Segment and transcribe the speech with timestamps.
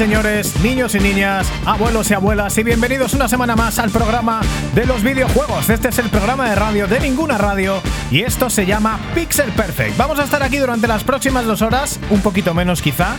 [0.00, 4.40] señores, niños y niñas, abuelos y abuelas, y bienvenidos una semana más al programa
[4.74, 5.68] de los videojuegos.
[5.68, 9.98] Este es el programa de radio de ninguna radio y esto se llama Pixel Perfect.
[9.98, 13.16] Vamos a estar aquí durante las próximas dos horas, un poquito menos quizá,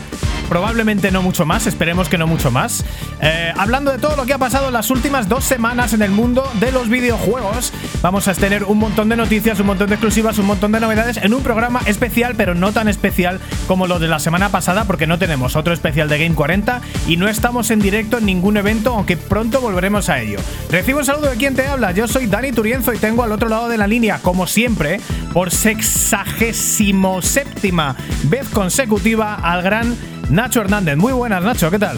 [0.50, 2.84] probablemente no mucho más, esperemos que no mucho más.
[3.22, 6.10] Eh, hablando de todo lo que ha pasado en las últimas dos semanas en el
[6.10, 10.38] mundo de los videojuegos, vamos a tener un montón de noticias, un montón de exclusivas,
[10.40, 14.08] un montón de novedades en un programa especial, pero no tan especial como lo de
[14.08, 17.80] la semana pasada, porque no tenemos otro especial de Game 40 y no estamos en
[17.80, 20.40] directo en ningún evento, aunque pronto volveremos a ello.
[20.70, 23.50] Recibo un saludo de quien te habla, yo soy Dani Turienzo y tengo al otro
[23.50, 25.00] lado de la línea, como siempre,
[25.34, 29.96] por sexagésimo séptima vez consecutiva al gran
[30.30, 30.98] Nacho Hernández.
[30.98, 31.98] Muy buenas, Nacho, ¿qué tal?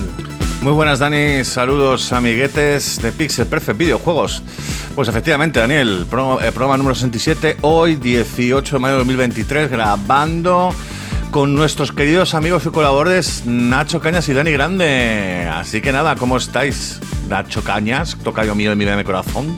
[0.61, 1.43] Muy buenas, Dani.
[1.43, 4.41] Saludos, amiguetes de Pixel Perfect Videojuegos.
[4.95, 10.69] Pues efectivamente, Daniel, programa, programa número 67, hoy 18 de mayo de 2023, grabando
[11.31, 15.49] con nuestros queridos amigos y colaboradores Nacho Cañas y Dani Grande.
[15.51, 16.99] Así que nada, ¿cómo estáis?
[17.27, 19.57] Nacho Cañas, tocayo mío de mi corazón.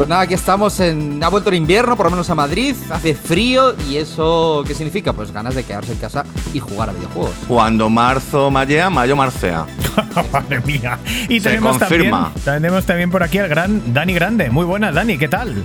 [0.00, 1.22] Pues nada, aquí estamos en.
[1.22, 5.12] Ha vuelto el invierno, por lo menos a Madrid, hace frío y eso ¿qué significa?
[5.12, 7.34] Pues ganas de quedarse en casa y jugar a videojuegos.
[7.46, 9.66] Cuando marzo mallea, mayo marcea.
[10.32, 10.98] Madre mía.
[11.28, 12.32] Y Se tenemos confirma.
[12.32, 14.48] también, tenemos también por aquí al gran Dani Grande.
[14.48, 15.62] Muy buenas, Dani, ¿qué tal?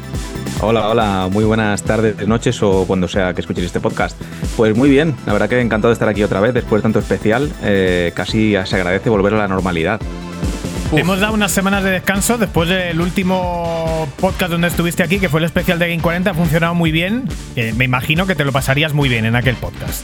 [0.59, 4.19] Hola, hola, muy buenas tardes, noches o cuando sea que escuchéis este podcast.
[4.58, 7.00] Pues muy bien, la verdad que encantado de estar aquí otra vez después de tanto
[7.00, 7.50] especial.
[7.63, 10.02] eh, casi se agradece volver a la normalidad.
[10.94, 15.40] Hemos dado unas semanas de descanso después del último podcast donde estuviste aquí, que fue
[15.40, 16.31] el especial de Game 40.
[16.31, 17.28] Ha funcionado muy bien.
[17.56, 20.03] Eh, me imagino que te lo pasarías muy bien en aquel podcast.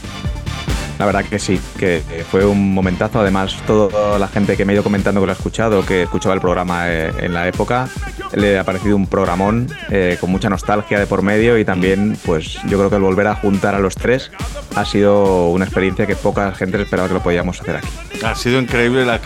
[1.01, 3.21] La verdad que sí, que eh, fue un momentazo.
[3.21, 6.35] Además, toda la gente que me ha ido comentando que lo ha escuchado, que escuchaba
[6.35, 7.89] el programa eh, en la época,
[8.33, 12.59] le ha parecido un programón eh, con mucha nostalgia de por medio y también, pues
[12.67, 14.29] yo creo que el volver a juntar a los tres
[14.75, 17.87] ha sido una experiencia que poca gente esperaba que lo podíamos hacer aquí.
[18.23, 19.19] Ha sido increíble la,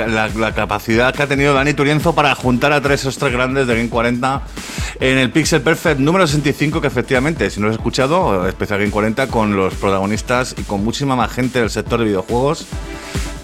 [0.56, 4.42] capacidad que ha tenido Dani Turienzo para juntar a tres tres grandes de Game 40
[5.00, 8.92] en el Pixel Perfect número 65, que efectivamente, si no lo has escuchado, especial Game
[8.92, 12.68] 40 con los protagonistas y con muchísima más gente del sector de videojuegos.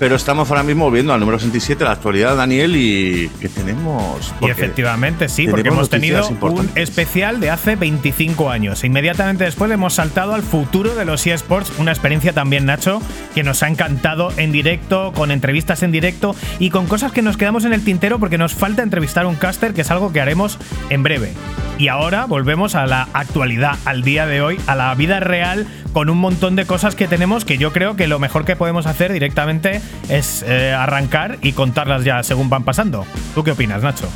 [0.01, 4.33] Pero estamos ahora mismo volviendo al número 67, la actualidad, Daniel, y que tenemos.
[4.41, 8.83] Y efectivamente, sí, porque hemos tenido un especial de hace 25 años.
[8.83, 12.99] Inmediatamente después hemos saltado al futuro de los eSports, una experiencia también, Nacho,
[13.35, 17.37] que nos ha encantado en directo, con entrevistas en directo y con cosas que nos
[17.37, 20.57] quedamos en el tintero porque nos falta entrevistar un caster, que es algo que haremos
[20.89, 21.31] en breve.
[21.77, 26.09] Y ahora volvemos a la actualidad, al día de hoy, a la vida real, con
[26.09, 29.12] un montón de cosas que tenemos que yo creo que lo mejor que podemos hacer
[29.13, 33.06] directamente es eh, arrancar y contarlas ya según van pasando.
[33.35, 34.07] ¿Tú qué opinas, Nacho?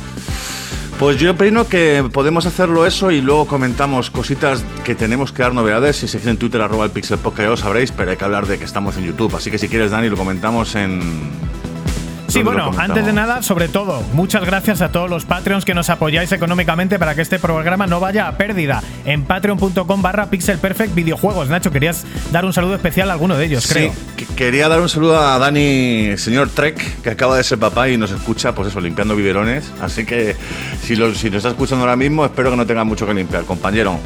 [0.98, 5.52] Pues yo opino que podemos hacerlo eso y luego comentamos cositas que tenemos que dar
[5.52, 5.96] novedades.
[5.96, 8.46] Si seguís en Twitter, arroba el Pixel Podcast, ya lo sabréis, pero hay que hablar
[8.46, 9.36] de que estamos en YouTube.
[9.36, 11.00] Así que si quieres, Dani, lo comentamos en.
[12.36, 15.64] Sí, ¿Dónde lo bueno, antes de nada, sobre todo, muchas gracias a todos los Patreons
[15.64, 18.82] que nos apoyáis económicamente para que este programa no vaya a pérdida.
[19.06, 21.48] En patreon.com barra Pixel Perfect Videojuegos.
[21.48, 23.92] Nacho, querías dar un saludo especial a alguno de ellos, creo.
[23.92, 27.88] Sí, que- quería dar un saludo a Dani, señor Trek, que acaba de ser papá
[27.88, 29.72] y nos escucha, pues eso, limpiando biberones.
[29.80, 30.36] Así que
[30.82, 33.44] si lo, si lo está escuchando ahora mismo, espero que no tenga mucho que limpiar,
[33.44, 33.98] compañero.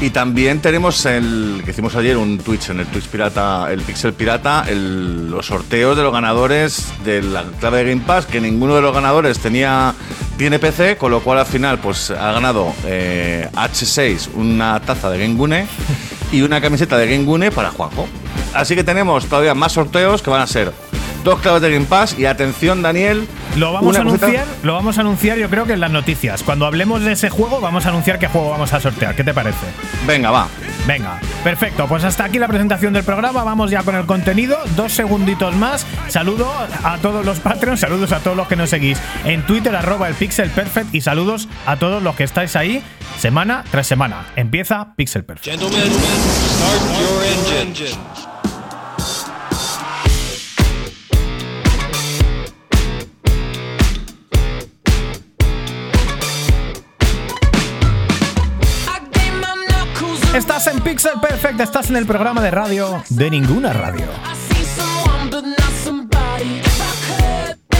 [0.00, 4.14] Y también tenemos el que hicimos ayer un Twitch, en el Twitch Pirata, el Pixel
[4.14, 8.80] Pirata, los sorteos de los ganadores de la clave de Game Pass, que ninguno de
[8.80, 9.94] los ganadores tenía
[10.38, 15.18] tiene PC, con lo cual al final pues ha ganado eh, H6 una taza de
[15.18, 15.66] Gengune
[16.32, 18.08] y una camiseta de Gengune para Juanjo.
[18.54, 20.72] Así que tenemos todavía más sorteos que van a ser
[21.24, 23.26] dos claves de Game Pass y atención Daniel,
[23.56, 26.42] Lo vamos a cosita- anunciar, lo vamos a anunciar yo creo que en las noticias.
[26.42, 29.14] Cuando hablemos de ese juego, vamos a anunciar qué juego vamos a sortear.
[29.14, 29.66] ¿Qué te parece?
[30.06, 30.48] Venga, va.
[30.86, 31.86] Venga, perfecto.
[31.86, 33.44] Pues hasta aquí la presentación del programa.
[33.44, 34.58] Vamos ya con el contenido.
[34.76, 35.86] Dos segunditos más.
[36.08, 36.50] Saludo
[36.84, 40.14] a todos los Patreons, saludos a todos los que nos seguís en Twitter, arroba el
[40.14, 42.82] Pixel Perfect, y saludos a todos los que estáis ahí
[43.18, 44.24] semana tras semana.
[44.36, 45.46] Empieza Pixel Perfect.
[45.50, 48.29] Gentlemen, start your engine.
[60.34, 64.06] Estás en Pixel Perfect, estás en el programa de radio de ninguna radio.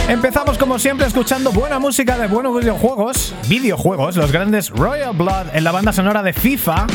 [0.09, 5.63] Empezamos como siempre escuchando buena música de buenos videojuegos, videojuegos, los grandes Royal Blood en
[5.63, 6.87] la banda sonora de FIFA.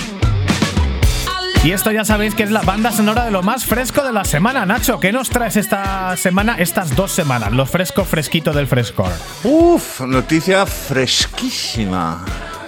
[1.64, 4.26] Y esto ya sabéis que es la banda sonora de lo más fresco de la
[4.26, 5.00] semana, Nacho.
[5.00, 7.52] ¿Qué nos traes esta semana, estas dos semanas?
[7.52, 9.10] Lo fresco, fresquito del frescor.
[9.42, 12.24] Uf, noticia fresquísima.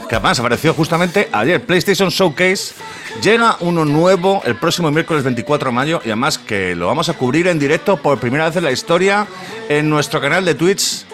[0.09, 2.75] Que además apareció justamente ayer, PlayStation Showcase.
[3.23, 7.15] Llega uno nuevo el próximo miércoles 24 de mayo y además que lo vamos a
[7.15, 9.27] cubrir en directo por primera vez en la historia
[9.69, 11.05] en nuestro canal de Twitch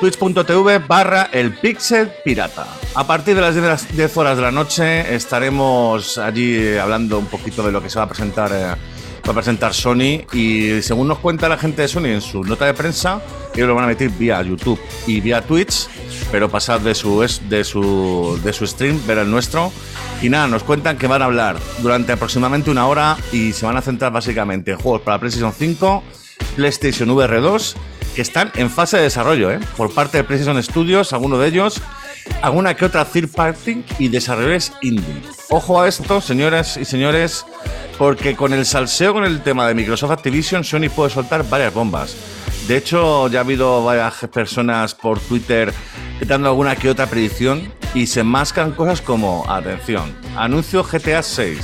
[0.00, 2.66] twitch.tv barra el pixel pirata.
[2.96, 7.70] A partir de las 10 horas de la noche estaremos allí hablando un poquito de
[7.70, 11.48] lo que se va a presentar, eh, va a presentar Sony y según nos cuenta
[11.48, 13.22] la gente de Sony en su nota de prensa,
[13.54, 15.88] ellos lo van a emitir vía YouTube y vía Twitch,
[16.30, 19.72] pero pasad de su, de su, de su stream, ver el nuestro.
[20.20, 23.76] Y nada, nos cuentan que van a hablar durante aproximadamente una hora y se van
[23.76, 26.02] a centrar básicamente en juegos para PlayStation 5,
[26.56, 27.76] PlayStation VR 2,
[28.14, 29.58] que están en fase de desarrollo, ¿eh?
[29.76, 31.82] por parte de PlayStation Studios, algunos de ellos,
[32.40, 35.22] alguna que otra third party y desarrolladores indie.
[35.50, 37.44] Ojo a esto, señoras y señores,
[37.98, 42.16] porque con el salseo con el tema de Microsoft Activision, Sony puede soltar varias bombas.
[42.72, 45.74] De hecho, ya ha habido varias personas por Twitter
[46.26, 51.58] dando alguna que otra predicción y se mascan cosas como, atención, anuncio GTA 6.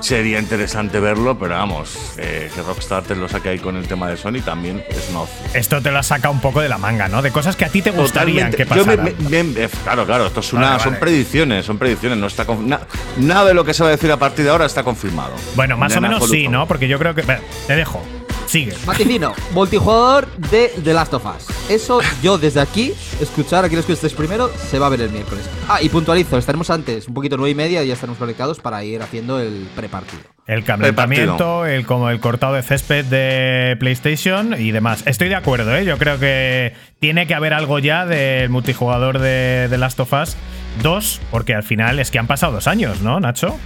[0.00, 4.08] Sería interesante verlo, pero vamos, eh, que Rockstar te lo saque ahí con el tema
[4.08, 5.50] de Sony también es opción.
[5.54, 7.22] Esto te lo sacado un poco de la manga, ¿no?
[7.22, 8.56] De cosas que a ti te gustarían Totalmente.
[8.56, 9.30] que Yo me- pasaran.
[9.30, 11.00] me- me- eh, claro, claro, esto es una, Vale, son vale.
[11.02, 12.80] predicciones, son predicciones, no está na-
[13.16, 15.34] nada de lo que se va a decir a partir de ahora está confirmado.
[15.54, 16.34] Bueno, más o menos absoluto.
[16.36, 16.66] sí, ¿no?
[16.66, 17.22] Porque yo creo que.
[17.22, 18.02] Bueno, te dejo.
[18.46, 18.74] Sigue.
[18.84, 21.70] Vaticino, multijugador de The Last of Us.
[21.70, 25.10] Eso yo desde aquí, escuchar, aquí los que estéis primero, se va a ver el
[25.10, 25.48] miércoles.
[25.68, 28.84] Ah, y puntualizo, estaremos antes, un poquito nueve y media, y ya estaremos conectados para
[28.84, 30.22] ir haciendo el prepartido.
[30.46, 35.04] El calentamiento, el, como el cortado de césped de PlayStation y demás.
[35.06, 35.84] Estoy de acuerdo, ¿eh?
[35.84, 40.36] Yo creo que tiene que haber algo ya del multijugador de, de Last of Us
[40.82, 43.56] 2, porque al final es que han pasado dos años, ¿no, Nacho?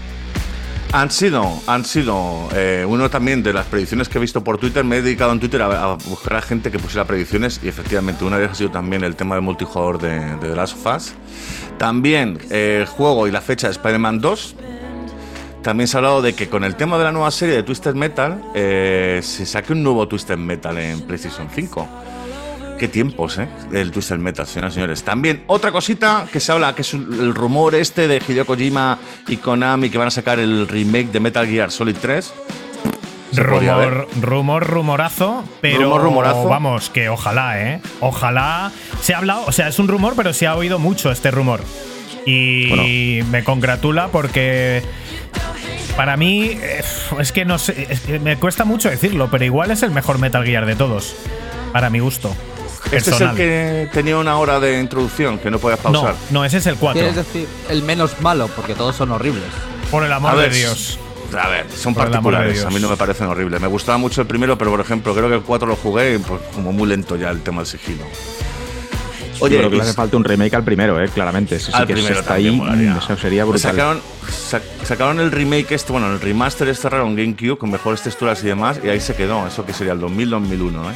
[0.93, 2.49] Han sido, han sido.
[2.55, 5.41] eh, uno también de las predicciones que he visto por Twitter, me he dedicado en
[5.41, 8.71] Twitter a, buscar a gente que pusiera predicciones y efectivamente una de ellas ha sido
[8.71, 11.15] también el tema del multijugador de, de The Last of Us.
[11.79, 14.57] También eh, el juego y la fecha de Spider-Man 2.
[15.63, 17.95] También se ha hablado de que con el tema de la nueva serie de Twisted
[17.95, 21.89] Metal eh, se saque un nuevo Twisted Metal en PlayStation 5.
[22.79, 23.49] Qué tiempos, ¿eh?
[23.73, 25.03] El Twisted Metal, señoras y señores.
[25.03, 29.39] También otra cosita que se habla, que es el rumor este de Hideo Kojima y
[29.39, 32.35] Konami que van a sacar el remake de Metal Gear Solid 3.
[33.33, 33.91] Se podría ver.
[33.91, 36.49] Rumor, rumor, rumorazo, pero Rumor, rumorazo.
[36.49, 37.81] vamos, que ojalá, ¿eh?
[38.01, 38.71] Ojalá.
[39.01, 41.61] Se ha hablado, o sea, es un rumor, pero se ha oído mucho este rumor.
[42.27, 44.83] Y me congratula porque
[45.97, 46.83] para mí eh,
[47.21, 50.19] es que no sé, es que me cuesta mucho decirlo, pero igual es el mejor
[50.19, 51.15] Metal Gear de todos,
[51.73, 52.35] para mi gusto.
[52.93, 56.15] Este es el que tenía una hora de introducción que no podías no, pausar.
[56.31, 57.01] no, ese es el 4.
[57.01, 58.49] ¿Quieres decir el menos malo?
[58.55, 59.45] Porque todos son horribles.
[59.91, 60.99] Por el amor A ver, de Dios.
[61.37, 62.65] A ver, son Por particulares.
[62.65, 63.61] A mí no me parecen horribles.
[63.61, 66.19] Me gustaba mucho el primero, pero por ejemplo, creo que el 4 lo jugué y,
[66.19, 68.05] pues, como muy lento ya el tema del sigilo.
[69.41, 71.57] Oye, creo que le hace falta un remake al primero, eh, claramente.
[71.57, 72.95] Ese sí Al que primero está ahí, molaría.
[72.95, 73.61] mm, eso sería brutal.
[73.73, 74.01] Sacaron,
[74.31, 78.43] sa- sacaron el remake este, bueno, el remaster este raro en GameCube con mejores texturas
[78.43, 79.47] y demás, y ahí se quedó.
[79.47, 80.95] Eso que sería el 2000-2001, ¿eh?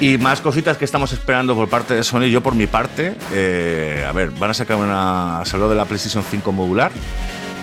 [0.00, 2.26] Y más cositas que estamos esperando por parte de Sony.
[2.26, 5.42] Yo, por mi parte, eh, a ver, van a sacar una.
[5.44, 6.92] Se habló de la PlayStation 5 modular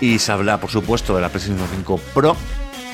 [0.01, 2.35] y se habla, por supuesto, de la PlayStation 5 Pro.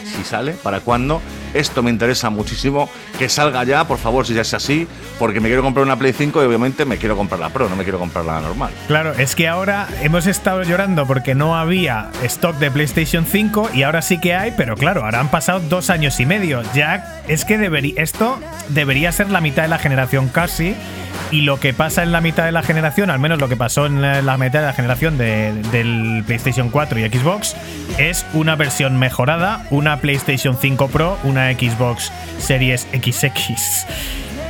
[0.06, 1.22] Si sale, para cuándo.
[1.54, 2.90] Esto me interesa muchísimo.
[3.20, 4.88] Que salga ya, por favor, si ya es así.
[5.20, 7.76] Porque me quiero comprar una Play 5 y obviamente me quiero comprar la Pro, no
[7.76, 8.72] me quiero comprar la normal.
[8.88, 13.84] Claro, es que ahora hemos estado llorando porque no había stock de PlayStation 5 y
[13.84, 16.62] ahora sí que hay, pero claro, ahora han pasado dos años y medio.
[16.74, 17.62] Ya es que
[17.98, 18.40] esto
[18.70, 20.76] debería ser la mitad de la generación casi.
[21.30, 23.86] Y lo que pasa en la mitad de la generación, al menos lo que pasó
[23.86, 27.56] en la, la mitad de la generación de- del PlayStation 4 y Xbox,
[27.98, 33.86] es una versión mejorada, una PlayStation 5 Pro, una Xbox Series XX.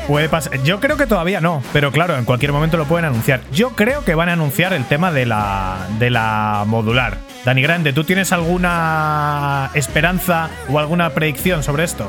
[0.07, 0.61] Puede pasar.
[0.63, 3.41] Yo creo que todavía no, pero claro, en cualquier momento lo pueden anunciar.
[3.51, 7.19] Yo creo que van a anunciar el tema de la, de la modular.
[7.45, 12.07] Dani Grande, ¿tú tienes alguna esperanza o alguna predicción sobre esto?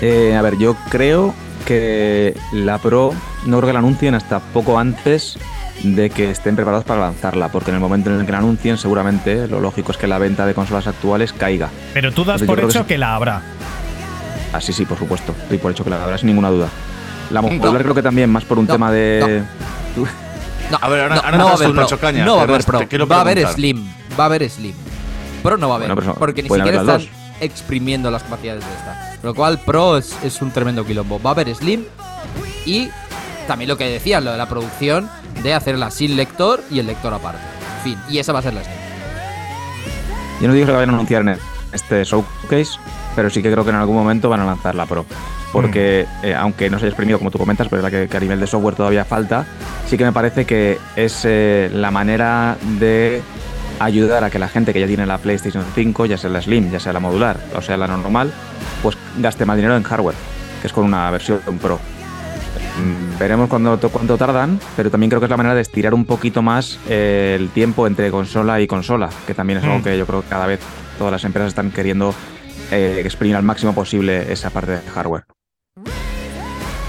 [0.00, 1.34] Eh, a ver, yo creo
[1.66, 3.14] que la Pro
[3.46, 5.38] no creo que la anuncien hasta poco antes
[5.82, 8.76] de que estén preparados para lanzarla, porque en el momento en el que la anuncien,
[8.78, 11.68] seguramente lo lógico es que la venta de consolas actuales caiga.
[11.94, 12.88] Pero tú das Entonces, por que hecho sí.
[12.88, 13.42] que la habrá.
[14.52, 15.34] Ah, sí, sí, por supuesto.
[15.48, 16.68] Doy por hecho que la habrá, sin ninguna duda.
[17.30, 17.78] La modular No.
[17.78, 19.42] creo que también, más por un No, tema de.
[20.70, 21.98] No, A ver, ahora- no, ahora no va a haber Pro.
[21.98, 22.80] Caña, no va a haber Pro.
[23.06, 23.46] Va a haber.
[23.48, 23.86] Slim.
[24.18, 24.74] Va a haber Slim.
[25.42, 25.94] Pro no va a haber.
[25.94, 27.08] Bueno, porque ni siquiera están las
[27.40, 29.16] exprimiendo las capacidades de esta.
[29.22, 31.20] Lo cual, Pro es, es un tremendo quilombo.
[31.22, 31.84] Va a haber Slim
[32.66, 32.88] y
[33.46, 35.08] también lo que decían, lo de la producción
[35.42, 37.40] de hacerla sin lector y el lector aparte.
[37.82, 37.98] Fin.
[38.08, 38.76] Y esa va a ser la Slim.
[40.40, 41.38] Yo no digo que la vayan a anunciar en
[41.72, 42.78] este showcase,
[43.16, 45.04] pero sí que creo que en algún momento van a lanzar la Pro.
[45.52, 48.16] porque eh, aunque no se haya exprimido como tú comentas, pero es verdad que, que
[48.16, 49.46] a nivel de software todavía falta,
[49.86, 53.22] sí que me parece que es eh, la manera de
[53.80, 56.70] ayudar a que la gente que ya tiene la PlayStation 5, ya sea la Slim,
[56.70, 58.32] ya sea la modular o sea la normal,
[58.82, 60.16] pues gaste más dinero en hardware,
[60.60, 61.78] que es con una versión Pro.
[63.18, 66.42] Veremos cuándo- cuánto tardan, pero también creo que es la manera de estirar un poquito
[66.42, 69.82] más eh, el tiempo entre consola y consola, que también es algo Mm.
[69.82, 70.60] que yo creo que cada vez
[70.98, 72.14] todas las empresas están queriendo
[72.70, 75.24] eh, exprimir al máximo posible esa parte de hardware.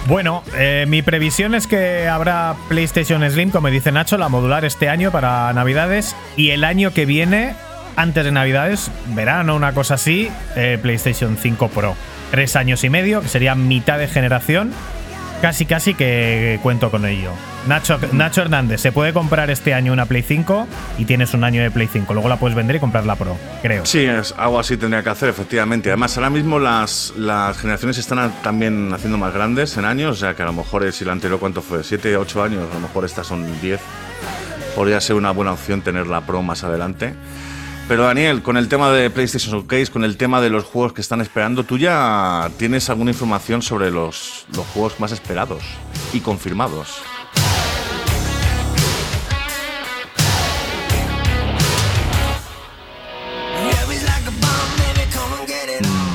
[0.07, 4.89] Bueno, eh, mi previsión es que habrá PlayStation Slim, como dice Nacho, la modular este
[4.89, 7.53] año para Navidades y el año que viene,
[7.95, 11.95] antes de Navidades, verano, una cosa así, eh, PlayStation 5 Pro.
[12.31, 14.71] Tres años y medio, que sería mitad de generación.
[15.41, 17.31] Casi, casi que cuento con ello.
[17.65, 20.67] Nacho, Nacho Hernández, se puede comprar este año una Play 5
[20.97, 22.13] y tienes un año de Play 5.
[22.13, 23.85] Luego la puedes vender y comprar la Pro, creo.
[23.85, 25.89] Sí, es, algo así tendría que hacer, efectivamente.
[25.89, 30.35] Además, ahora mismo las, las generaciones están también haciendo más grandes en años, o sea
[30.35, 31.79] que a lo mejor eh, si la anterior, ¿cuánto fue?
[31.79, 32.65] ¿7, 8 años?
[32.69, 33.79] A lo mejor estas son 10.
[34.75, 37.13] Podría ser una buena opción tener la Pro más adelante.
[37.89, 41.01] Pero Daniel, con el tema de PlayStation Showcase, con el tema de los juegos que
[41.01, 45.63] están esperando, ¿tú ya tienes alguna información sobre los, los juegos más esperados
[46.13, 47.01] y confirmados?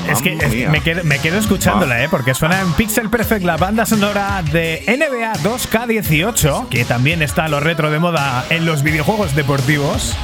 [0.09, 2.07] Es que, es quedo, me quedo escuchándola, ¿eh?
[2.09, 7.49] Porque suena en Pixel Perfect la banda sonora de NBA 2K18, que también está a
[7.49, 10.15] lo retro de moda en los videojuegos deportivos.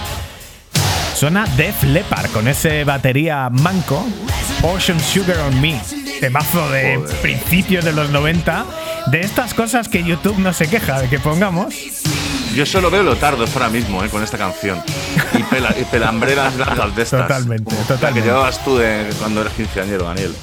[1.21, 4.03] Suena Def Leppard con ese batería manco,
[4.63, 5.79] Ocean Sugar on Me,
[6.19, 7.15] temazo de Joder.
[7.21, 8.65] principios de los 90,
[9.05, 11.75] de estas cosas que YouTube no se queja de que pongamos.
[12.55, 14.81] Yo solo veo Lotardos ahora mismo, eh, con esta canción.
[15.37, 17.21] Y, pela- y pelambreras largas de estas.
[17.27, 18.19] Totalmente, La totalmente.
[18.21, 20.33] que llevabas tú de cuando eres quinceañero, Daniel.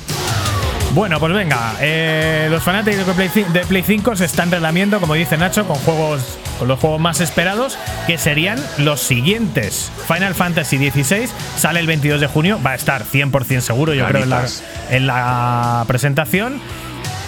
[0.95, 4.99] Bueno, pues venga, eh, los fanáticos de Play, cin- de Play 5 se están relamiendo,
[5.01, 7.79] como dice Nacho, con juegos con los juegos más esperados,
[8.09, 9.93] que serían los siguientes.
[10.09, 14.25] Final Fantasy XVI sale el 22 de junio, va a estar 100% seguro, yo creo,
[14.25, 14.65] en la, Ganitas.
[14.91, 16.61] en la presentación.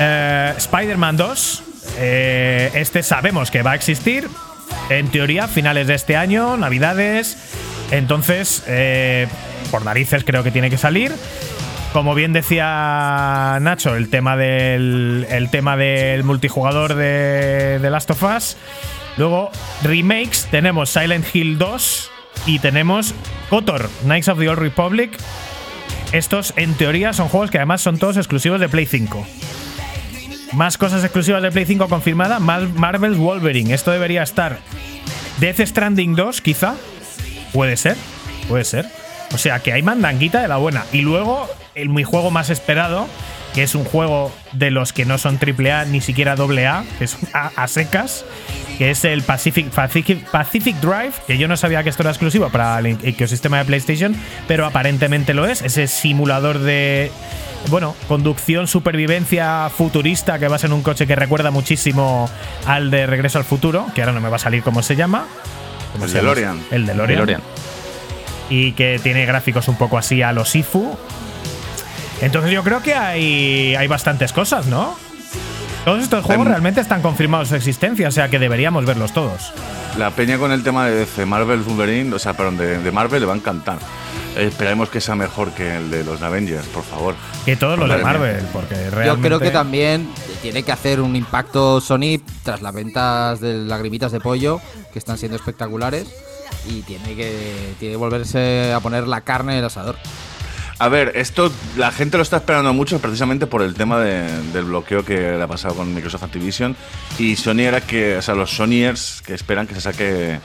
[0.00, 1.62] Eh, Spider-Man 2,
[1.98, 4.28] eh, este sabemos que va a existir,
[4.88, 7.36] en teoría, finales de este año, navidades.
[7.92, 9.28] Entonces, eh,
[9.70, 11.12] por narices creo que tiene que salir.
[11.92, 18.56] Como bien decía Nacho, el tema del, el tema del multijugador de, Last of Us.
[19.16, 19.50] Luego,
[19.82, 22.10] remakes, tenemos Silent Hill 2
[22.46, 23.12] y tenemos
[23.50, 25.18] KOTOR, Knights of the Old Republic.
[26.12, 29.26] Estos, en teoría, son juegos que además son todos exclusivos de Play 5.
[30.52, 33.74] Más cosas exclusivas de Play 5 confirmada, Mar- Marvel's Wolverine.
[33.74, 34.58] Esto debería estar.
[35.38, 36.74] Death Stranding 2, quizá.
[37.52, 37.96] Puede ser,
[38.48, 38.86] puede ser.
[39.32, 40.84] O sea, que hay mandanguita de la buena.
[40.92, 43.06] Y luego, el mi juego más esperado,
[43.54, 47.16] que es un juego de los que no son AAA ni siquiera AA, que es
[47.32, 48.24] a, a secas,
[48.78, 52.48] que es el Pacific, Pacific, Pacific Drive, que yo no sabía que esto era exclusivo
[52.48, 54.16] para el ecosistema de PlayStation,
[54.48, 55.62] pero aparentemente lo es.
[55.62, 57.10] Ese simulador de.
[57.68, 62.28] Bueno, conducción, supervivencia futurista que vas en un coche que recuerda muchísimo
[62.66, 65.26] al de Regreso al Futuro, que ahora no me va a salir cómo se llama.
[65.92, 66.30] ¿Cómo El se llama?
[66.30, 66.62] DeLorean.
[66.70, 67.08] El DeLorean.
[67.08, 67.42] DeLorean.
[68.50, 70.96] Y que tiene gráficos un poco así a los Sifu.
[72.20, 74.94] Entonces yo creo que hay, hay bastantes cosas, ¿no?
[75.84, 79.52] Todos estos juegos Em- realmente están confirmados su existencia, o sea que deberíamos verlos todos.
[79.96, 83.20] La peña con el tema de DC, Marvel Wolverine, o sea, perdón, de, de Marvel
[83.20, 83.78] le va a encantar.
[84.36, 87.14] Esperaremos que sea mejor que el de los Avengers, por favor.
[87.44, 87.96] Que todos los de.
[87.98, 89.06] Marvel, porque realmente.
[89.06, 90.08] Yo creo que también
[90.42, 94.60] tiene que hacer un impacto Sony tras las ventas de lagrimitas de pollo,
[94.92, 96.06] que están siendo espectaculares,
[96.68, 99.96] y tiene que, tiene volverse a poner la carne en el asador.
[100.78, 104.64] A ver, esto la gente lo está esperando mucho precisamente por el tema de- del
[104.64, 106.74] bloqueo que le ha pasado con Microsoft Activision.
[107.18, 110.40] Y Sony era que, o sea, los Sonyers que esperan que se saque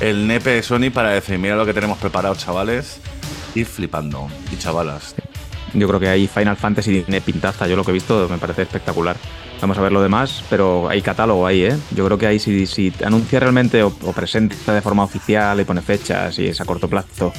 [0.00, 2.98] el nepe de Sony para decir, mira lo que tenemos preparado, chavales.
[3.54, 4.28] Y flipando.
[4.52, 5.14] Y chavalas.
[5.78, 7.66] Yo creo que ahí Final Fantasy tiene pintaza.
[7.66, 9.16] Yo lo que he visto me parece espectacular.
[9.60, 11.76] Vamos a ver lo demás, pero hay catálogo ahí, ¿eh?
[11.92, 15.64] Yo creo que ahí si, si anuncia realmente o, o presenta de forma oficial y
[15.64, 17.32] pone fechas y es a corto plazo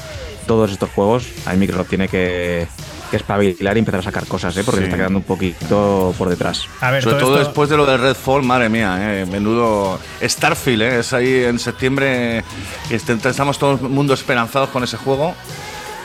[0.48, 2.66] todos estos juegos, ahí Microsoft tiene que,
[3.12, 4.64] que espabilar y empezar a sacar cosas, ¿eh?
[4.64, 4.84] Porque Sí.
[4.84, 6.64] se está quedando un poquito por detrás.
[6.82, 10.00] A ver, Sobre todo todo esto- después de lo de Redfall, madre mía, eh, menudo
[10.24, 12.44] Starfield, eh, es ahí en septiembre,
[12.90, 15.36] que estamos todo el mundo esperanzados con ese juego,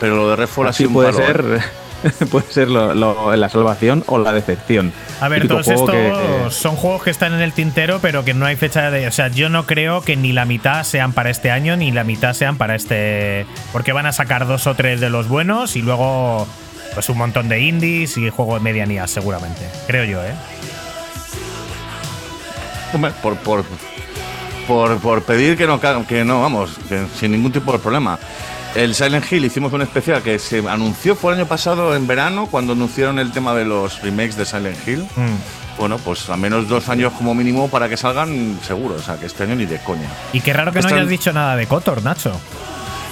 [0.01, 1.61] pero lo de Redfall ha Así sido un puede palo, ser, eh.
[2.31, 4.93] puede ser lo- lo- la salvación o la decepción.
[5.21, 8.47] A ver, todos estos que- son juegos que están en el tintero, pero que no
[8.47, 9.07] hay fecha de.
[9.07, 12.05] O sea, yo no creo que ni la mitad sean para este año, ni la
[12.05, 13.47] mitad sean para este.
[13.73, 16.47] Porque van a sacar dos o tres de los buenos y luego
[16.95, 19.63] pues un montón de indies y juegos de medianías, seguramente.
[19.87, 20.33] Creo yo, ¿eh?
[22.93, 23.65] Hombre, por, por,
[24.67, 28.19] por, por pedir que no, que no, vamos, que sin ningún tipo de problema.
[28.75, 32.47] El Silent Hill hicimos un especial que se anunció, fue el año pasado en verano,
[32.51, 35.01] cuando anunciaron el tema de los remakes de Silent Hill.
[35.15, 35.79] Mm.
[35.79, 39.27] Bueno, pues al menos dos años como mínimo para que salgan seguro, o sea, que
[39.27, 40.09] este año ni de coña.
[40.33, 42.33] Y qué raro que no Están- hayas dicho nada de Kotor, Nacho.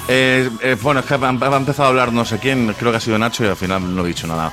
[0.07, 2.97] Eh, eh, bueno, es que ha, ha empezado a hablar no sé quién, creo que
[2.97, 4.51] ha sido Nacho y al final no he dicho nada.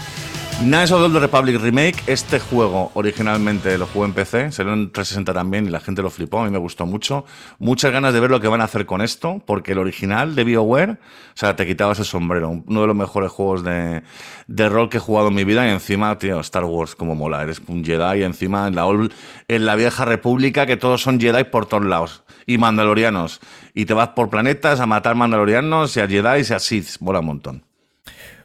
[0.60, 5.32] Knights of the Republic Remake, este juego originalmente lo jugué en PC, salió en 360
[5.32, 7.24] también y la gente lo flipó, a mí me gustó mucho.
[7.60, 10.42] Muchas ganas de ver lo que van a hacer con esto, porque el original de
[10.42, 10.96] BioWare, o
[11.34, 14.02] sea, te quitabas el sombrero, uno de los mejores juegos de,
[14.48, 17.40] de rol que he jugado en mi vida y encima, tío, Star Wars como mola,
[17.44, 19.12] eres un Jedi y encima en la, old-
[19.46, 23.40] en la vieja república que todos son Jedi por todos lados y mandalorianos
[23.74, 27.20] y te vas por planetas a matar mandalorianos y a Jedi y a Sith, mola
[27.20, 27.67] un montón.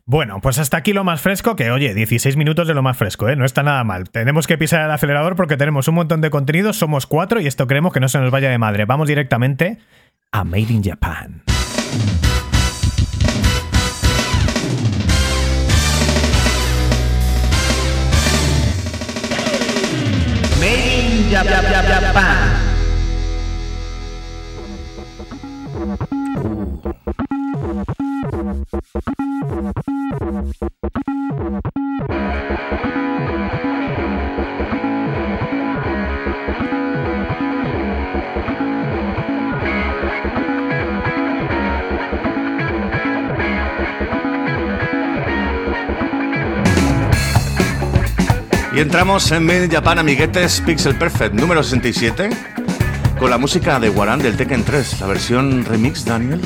[0.05, 3.29] Bueno, pues hasta aquí lo más fresco, que oye, 16 minutos de lo más fresco,
[3.29, 3.37] ¿eh?
[3.37, 4.09] No está nada mal.
[4.09, 7.67] Tenemos que pisar el acelerador porque tenemos un montón de contenido, somos cuatro y esto
[7.67, 8.83] queremos que no se nos vaya de madre.
[8.83, 9.77] Vamos directamente
[10.31, 11.43] a Made in Japan.
[48.75, 52.29] Y entramos en Made in Japan, amiguetes, Pixel Perfect número 67,
[53.19, 56.41] con la música de Waran del Tekken 3, la versión remix, Daniel,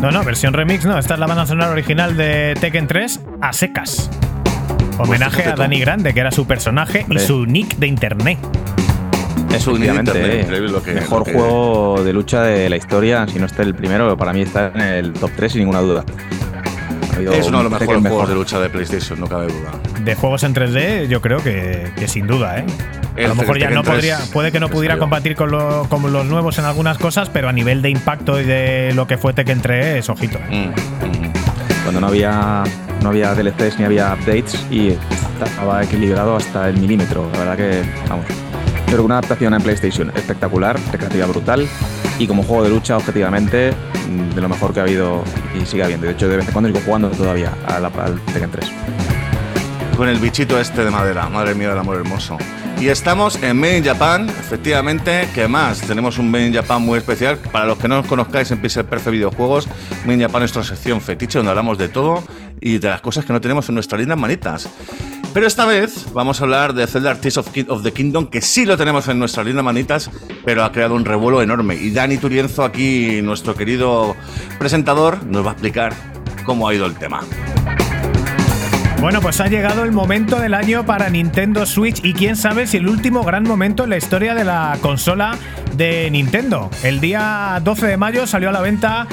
[0.00, 0.98] No, no, versión remix, no.
[0.98, 4.10] Esta es la banda sonora original de Tekken 3 a secas.
[4.98, 5.54] Homenaje a.
[5.54, 8.38] Danny Grande, que era su personaje y su nick de internet.
[9.52, 10.40] Es internet, eh.
[10.42, 13.74] increíble lo que- mejor que- juego de lucha de la historia, si no está el
[13.74, 16.04] primero, para mí está en el top 3 sin ninguna duda.
[17.18, 18.08] Es uno de los mejores mejor.
[18.10, 19.72] juegos de lucha de PlayStation, no cabe duda.
[20.04, 22.64] De juegos en 3D, yo creo que, que sin duda, ¿eh?
[23.24, 25.86] A lo mejor ya no 3 podría, puede que no que pudiera combatir con, lo-
[25.88, 29.18] con los nuevos en algunas cosas, pero a nivel de impacto y de lo que
[29.18, 30.38] fue Tekken 3, ojito.
[30.50, 30.72] ¿eh?
[31.02, 31.32] Mm, mm.
[31.82, 32.62] Cuando no había,
[33.02, 34.96] no había DLCs ni había updates y
[35.42, 37.28] estaba equilibrado hasta el milímetro.
[37.32, 38.26] La verdad que, vamos.
[38.90, 41.68] Que una adaptación en PlayStation espectacular, recreativa brutal
[42.18, 45.22] y como juego de lucha, objetivamente, mm, de lo mejor que ha habido
[45.54, 46.06] y sigue habiendo.
[46.06, 48.70] De hecho, de vez en cuando sigo jugando todavía al Tekken 3.
[49.96, 52.36] Con el bichito este de madera, madre mía del amor hermoso.
[52.80, 55.82] Y estamos en Made in Japan, efectivamente, ¿qué más?
[55.82, 57.38] Tenemos un Made in Japan muy especial.
[57.38, 59.68] Para los que no nos conozcáis en Pixel Perfect Videojuegos,
[60.04, 62.24] Made in Japan es nuestra sección fetiche donde hablamos de todo
[62.60, 64.68] y de las cosas que no tenemos en nuestras lindas manitas.
[65.32, 68.66] Pero esta vez vamos a hablar de Zelda Artist of, of the Kingdom, que sí
[68.66, 70.10] lo tenemos en nuestras lindas manitas,
[70.44, 71.76] pero ha creado un revuelo enorme.
[71.76, 74.16] Y Dani Turienzo, aquí, nuestro querido
[74.58, 75.94] presentador, nos va a explicar
[76.44, 77.20] cómo ha ido el tema.
[79.00, 82.76] Bueno, pues ha llegado el momento del año para Nintendo Switch y quién sabe si
[82.76, 85.38] el último gran momento en la historia de la consola
[85.74, 86.68] de Nintendo.
[86.82, 89.06] El día 12 de mayo salió a la venta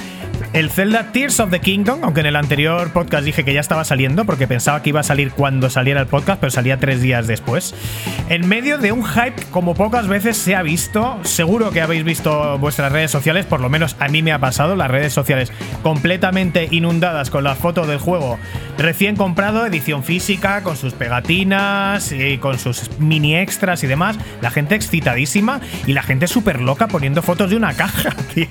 [0.54, 3.84] el Zelda Tears of the Kingdom, aunque en el anterior podcast dije que ya estaba
[3.84, 7.28] saliendo porque pensaba que iba a salir cuando saliera el podcast, pero salía tres días
[7.28, 7.76] después.
[8.30, 12.58] En medio de un hype como pocas veces se ha visto, seguro que habéis visto
[12.60, 15.52] vuestras redes sociales, por lo menos a mí me ha pasado, las redes sociales
[15.84, 18.38] completamente inundadas con las fotos del juego
[18.78, 24.18] recién comprado, edición física, con sus pegatinas y con sus mini extras y demás.
[24.42, 28.48] La gente excitadísima y la gente súper loca poniendo fotos de una caja, tío.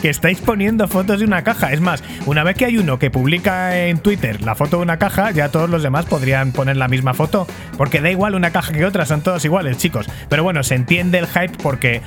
[0.00, 1.72] Que estáis poniendo fotos de una caja.
[1.72, 4.98] Es más, una vez que hay uno que publica en Twitter la foto de una
[4.98, 7.46] caja, ya todos los demás podrían poner la misma foto.
[7.76, 10.08] Porque da igual una caja que otra, son todos iguales, chicos.
[10.28, 12.02] Pero bueno, se entiende el hype porque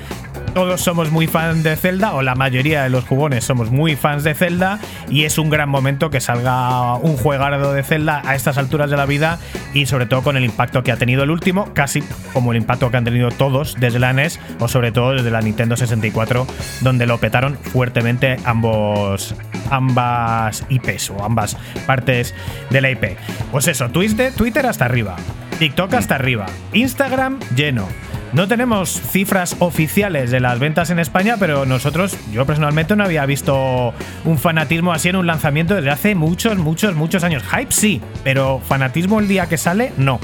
[0.54, 4.22] todos somos muy fans de Zelda, o la mayoría de los jugones somos muy fans
[4.22, 4.78] de Zelda,
[5.10, 8.96] y es un gran momento que salga un juegardo de Zelda a estas alturas de
[8.96, 9.40] la vida,
[9.72, 12.92] y sobre todo con el impacto que ha tenido el último, casi como el impacto
[12.92, 16.46] que han tenido todos desde la NES, o sobre todo desde la Nintendo 64,
[16.82, 18.93] donde lo petaron fuertemente ambos
[19.70, 22.34] ambas IPs o ambas partes
[22.70, 23.16] de la IP.
[23.50, 25.16] Pues eso, Twitter, Twitter hasta arriba,
[25.58, 27.88] TikTok hasta arriba, Instagram lleno.
[28.34, 33.24] No tenemos cifras oficiales de las ventas en España, pero nosotros, yo personalmente no había
[33.26, 37.44] visto un fanatismo así en un lanzamiento desde hace muchos, muchos, muchos años.
[37.44, 40.18] Hype sí, pero fanatismo el día que sale, no.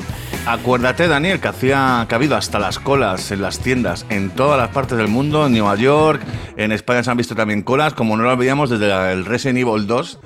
[0.46, 4.58] Acuérdate, Daniel, que hacía que ha habido hasta las colas en las tiendas en todas
[4.58, 6.20] las partes del mundo, en Nueva York,
[6.56, 9.58] en España se han visto también colas, como no las veíamos desde la- el Resident
[9.58, 10.18] Evil 2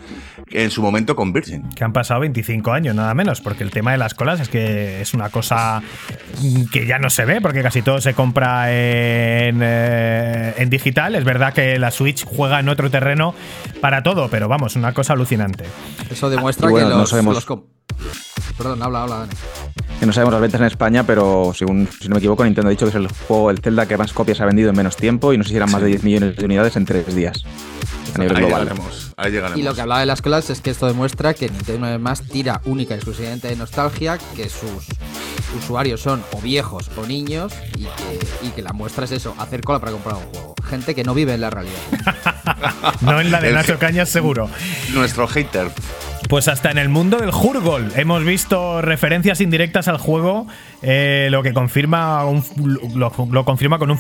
[0.51, 1.69] en su momento con Virgin.
[1.71, 5.01] Que han pasado 25 años, nada menos, porque el tema de las colas es que
[5.03, 5.83] es una cosa
[6.73, 11.17] que ya no se ve, porque casi todo se compra en, eh, en digital.
[11.17, 13.35] Es verdad que la Switch juega en otro terreno
[13.81, 15.65] para todo, pero vamos, una cosa alucinante.
[16.09, 17.45] Eso demuestra bueno, que no los, sabemos- los
[18.57, 19.33] Perdón, habla, habla, Dani.
[19.99, 22.71] Que no sabemos las ventas en España, pero según, si no me equivoco, Nintendo ha
[22.71, 25.33] dicho que es el juego, el Zelda que más copias ha vendido en menos tiempo
[25.33, 27.45] y no sé si eran más de 10 millones de unidades en tres días.
[28.15, 28.63] A nivel Ahí global.
[28.63, 29.59] llegaremos, ahí llegaremos.
[29.59, 32.61] Y lo que hablaba de las colas es que esto demuestra que Nintendo además tira
[32.65, 34.87] única y exclusivamente de nostalgia, que sus
[35.59, 39.63] usuarios son o viejos o niños y que, y que la muestra es eso, hacer
[39.63, 40.55] cola para comprar un juego.
[40.65, 41.75] Gente que no vive en la realidad.
[43.01, 44.49] No en la de Nacho Cañas, seguro.
[44.93, 45.71] Nuestro hater.
[46.29, 47.93] Pues hasta en el mundo del Hurgol.
[47.97, 50.47] Hemos visto referencias indirectas al juego,
[50.87, 52.25] eh, lo que confirma
[52.95, 53.99] lo, confirma con un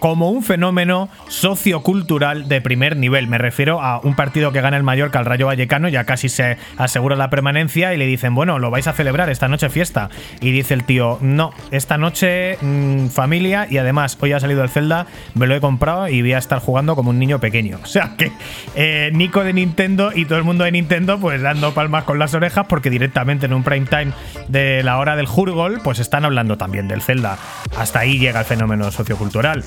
[0.00, 3.28] como un fenómeno sociocultural de primer nivel.
[3.28, 6.58] Me refiero a un partido que gana el Mallorca al Rayo Vallecano, ya casi se
[6.76, 10.10] asegura la permanencia y le dicen, bueno, lo vais a celebrar esta noche fiesta.
[10.40, 14.70] Y dice el tío, no, esta noche mm, familia y además hoy ha salido el
[14.70, 17.78] Zelda, me lo he comprado y voy a estar jugando como un niño pequeño.
[17.84, 18.32] O sea que
[18.74, 22.34] eh, Nico de Nintendo y todo el mundo de Nintendo pues dando palmas con las
[22.34, 24.10] orejas porque directamente en un prime time
[24.48, 27.38] de la hora del Hurgol pues están hablando también del Zelda.
[27.76, 29.64] Hasta ahí llega el fenómeno sociocultural.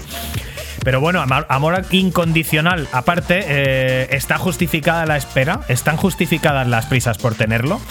[0.84, 2.88] Pero bueno, amor, incondicional.
[2.91, 7.82] Aparte, eh, está justificada la espera, están justificadas las prisas por tenerlo.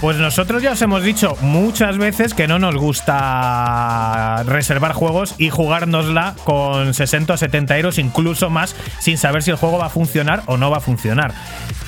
[0.00, 5.50] Pues nosotros ya os hemos dicho muchas veces que no nos gusta reservar juegos y
[5.50, 9.90] jugárnosla con 60 o 70 euros, incluso más, sin saber si el juego va a
[9.90, 11.34] funcionar o no va a funcionar.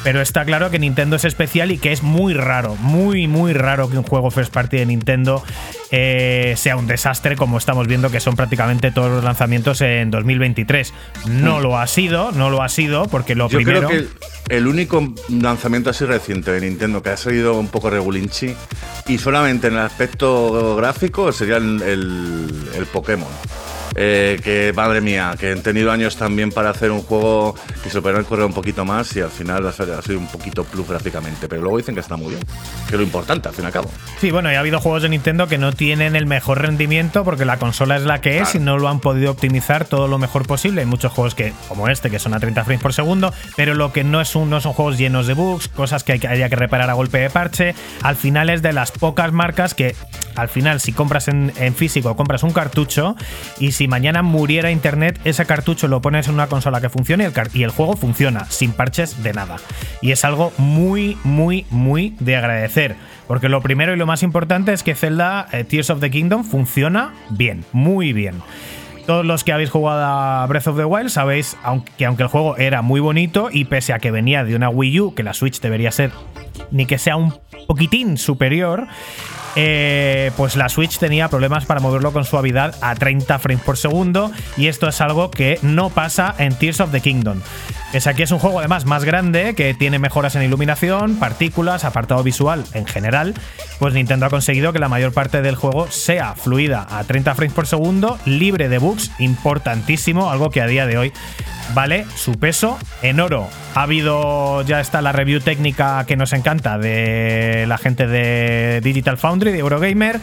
[0.02, 3.88] Pero está claro que Nintendo es especial y que es muy raro, muy, muy raro
[3.88, 5.44] que un juego first party de Nintendo
[5.90, 10.92] eh, sea un desastre, como estamos viendo que son prácticamente todos los lanzamientos en 2023.
[11.26, 13.88] No lo ha sido, no lo ha sido, porque lo Yo primero.
[13.88, 14.07] creo
[14.48, 18.55] que el, único lanzamiento así reciente de Nintendo que ha salido un poco regulinchi
[19.09, 23.29] y solamente en el aspecto gráfico sería el, el- el Pokémon.
[23.96, 27.96] Eh, que madre mía, que han tenido años también para hacer un juego que se
[27.96, 31.48] lo podrían correr un poquito más y al final ha sido un poquito plus gráficamente.
[31.48, 32.40] Pero luego dicen que está muy bien,
[32.87, 33.90] que es lo importante al fin y al cabo.
[34.20, 37.44] Sí, bueno, y ha habido juegos de Nintendo que no tienen el mejor rendimiento porque
[37.44, 40.46] la consola es la que es y no lo han podido optimizar todo lo mejor
[40.46, 40.83] posible.
[40.83, 43.92] Hay muchos juegos que, como este, que son a 30 frames por segundo, pero lo
[43.92, 46.88] que no es un, no son juegos llenos de bugs, cosas que- haya que reparar
[46.90, 47.74] a golpe de parche.
[48.03, 49.96] Al final es de las pocas marcas que,
[50.37, 53.16] al final, si compras en, en físico, compras un cartucho
[53.59, 57.26] y si mañana muriera internet, ese cartucho lo pones en una consola que funcione y
[57.26, 59.56] el, y el juego funciona, sin parches de nada.
[60.00, 62.96] Y es algo muy, muy, muy de agradecer.
[63.26, 66.44] Porque lo primero y lo más importante es que Zelda eh, Tears of the Kingdom
[66.44, 68.42] funciona bien, muy bien.
[69.06, 71.56] Todos los que habéis jugado a Breath of the Wild sabéis
[71.96, 75.00] que aunque el juego era muy bonito y pese a que venía de una Wii
[75.00, 76.10] U, que la Switch debería ser
[76.70, 77.34] ni que sea un
[77.66, 78.86] poquitín superior,
[79.56, 84.30] eh, pues la Switch tenía problemas para moverlo con suavidad a 30 frames por segundo
[84.56, 87.40] y esto es algo que no pasa en Tears of the Kingdom.
[87.92, 92.22] Es aquí es un juego además más grande que tiene mejoras en iluminación, partículas, apartado
[92.22, 93.34] visual en general,
[93.80, 97.54] pues Nintendo ha conseguido que la mayor parte del juego sea fluida a 30 frames
[97.54, 101.12] por segundo, libre de bugs, importantísimo, algo que a día de hoy
[101.74, 103.48] vale su peso en oro.
[103.74, 109.16] Ha habido, ya está la review técnica que nos encanta de la gente de Digital
[109.16, 110.20] Foundry, de Eurogamer.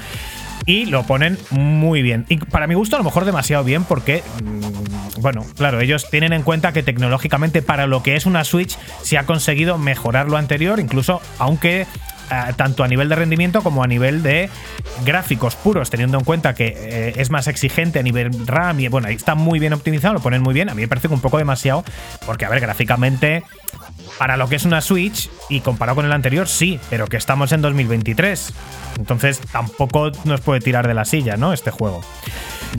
[0.65, 2.25] Y lo ponen muy bien.
[2.27, 6.33] Y para mi gusto, a lo mejor demasiado bien, porque, mm, bueno, claro, ellos tienen
[6.33, 10.35] en cuenta que tecnológicamente, para lo que es una Switch, se ha conseguido mejorar lo
[10.35, 11.87] anterior, incluso aunque
[12.29, 14.49] eh, tanto a nivel de rendimiento como a nivel de
[15.05, 19.07] gráficos puros, teniendo en cuenta que eh, es más exigente a nivel RAM y bueno,
[19.07, 20.69] está muy bien optimizado, lo ponen muy bien.
[20.69, 21.85] A mí me parece que un poco demasiado,
[22.25, 23.43] porque a ver, gráficamente,
[24.17, 27.51] para lo que es una Switch y comparado con el anterior, sí, pero que estamos
[27.51, 28.53] en 2023.
[28.97, 31.53] Entonces tampoco nos puede tirar de la silla, ¿no?
[31.53, 32.01] Este juego.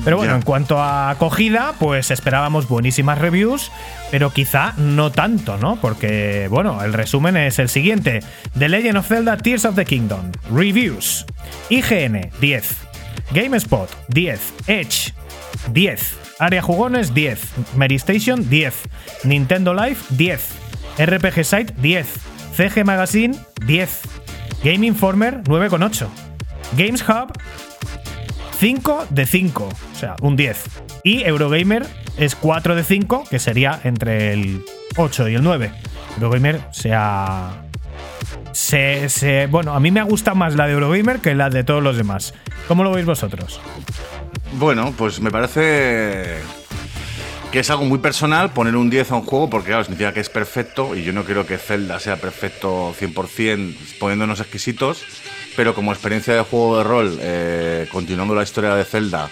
[0.05, 3.70] Pero bueno, en cuanto a acogida, pues esperábamos buenísimas reviews,
[4.11, 5.77] pero quizá no tanto, ¿no?
[5.81, 8.20] Porque, bueno, el resumen es el siguiente:
[8.59, 10.33] The Legend of Zelda Tears of the Kingdom.
[10.53, 11.24] Reviews.
[11.70, 12.77] IGN, 10.
[13.33, 14.40] GameSpot, 10.
[14.66, 15.12] Edge,
[15.72, 16.16] 10.
[16.38, 17.40] Área Jugones, 10.
[17.77, 18.74] Mary Station, 10.
[19.24, 20.67] Nintendo Live, 10.
[20.98, 22.06] RPG Site, 10.
[22.56, 24.00] CG Magazine, 10.
[24.64, 26.06] Game Informer, 9,8.
[26.76, 27.32] Games Hub,
[28.58, 30.64] 5 de 5, o sea, un 10.
[31.04, 34.64] Y Eurogamer es 4 de 5, que sería entre el
[34.96, 35.70] 8 y el 9.
[36.16, 37.62] Eurogamer se ha
[38.52, 41.82] se, se- bueno, a mí me gusta más la de Eurogamer que la de todos
[41.82, 42.34] los demás.
[42.66, 43.61] ¿Cómo lo veis vosotros?
[44.54, 46.38] Bueno, pues me parece
[47.52, 50.20] que es algo muy personal poner un 10 a un juego porque claro, significa que
[50.20, 55.02] es perfecto y yo no quiero que Zelda sea perfecto 100% poniéndonos exquisitos,
[55.56, 59.30] pero como experiencia de juego de rol, eh, continuando la historia de Zelda,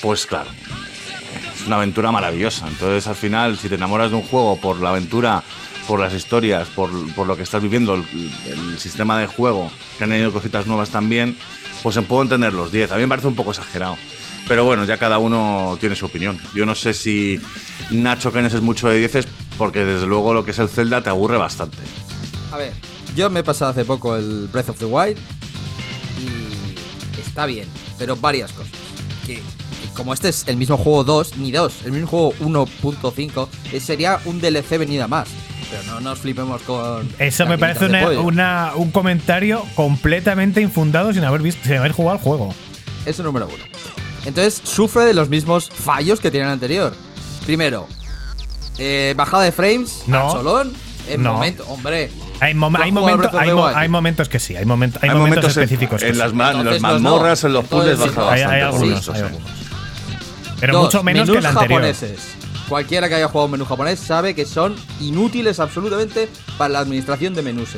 [0.00, 0.50] pues claro,
[1.54, 2.68] es una aventura maravillosa.
[2.68, 5.42] Entonces al final, si te enamoras de un juego por la aventura,
[5.88, 10.12] por las historias, por, por lo que estás viviendo, el, sistema de juego, que han
[10.12, 11.36] añadido cositas nuevas también,
[11.82, 12.92] pues puedo entender los 10.
[12.92, 13.96] A mí me parece un poco exagerado.
[14.48, 16.38] Pero bueno, ya cada uno tiene su opinión.
[16.54, 17.40] Yo no sé si
[17.90, 19.26] Nacho Kenes es mucho de 10
[19.56, 21.78] porque desde luego lo que es el Zelda te aburre bastante.
[22.52, 22.72] A ver,
[23.14, 25.18] yo me he pasado hace poco el Breath of the Wild
[26.18, 28.72] y está bien, pero varias cosas.
[29.26, 29.40] Que,
[29.94, 34.18] como este es el mismo juego 2, ni 2, el mismo juego 1.5, eh, sería
[34.24, 35.28] un DLC venida más.
[35.70, 37.08] Pero no nos flipemos con.
[37.20, 37.86] Eso me parece
[38.18, 42.52] una- un comentario completamente infundado sin haber visto, sin haber jugado al juego.
[43.06, 43.62] Eso número uno.
[44.24, 46.94] Entonces sufre de los mismos fallos que tiene el anterior.
[47.46, 47.86] Primero,
[48.78, 50.30] eh, bajada de frames, No.
[50.32, 50.72] solón,
[51.08, 51.34] en No.
[51.34, 52.10] momento, hombre.
[52.40, 55.10] Hay, mom- ¿Tú has hay, jugado al momento- mo- momentos que sí, hay, moment- hay
[55.10, 56.02] Hay momentos, en- específicos.
[56.02, 56.98] en, las, ma- en Entonces las no.
[57.10, 58.54] mazmorras, en los puzzles, sí, baja hay, bastante.
[58.56, 59.12] hay algunos, sí.
[60.60, 61.80] Pero Dos, mucho menos que menús el anterior.
[61.80, 62.20] japoneses.
[62.68, 67.34] Cualquiera que haya jugado un menú japonés sabe que son inútiles absolutamente para la administración
[67.34, 67.70] de menús.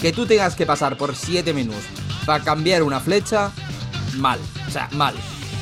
[0.00, 1.74] Que tú tengas que pasar por siete menús
[2.24, 3.50] para cambiar una flecha,
[4.16, 4.38] mal.
[4.66, 5.14] O sea, mal.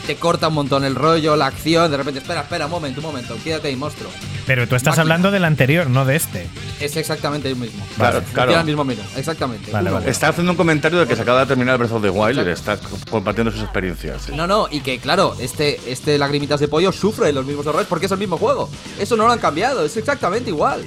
[0.06, 3.06] Te corta un montón el rollo, la acción, de repente, espera, espera, un momento, un
[3.06, 4.08] momento, quédate ahí, monstruo.
[4.46, 5.02] Pero tú estás Máquina.
[5.02, 6.48] hablando del anterior, no de este.
[6.78, 7.84] Es exactamente el mismo.
[7.96, 8.60] Claro, Funciona claro.
[8.60, 9.72] el mismo menú, exactamente.
[9.72, 10.08] Vale, a vale.
[10.10, 12.38] Está haciendo un comentario de que se acaba de terminar el Breath of the Wild
[12.46, 12.86] y Exacto.
[12.94, 14.22] está compartiendo sus experiencias.
[14.22, 14.32] sí.
[14.36, 18.06] No, no, y que claro, este, este Lagrimitas de Pollo sufre los mismos errores porque
[18.06, 18.70] es el mismo juego.
[19.00, 20.84] Eso no lo han cambiado, es exactamente igual.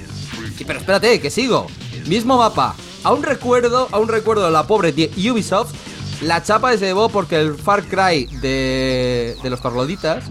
[0.58, 1.66] Y, pero espérate, que sigo.
[2.06, 2.74] Mismo mapa.
[3.02, 4.94] Aún recuerdo, aún recuerdo de la pobre
[5.30, 5.74] Ubisoft.
[6.22, 10.24] La chapa se llevó porque el Far Cry de, de los Torloditas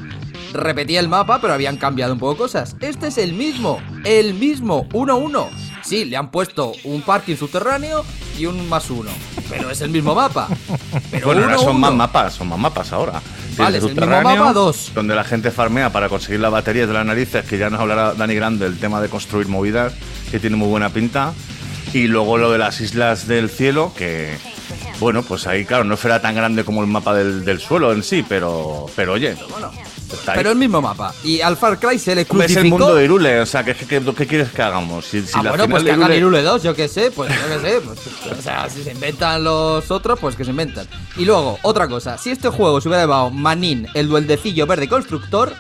[0.54, 2.75] repetía el mapa, pero habían cambiado un poco cosas.
[2.80, 5.49] Este es el mismo, el mismo, uno a uno.
[5.84, 8.04] Sí, le han puesto un parking subterráneo
[8.38, 9.10] y un más uno.
[9.49, 10.47] Pero es el mismo mapa.
[11.12, 13.13] Pero Bueno, ahora uno a son más mapas, son más mapas ahora.
[13.58, 14.91] Vale, Tienes es el mismo mapa, dos.
[14.93, 18.13] Donde la gente farmea para conseguir las baterías de las narices, que ya nos hablará
[18.13, 19.93] Dani Grande del tema de construir movidas,
[20.30, 21.34] que tiene muy buena pinta.
[21.93, 24.38] Y luego lo de las islas del cielo, que,
[25.00, 28.04] bueno, pues ahí, claro, no será tan grande como el mapa del, del suelo en
[28.04, 29.32] sí, pero, pero oye,
[30.12, 30.38] está ahí.
[30.38, 31.14] Pero el mismo mapa.
[31.24, 32.60] Y al Far Cry se le crucificó.
[32.60, 35.06] es el mundo de Irule, o sea, ¿qué, qué, qué quieres que hagamos?
[35.06, 37.32] Si, si ah, la bueno, pues que hagan Hyrule- Irule 2, yo qué sé, pues
[37.32, 37.82] yo qué sé.
[37.82, 38.00] Pues,
[38.38, 40.88] o sea, si se inventan los otros, pues que se inventan.
[41.18, 45.54] Y luego, otra cosa, si este juego se hubiera llamado Manin, el duendecillo verde constructor,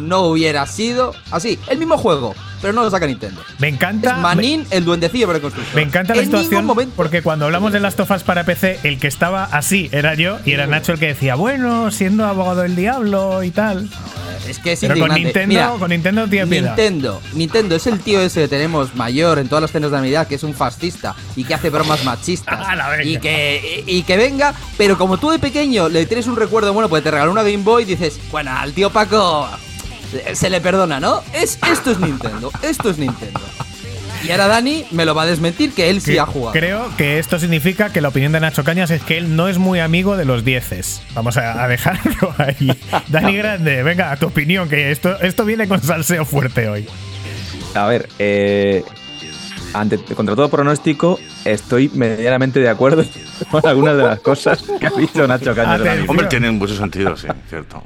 [0.00, 3.42] no hubiera sido así, el mismo juego, pero no lo saca Nintendo.
[3.58, 4.12] Me encanta.
[4.12, 5.74] Es Manin, el duendecillo verde constructor.
[5.74, 9.08] Me encanta la En situación porque cuando hablamos de las tofas para PC, el que
[9.08, 13.42] estaba así era yo y era Nacho el que decía, bueno, siendo abogado del diablo
[13.42, 13.90] y tal.
[14.48, 15.12] Es que es Pero con.
[15.14, 16.76] Nintendo, Mira, con Nintendo tiene piedad.
[16.76, 20.26] Nintendo, Nintendo es el tío ese que tenemos mayor en todas las cenas de Navidad
[20.26, 24.16] que es un fascista y que hace bromas machistas la y que y, y que
[24.16, 27.42] venga, pero como tú de pequeño le tienes un recuerdo bueno, pues te regaló una
[27.42, 29.48] Game Boy y dices, bueno, al tío Paco
[30.34, 31.22] se le perdona, ¿no?
[31.32, 33.40] Es esto es Nintendo, esto es Nintendo.
[34.24, 36.52] Y ahora Dani me lo va a desmentir que él sí Que- ha jugado.
[36.52, 39.58] Creo que esto significa que la opinión de Nacho Cañas es que él no es
[39.58, 41.02] muy amigo de los dieces.
[41.14, 42.72] Vamos a, a dejarlo ahí.
[43.08, 46.86] Dani Grande, venga, tu opinión, que esto, esto viene con salseo fuerte hoy.
[47.74, 48.84] A ver, eh,
[49.74, 53.04] ante, contra todo pronóstico, estoy medianamente de acuerdo
[53.50, 55.80] con algunas de las cosas que ha dicho Nacho Cañas.
[56.06, 57.82] Hombre, tienen mucho sentido, sí, cierto.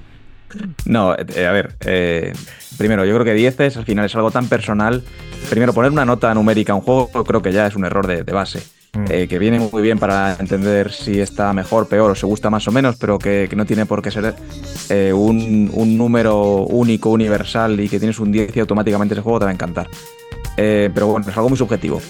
[0.85, 2.33] No, eh, a ver, eh,
[2.79, 5.03] primero, yo creo que 10 es, al final es algo tan personal.
[5.51, 8.25] Primero, poner una nota numérica a un juego creo que ya es un error de,
[8.25, 8.63] de base.
[8.97, 9.05] Mm.
[9.11, 12.67] Eh, que viene muy bien para entender si está mejor, peor o se gusta más
[12.67, 14.35] o menos, pero que, que no tiene por qué ser
[14.89, 19.39] eh, un, un número único, universal y que tienes un 10 y automáticamente ese juego
[19.39, 19.89] te va a encantar.
[20.57, 22.01] Eh, pero bueno, es algo muy subjetivo.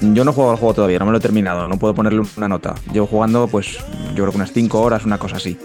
[0.00, 2.22] Yo no he jugado al juego todavía, no me lo he terminado, no puedo ponerle
[2.36, 2.74] una nota.
[2.92, 3.78] Llevo jugando, pues,
[4.14, 5.58] yo creo que unas 5 horas, una cosa así.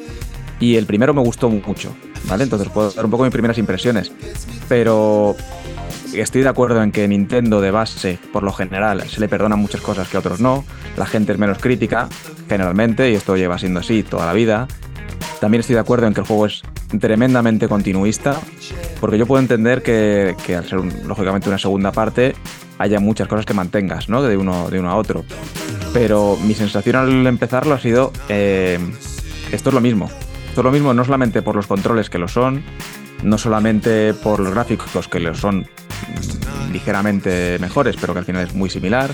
[0.59, 1.95] Y el primero me gustó mucho,
[2.27, 2.43] ¿vale?
[2.43, 4.11] Entonces puedo dar un poco mis primeras impresiones.
[4.69, 5.35] Pero
[6.13, 9.81] estoy de acuerdo en que Nintendo de base, por lo general, se le perdonan muchas
[9.81, 10.63] cosas que otros no.
[10.97, 12.07] La gente es menos crítica,
[12.47, 14.67] generalmente, y esto lleva siendo así toda la vida.
[15.41, 16.63] También estoy de acuerdo en que el juego es
[16.99, 18.39] tremendamente continuista,
[19.01, 22.35] porque yo puedo entender que, que al ser lógicamente una segunda parte,
[22.77, 24.21] haya muchas cosas que mantengas, ¿no?
[24.21, 25.25] De uno, de uno a otro.
[25.93, 28.79] Pero mi sensación al empezarlo ha sido, eh,
[29.51, 30.09] esto es lo mismo.
[30.55, 32.63] Esto es lo mismo no solamente por los controles que lo son,
[33.23, 35.67] no solamente por los gráficos que lo son
[36.71, 39.13] ligeramente mejores, pero que al final es muy similar,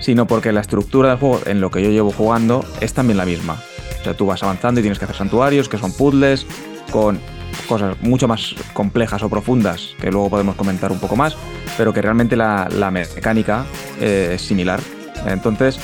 [0.00, 3.26] sino porque la estructura del juego, en lo que yo llevo jugando, es también la
[3.26, 3.60] misma.
[4.00, 6.46] O sea, tú vas avanzando y tienes que hacer santuarios, que son puzzles,
[6.90, 7.20] con
[7.68, 11.36] cosas mucho más complejas o profundas, que luego podemos comentar un poco más,
[11.76, 13.66] pero que realmente la, la mecánica
[14.00, 14.80] eh, es similar.
[15.26, 15.78] Entonces,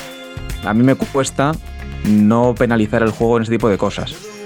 [0.65, 1.51] a mí me cuesta
[2.03, 4.36] no penalizar el juego en ese tipo de cosas.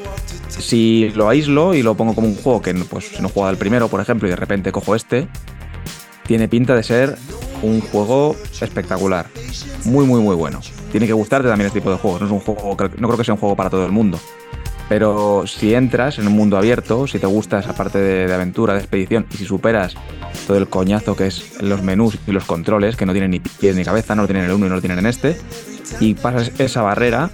[0.59, 3.57] Si lo aíslo y lo pongo como un juego que pues, si no juega al
[3.57, 5.27] primero, por ejemplo, y de repente cojo este,
[6.25, 7.17] tiene pinta de ser
[7.61, 9.27] un juego espectacular.
[9.85, 10.59] Muy, muy, muy bueno.
[10.91, 12.21] Tiene que gustarte también este tipo de juegos.
[12.21, 14.19] No, es un juego, no creo que sea un juego para todo el mundo.
[14.89, 18.73] Pero si entras en un mundo abierto, si te gusta esa parte de, de, aventura,
[18.73, 19.95] de expedición, y si superas
[20.47, 23.75] todo el coñazo que es los menús y los controles, que no tienen ni pies
[23.75, 25.37] ni cabeza, no lo tienen en el uno y no lo tienen en este,
[25.99, 27.29] y pasas esa barrera,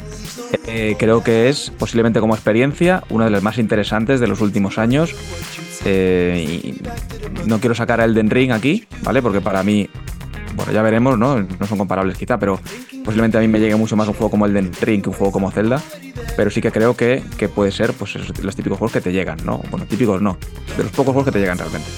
[0.67, 4.77] eh, creo que es posiblemente como experiencia una de las más interesantes de los últimos
[4.77, 5.15] años.
[5.85, 6.75] Eh,
[7.45, 9.21] no quiero sacar a Elden Ring aquí, ¿vale?
[9.21, 9.89] Porque para mí,
[10.55, 11.39] bueno, ya veremos, ¿no?
[11.41, 12.59] No son comparables quizá, pero
[13.03, 15.31] posiblemente a mí me llegue mucho más un juego como Elden Ring que un juego
[15.31, 15.81] como Zelda.
[16.35, 19.39] Pero sí que creo que, que puede ser pues, los típicos juegos que te llegan,
[19.43, 19.61] ¿no?
[19.71, 20.37] Bueno, típicos no,
[20.77, 21.89] de los pocos juegos que te llegan realmente.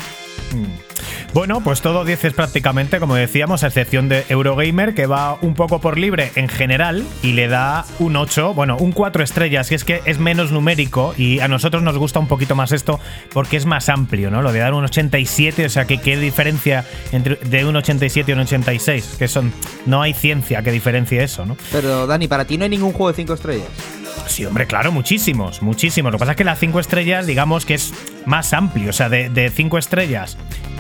[1.32, 5.54] Bueno, pues todo 10 es prácticamente, como decíamos, a excepción de Eurogamer, que va un
[5.54, 9.76] poco por libre en general y le da un 8, bueno, un 4 estrellas, y
[9.76, 13.00] es que es menos numérico y a nosotros nos gusta un poquito más esto
[13.32, 14.42] porque es más amplio, ¿no?
[14.42, 18.34] Lo de dar un 87, o sea, que qué diferencia entre de un 87 y
[18.34, 19.54] un 86, que son
[19.86, 21.56] no hay ciencia que diferencie eso, ¿no?
[21.72, 23.68] Pero Dani, para ti no hay ningún juego de 5 estrellas.
[24.26, 26.12] Sí, hombre, claro, muchísimos, muchísimos.
[26.12, 27.94] Lo que pasa es que las 5 estrellas, digamos que es
[28.26, 30.38] más amplio, o sea, de 5 estrellas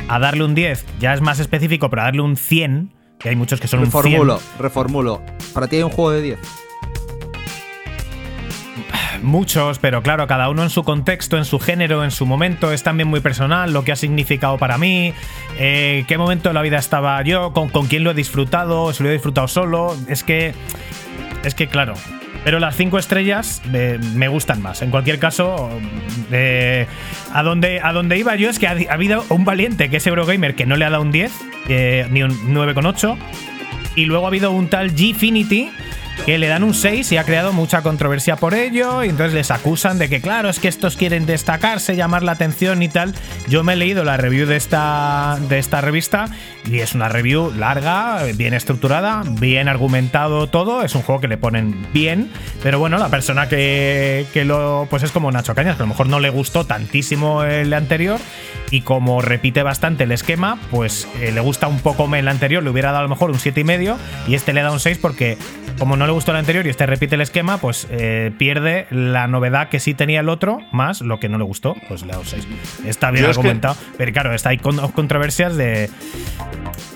[0.09, 3.35] a darle un 10 ya es más específico, pero a darle un 100, que hay
[3.35, 4.59] muchos que son reformulo, un 100.
[4.59, 5.21] Reformulo,
[5.53, 6.39] ¿Para ti hay un juego de 10?
[9.21, 12.83] Muchos, pero claro, cada uno en su contexto, en su género, en su momento, es
[12.83, 15.13] también muy personal, lo que ha significado para mí,
[15.57, 19.03] eh, qué momento de la vida estaba yo, con, con quién lo he disfrutado, si
[19.03, 19.95] lo he disfrutado solo.
[20.07, 20.53] Es que.
[21.43, 21.93] Es que, claro,
[22.43, 24.81] pero las cinco estrellas eh, me gustan más.
[24.81, 25.69] En cualquier caso,
[26.31, 26.87] eh,
[27.33, 30.55] a, donde, a iba yo es que ha, ha, habido un valiente que es Eurogamer
[30.55, 31.31] que no le ha dado un 10,
[31.67, 33.17] eh, ni un 9,8.
[33.95, 35.71] Y luego ha habido un tal Gfinity
[36.25, 39.03] que le dan un 6 y ha creado mucha controversia por ello.
[39.03, 42.83] Y entonces les acusan de que, claro, es que estos quieren destacarse, llamar la atención
[42.83, 43.13] y tal.
[43.47, 46.29] Yo me he leído la review de esta, de esta revista
[46.65, 50.83] y es una review larga, bien estructurada, bien argumentado todo.
[50.83, 52.29] Es un juego que le ponen bien.
[52.61, 54.87] Pero bueno, la persona que, que lo.
[54.89, 58.19] Pues es como Nacho Cañas, que a lo mejor no le gustó tantísimo el anterior.
[58.71, 62.69] Y como repite bastante el esquema, pues eh, le gusta un poco el anterior, le
[62.69, 65.37] hubiera dado a lo mejor un 7,5 y este le da un 6 porque
[65.77, 69.27] como no le gustó el anterior y este repite el esquema, pues eh, pierde la
[69.27, 72.19] novedad que sí tenía el otro, más lo que no le gustó, pues le da
[72.19, 72.47] un 6.
[72.85, 73.97] Está bien argumentado, que...
[73.97, 75.89] pero claro, está hay controversias de...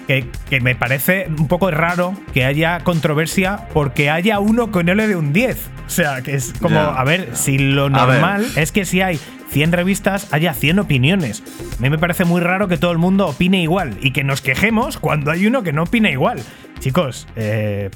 [0.08, 4.96] Que, que, me parece un poco raro que haya controversia porque haya uno que no
[4.96, 5.70] le dé un 10.
[5.86, 7.36] O sea, que es como, yeah, a ver, yeah.
[7.36, 9.18] si lo normal es que si hay
[9.54, 11.44] 100 revistas haya 100 opiniones.
[11.78, 14.42] A mí me parece muy raro que todo el mundo opine igual y que nos
[14.42, 16.40] quejemos cuando hay uno que no opina igual.
[16.80, 17.92] Chicos, eh,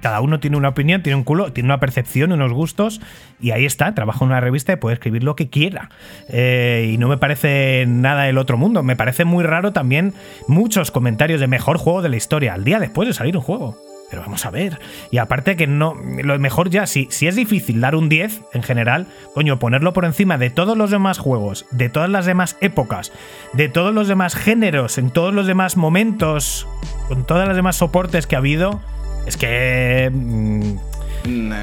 [0.00, 3.02] cada uno tiene una opinión, tiene un culo, tiene una percepción, unos gustos
[3.42, 5.90] y ahí está, trabaja en una revista y puede escribir lo que quiera.
[6.30, 8.82] Eh, y no me parece nada del otro mundo.
[8.82, 10.14] Me parece muy raro también
[10.48, 13.91] muchos comentarios de mejor juego de la historia al día después de salir un juego.
[14.12, 14.78] Pero vamos a ver.
[15.10, 15.94] Y aparte que no.
[16.22, 20.04] Lo mejor ya, si, si es difícil dar un 10 en general, coño, ponerlo por
[20.04, 23.10] encima de todos los demás juegos, de todas las demás épocas,
[23.54, 26.68] de todos los demás géneros, en todos los demás momentos,
[27.08, 28.82] con todas las demás soportes que ha habido,
[29.26, 30.10] es que.
[30.12, 30.72] Mmm,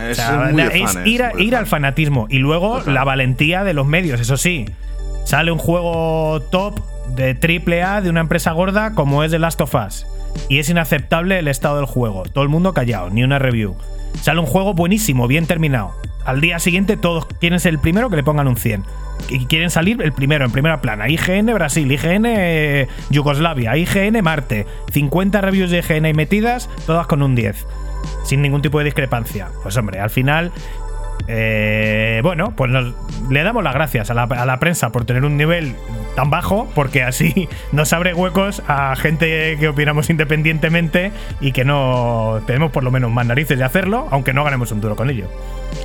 [0.10, 2.26] es, o sea, es fan, ir, a, ir al fanatismo.
[2.32, 2.96] Y luego Total.
[2.96, 4.66] la valentía de los medios, eso sí.
[5.24, 6.80] Sale un juego top
[7.16, 7.38] de
[7.84, 10.08] AAA de una empresa gorda como es The Last of Us
[10.48, 12.24] y es inaceptable el estado del juego.
[12.24, 13.76] Todo el mundo callado, ni una review.
[14.22, 15.94] Sale un juego buenísimo, bien terminado.
[16.26, 18.84] Al día siguiente todos quieren ser el primero que le pongan un 100.
[19.30, 21.10] Y quieren salir el primero, en primera plana.
[21.10, 24.66] IGN Brasil, IGN eh, Yugoslavia, IGN Marte.
[24.92, 27.66] 50 reviews de IGN metidas, todas con un 10.
[28.24, 29.50] Sin ningún tipo de discrepancia.
[29.62, 30.52] Pues hombre, al final
[31.28, 32.72] eh, bueno, pues
[33.30, 35.76] le damos las gracias a la, prensa por tener un nivel
[36.16, 42.42] tan bajo, porque así nos abre huecos a gente que opinamos independientemente y que no
[42.46, 45.28] tenemos por lo menos más narices de hacerlo, aunque no ganemos un duro con ello.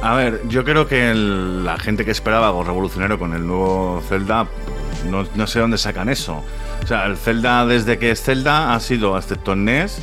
[0.03, 4.47] A ver, yo creo que la gente que esperaba algo revolucionario con el nuevo Zelda,
[5.11, 6.43] no, no sé dónde sacan eso.
[6.82, 10.01] O sea, el Zelda desde que es Zelda ha sido, excepto en NES,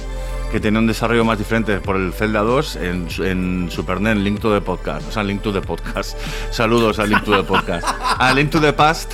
[0.52, 4.40] que tiene un desarrollo más diferente por el Zelda 2 en, en Super NES, Link
[4.42, 5.08] to the Podcast.
[5.08, 6.18] O sea, Link to the Podcast.
[6.52, 7.88] Saludos a Link to the Podcast.
[8.18, 9.14] A Link to the Past.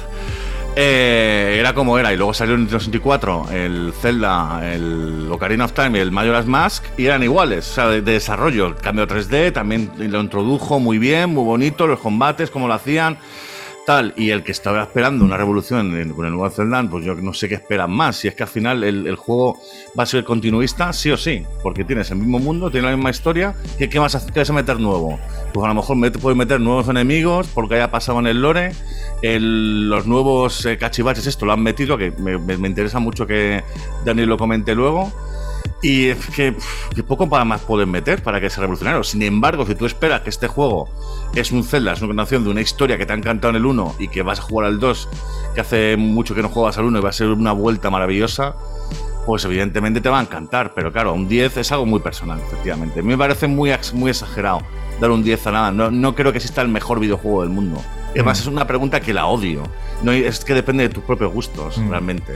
[0.76, 2.12] eh, era como era.
[2.14, 6.46] Y luego salió en Nintendo 64 el Zelda, el Ocarina of Time y el Majora's
[6.48, 7.70] Mask y eran iguales.
[7.70, 8.68] O sea, de, de desarrollo.
[8.68, 11.86] El cambio 3D también lo introdujo muy bien, muy bonito.
[11.88, 13.18] Los combates, cómo lo hacían.
[13.88, 17.34] Tal, y el que estaba esperando una revolución con el nuevo Zelda, pues yo no
[17.34, 18.18] sé qué esperan más.
[18.18, 19.62] Si es que al final el, juego
[19.98, 23.12] va a ser continuista, sí o sí, porque tienes el mismo mundo, tienes la misma
[23.12, 23.56] historia.
[23.78, 25.18] ¿Qué, qué vas, a, qué vas meter nuevo?
[25.54, 28.74] Pues a lo mejor met- puedes meter nuevos enemigos porque haya pasado en el lore.
[29.22, 33.64] El- los nuevos eh, cachivaches, esto lo han metido, que me, interesa mucho que
[34.04, 35.14] Dani lo comente luego.
[35.82, 36.56] Y es que,
[36.96, 39.04] que poco más pueden meter para que sea revolucionario.
[39.04, 40.90] Sin embargo, si tú esperas que este juego
[41.36, 43.66] es un Zelda, es una continuación de una historia que te ha encantado en el
[43.66, 45.10] 1 y que vas a jugar al 2,
[45.56, 48.56] que hace mucho que no juegas al 1 y va a ser una vuelta maravillosa,
[49.26, 50.74] pues evidentemente te va a encantar.
[50.74, 53.02] Pero claro, un 10 es algo muy personal, efectivamente.
[53.04, 54.62] Me parece muy, muy exagerado
[55.00, 55.72] dar un 10 a nada.
[55.72, 57.82] No, no creo que exista el mejor videojuego del mundo.
[58.12, 59.64] Además, es una pregunta que la odio.
[60.02, 62.34] No, es que depende de tus propios gustos, realmente.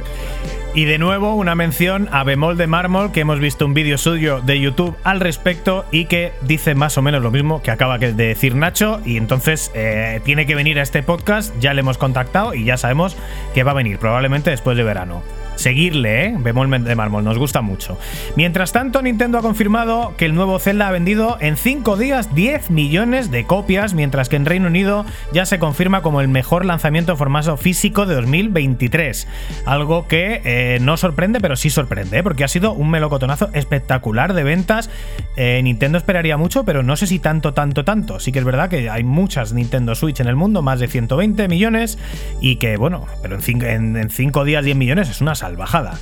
[0.73, 4.39] Y de nuevo, una mención a Bemol de Mármol, que hemos visto un vídeo suyo
[4.39, 8.13] de YouTube al respecto y que dice más o menos lo mismo que acaba de
[8.13, 9.01] decir Nacho.
[9.03, 12.77] Y entonces eh, tiene que venir a este podcast, ya le hemos contactado y ya
[12.77, 13.17] sabemos
[13.53, 15.21] que va a venir, probablemente después de verano.
[15.61, 16.35] Seguirle, ¿eh?
[16.39, 17.99] Bemol de Mármol, nos gusta mucho.
[18.35, 22.71] Mientras tanto, Nintendo ha confirmado que el nuevo Zelda ha vendido en 5 días 10
[22.71, 27.11] millones de copias, mientras que en Reino Unido ya se confirma como el mejor lanzamiento
[27.11, 29.27] en formato físico de 2023.
[29.67, 32.23] Algo que eh, no sorprende, pero sí sorprende, ¿eh?
[32.23, 34.89] porque ha sido un melocotonazo espectacular de ventas.
[35.35, 38.19] Eh, Nintendo esperaría mucho, pero no sé si tanto, tanto, tanto.
[38.19, 41.47] Sí que es verdad que hay muchas Nintendo Switch en el mundo, más de 120
[41.47, 41.99] millones,
[42.39, 45.99] y que, bueno, pero en 5 días 10 millones es una salvajada.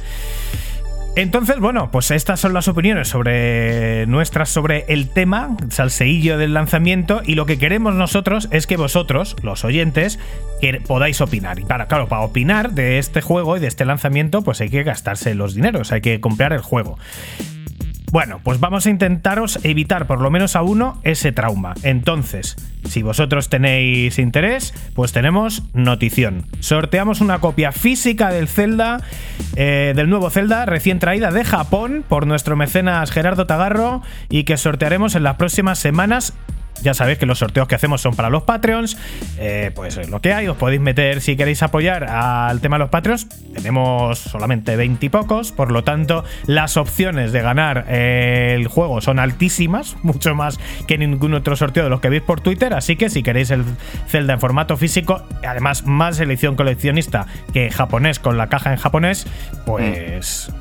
[1.16, 7.22] Entonces, bueno, pues estas son las opiniones sobre nuestras sobre el tema, salseillo del lanzamiento,
[7.26, 10.20] y lo que queremos nosotros es que vosotros, los oyentes,
[10.62, 11.60] que podáis opinar.
[11.60, 14.84] Y para, claro, para opinar de este juego y de este lanzamiento, pues hay que
[14.84, 16.98] gastarse los dineros, hay que comprar el juego.
[18.12, 21.76] Bueno, pues vamos a intentaros evitar por lo menos a uno ese trauma.
[21.84, 22.56] Entonces,
[22.86, 26.46] si vosotros tenéis interés, pues tenemos notición.
[26.60, 29.02] Sorteamos una copia física del Zelda,
[29.56, 34.58] eh, del nuevo Zelda, recién traída de Japón por nuestro mecenas Gerardo Tagarro y que
[34.58, 36.34] sortearemos en las próximas semanas
[36.82, 38.98] ya sabéis que los sorteos que hacemos son para los Patreons.
[39.38, 40.48] Eh, pues es lo que hay.
[40.48, 43.28] Os podéis meter si queréis apoyar al tema de los Patreons.
[43.54, 45.52] Tenemos solamente 20 y pocos.
[45.52, 49.96] Por lo tanto, las opciones de ganar el juego son altísimas.
[50.04, 52.74] Mucho más que ningún otro sorteo de los que veis por Twitter.
[52.74, 53.64] Así que si queréis el
[54.08, 59.28] Zelda en formato físico, además más edición coleccionista que japonés con la caja en japonés,
[59.66, 60.52] pues.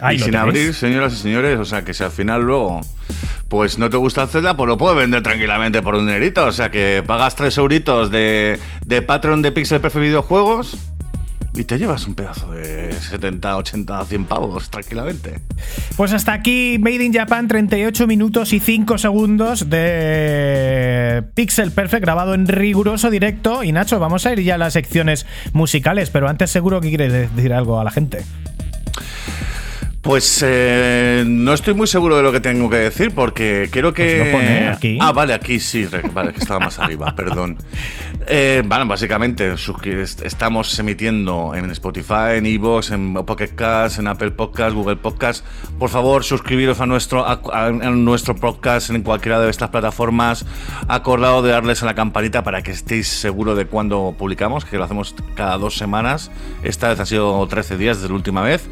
[0.00, 0.42] Ahí y sin tenéis.
[0.42, 2.80] abrir, señoras y señores, o sea, que si al final luego
[3.48, 6.44] pues no te gusta el Zelda, pues lo puedes vender tranquilamente por un dinerito.
[6.44, 10.76] O sea, que pagas 3 euritos de, de Patreon de Pixel Perfect Videojuegos
[11.54, 15.40] y te llevas un pedazo de 70, 80, 100 pavos tranquilamente.
[15.96, 22.34] Pues hasta aquí Made in Japan, 38 minutos y 5 segundos de Pixel Perfect grabado
[22.34, 23.64] en riguroso directo.
[23.64, 27.12] Y Nacho, vamos a ir ya a las secciones musicales, pero antes seguro que quieres
[27.12, 28.24] decir algo a la gente.
[30.02, 34.18] Pues eh, no estoy muy seguro de lo que tengo que decir porque creo que.
[34.20, 34.98] Pues pone aquí.
[35.00, 37.58] Ah, vale, aquí sí, vale, que estaba más arriba, perdón.
[38.30, 39.54] Eh, bueno, básicamente
[40.22, 45.44] estamos emitiendo en Spotify, en Evox, en Pocket Cast, en Apple Podcast, Google Podcast.
[45.78, 50.44] Por favor, suscribiros a nuestro, a, nuestro podcast en cualquiera de estas plataformas.
[50.88, 54.84] Acordado de darles a la campanita para que estéis seguros de cuándo publicamos, que lo
[54.84, 56.30] hacemos cada dos semanas.
[56.62, 58.68] Esta vez ha sido 13 días desde la última vez.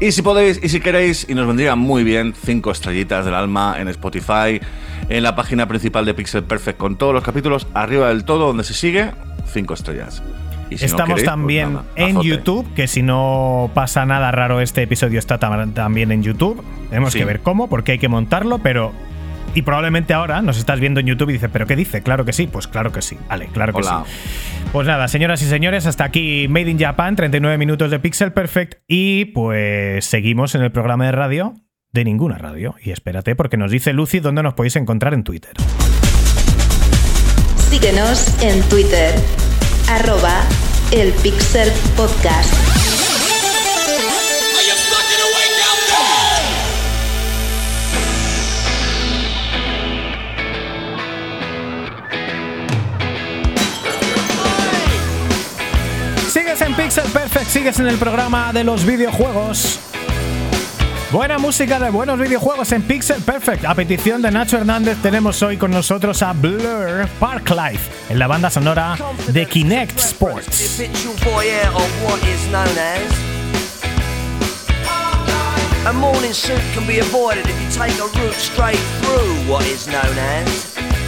[0.00, 3.76] Y si podéis, y si queréis, y nos vendría muy bien, cinco estrellitas del alma
[3.78, 4.60] en Spotify,
[5.08, 8.64] en la página principal de Pixel Perfect con todos los capítulos, arriba del todo, donde
[8.64, 9.10] se sigue,
[9.52, 10.22] cinco estrellas.
[10.70, 12.28] No Estamos pues también nada, en azote.
[12.28, 16.62] YouTube, que si no pasa nada raro, este episodio está tam- también en YouTube.
[16.90, 17.18] Tenemos Sí.
[17.20, 18.92] que ver cómo, porque hay que montarlo, pero.
[19.54, 22.02] Y probablemente ahora nos estás viendo en YouTube y dices, ¿pero qué dice?
[22.02, 23.16] Claro que sí, pues claro que sí.
[23.28, 24.04] Vale, claro que Hola.
[24.06, 24.12] sí.
[24.72, 28.82] Pues nada, señoras y señores, hasta aquí Made in Japan, 39 minutos de Pixel Perfect.
[28.86, 31.54] Y pues seguimos en el programa de radio
[31.92, 32.74] de ninguna radio.
[32.82, 35.52] Y espérate, porque nos dice Lucy dónde nos podéis encontrar en Twitter.
[37.70, 39.14] Síguenos en Twitter,
[39.90, 40.42] arroba
[40.92, 42.97] el Pixel Podcast.
[56.58, 59.78] Sigues en Pixel Perfect, sigues en el programa de los videojuegos.
[61.12, 63.64] Buena música de buenos videojuegos en Pixel Perfect.
[63.64, 68.26] A petición de Nacho Hernández tenemos hoy con nosotros a Blur Park Life en la
[68.26, 68.96] banda sonora
[69.28, 70.80] de Kinect Sports.
[75.86, 79.86] A morning suit can be avoided if you take a route straight through what is
[79.86, 81.07] known as.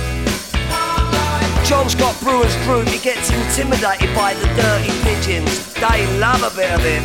[1.71, 5.73] John's got brewer's group, he gets intimidated by the dirty pigeons.
[5.75, 7.05] They love a bit of him.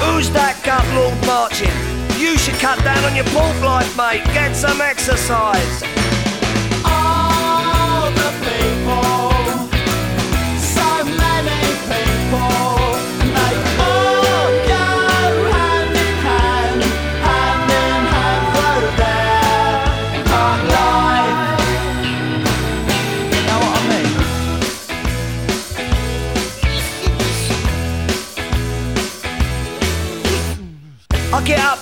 [0.00, 1.68] Who's that gut lord marching?
[2.18, 4.24] You should cut down on your pork life, mate.
[4.32, 5.82] Get some exercise.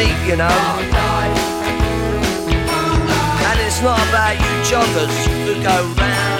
[0.00, 0.48] technique, you know.
[3.48, 6.39] And it's not about you joggers who go round,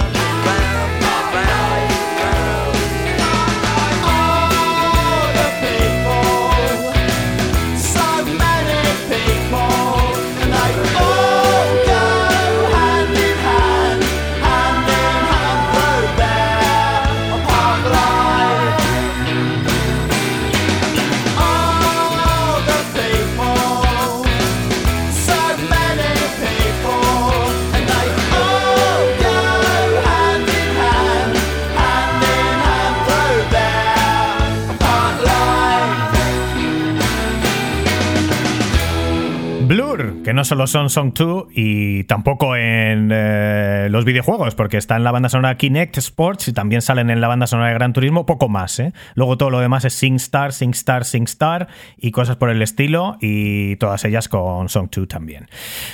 [40.40, 45.10] no solo son Song 2 y tampoco en eh, los videojuegos, porque está en la
[45.12, 48.48] banda sonora Kinect Sports y también salen en la banda sonora de Gran Turismo, poco
[48.48, 48.78] más.
[48.80, 48.94] ¿eh?
[49.14, 51.68] Luego todo lo demás es SingStar, SingStar, SingStar
[51.98, 55.46] y cosas por el estilo, y todas ellas con Song 2 también.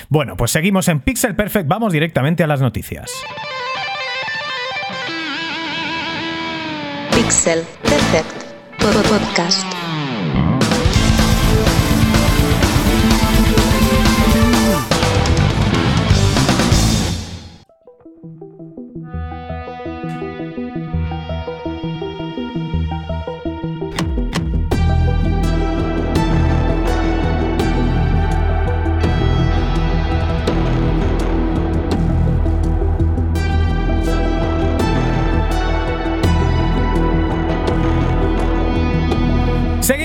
[0.07, 3.11] Bueno, pues seguimos en Pixel Perfect, vamos directamente a las noticias.
[7.13, 8.45] Pixel Perfect
[8.79, 9.76] Pod- Podcast.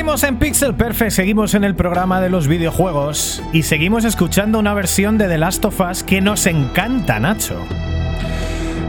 [0.02, 4.74] Seguimos en Pixel Perfect, seguimos en el programa de los videojuegos y seguimos escuchando una
[4.74, 7.54] versión de The Last of Us que nos encanta, Nacho.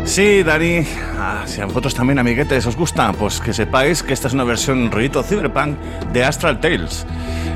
[0.05, 0.79] Sí, Dani,
[1.19, 4.43] ah, si a vosotros también, amiguetes, os gusta, pues que sepáis que esta es una
[4.43, 5.77] versión rollito cyberpunk
[6.11, 7.05] de Astral Tales,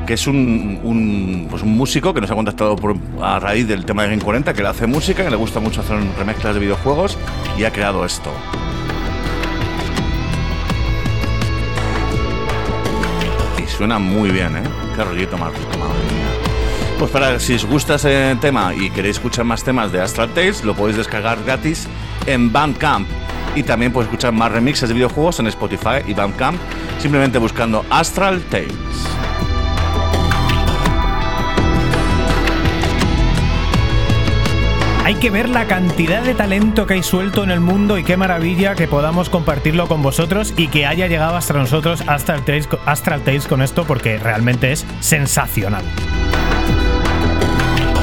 [0.05, 3.85] que es un, un, pues un músico que nos ha contactado por- a raíz del
[3.85, 6.59] tema de Game 40, que le hace música, que le gusta mucho hacer remezclas de
[6.59, 7.17] videojuegos
[7.57, 8.29] y ha creado esto.
[13.77, 14.63] Suena muy bien, ¿eh?
[14.95, 15.51] Qué rollito más.
[16.97, 20.63] Pues para si os gusta ese tema y queréis escuchar más temas de Astral Tales,
[20.63, 21.87] lo podéis descargar gratis
[22.25, 23.07] en Bandcamp.
[23.55, 26.59] Y también podéis escuchar más remixes de videojuegos en Spotify y Bandcamp,
[26.99, 29.26] simplemente buscando Astral Tales.
[35.07, 38.17] Hay que ver la cantidad de talento que hay suelto en el mundo y qué
[38.17, 43.21] maravilla que podamos compartirlo con vosotros y que haya llegado hasta nosotros Astral Tales, Astral
[43.21, 45.85] Tales con esto porque realmente es sensacional.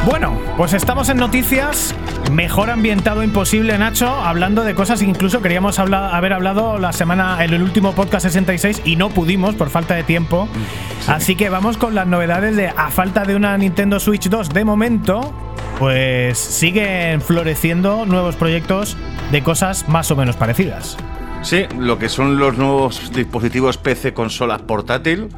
[0.06, 1.94] Bueno, pues estamos en noticias.
[2.32, 7.52] Mejor ambientado imposible, Nacho, hablando de cosas que incluso queríamos haber hablado la semana en
[7.52, 10.48] el último podcast 66 y no pudimos por falta de tiempo.
[11.06, 14.64] Así que vamos con las novedades de a falta de una Nintendo Switch 2 de
[14.64, 15.34] momento,
[15.78, 18.96] pues siguen floreciendo nuevos proyectos
[19.32, 20.96] de cosas más o menos parecidas.
[21.44, 25.28] Sí, lo que son los nuevos dispositivos PC consolas portátil,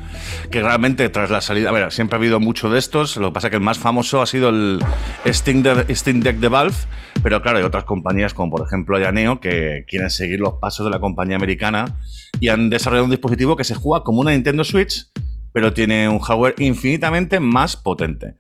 [0.53, 3.34] que realmente tras la salida, a ver, siempre ha habido mucho de estos, lo que
[3.34, 4.78] pasa que el más famoso ha sido el
[5.28, 6.76] Steam Deck de Valve,
[7.24, 10.91] pero claro, hay otras compañías como por ejemplo Yaneo que quieren seguir los pasos de
[10.91, 11.99] la compañía americana
[12.39, 15.09] y han desarrollado un dispositivo que se juega como una Nintendo Switch,
[15.53, 18.37] pero tiene un hardware infinitamente más potente.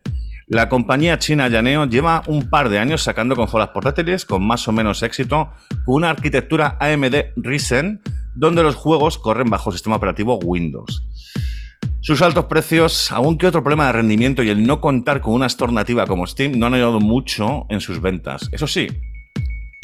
[0.48, 4.72] La compañía china Yaneo lleva un par de años sacando consolas portátiles con más o
[4.72, 5.50] menos éxito
[5.84, 8.00] con una arquitectura AMD Ryzen
[8.36, 11.02] donde los juegos corren bajo sistema operativo Windows.
[12.00, 15.46] Sus altos precios, aún que otro problema de rendimiento y el no contar con una
[15.46, 18.48] store nativa como Steam no han ayudado mucho en sus ventas.
[18.52, 18.86] Eso sí,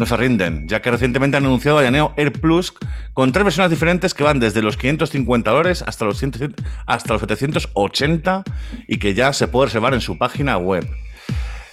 [0.02, 2.74] no se rinden, ya que recientemente han anunciado a Yaneo Air Plus
[3.14, 7.20] con tres versiones diferentes que van desde los 550 dólares hasta los, 100 hasta los
[7.20, 8.42] 780
[8.88, 10.88] y que ya se puede reservar en su página web.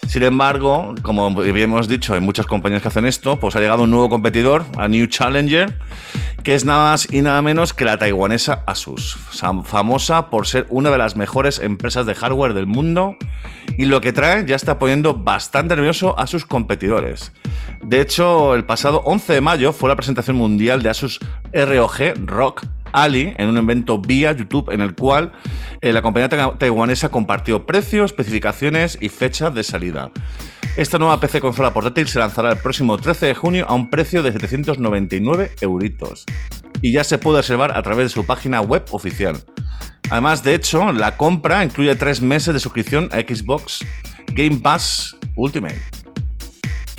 [0.07, 3.91] Sin embargo, como hemos dicho, hay muchas compañías que hacen esto, pues ha llegado un
[3.91, 5.75] nuevo competidor, a New Challenger,
[6.43, 9.17] que es nada más y nada menos que la taiwanesa Asus,
[9.65, 13.17] famosa por ser una de las mejores empresas de hardware del mundo
[13.77, 17.32] y lo que trae ya está poniendo bastante nervioso a sus competidores.
[17.84, 21.19] De hecho, el pasado 11 de mayo fue la presentación mundial de Asus
[21.53, 25.32] ROG Rock Ali en un evento vía YouTube en el cual
[25.82, 30.11] eh, la compañía tai- taiwanesa compartió precios, especificaciones y fechas de salida.
[30.75, 34.23] Esta nueva PC consola portátil se lanzará el próximo 13 de junio a un precio
[34.23, 36.25] de 799 euritos
[36.82, 39.38] y ya se puede reservar a través de su página web oficial.
[40.09, 43.86] Además, de hecho, la compra incluye tres meses de suscripción a Xbox
[44.34, 45.80] Game Pass Ultimate.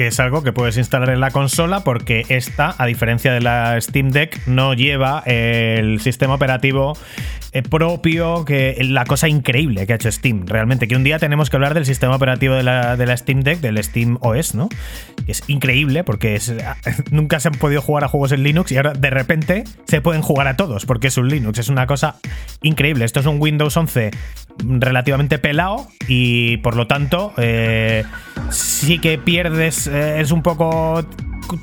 [0.00, 3.78] Que es algo que puedes instalar en la consola porque esta, a diferencia de la
[3.82, 6.96] Steam Deck, no lleva el sistema operativo
[7.52, 10.46] eh, propio, que la cosa increíble que ha hecho Steam.
[10.46, 13.40] Realmente, que un día tenemos que hablar del sistema operativo de la, de la Steam
[13.42, 14.70] Deck, del Steam OS, ¿no?
[15.26, 16.54] Es increíble porque es-
[17.10, 20.22] nunca se han podido jugar a juegos en Linux y ahora de repente se pueden
[20.22, 21.58] jugar a todos porque es un Linux.
[21.58, 22.16] Es una cosa
[22.62, 23.04] increíble.
[23.04, 24.12] Esto es un Windows 11
[24.62, 28.04] relativamente pelado y por lo tanto eh,
[28.50, 31.04] sí que pierdes, eh, es un poco...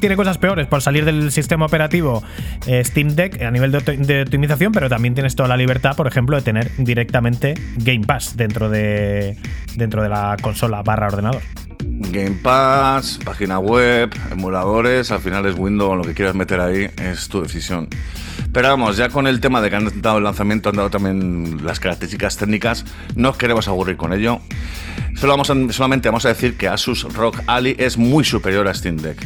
[0.01, 2.21] Tiene cosas peores por salir del sistema operativo
[2.65, 6.07] eh, Steam Deck a nivel de, de optimización, pero también tienes toda la libertad, por
[6.07, 9.37] ejemplo, de tener directamente Game Pass dentro de,
[9.75, 11.41] dentro de la consola barra ordenador.
[11.79, 17.27] Game Pass, página web, emuladores, al final es Windows, lo que quieras meter ahí es
[17.27, 17.87] tu decisión.
[18.53, 21.65] Pero vamos, ya con el tema de que han dado el lanzamiento, han dado también
[21.65, 24.39] las características técnicas, no os queremos aburrir con ello.
[25.15, 28.97] Solo vamos solamente vamos a decir que Asus ROG Ali es muy superior a Steam
[28.97, 29.17] Deck.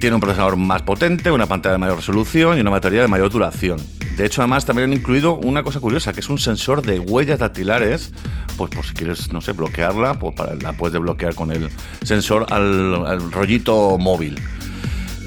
[0.00, 3.30] Tiene un procesador más potente, una pantalla de mayor resolución y una batería de mayor
[3.30, 3.78] duración.
[4.16, 7.38] De hecho, además, también han incluido una cosa curiosa, que es un sensor de huellas
[7.38, 8.12] dactilares,
[8.56, 11.68] pues por si quieres, no sé, bloquearla, pues la puedes desbloquear con el
[12.02, 14.40] sensor al, al rollito móvil.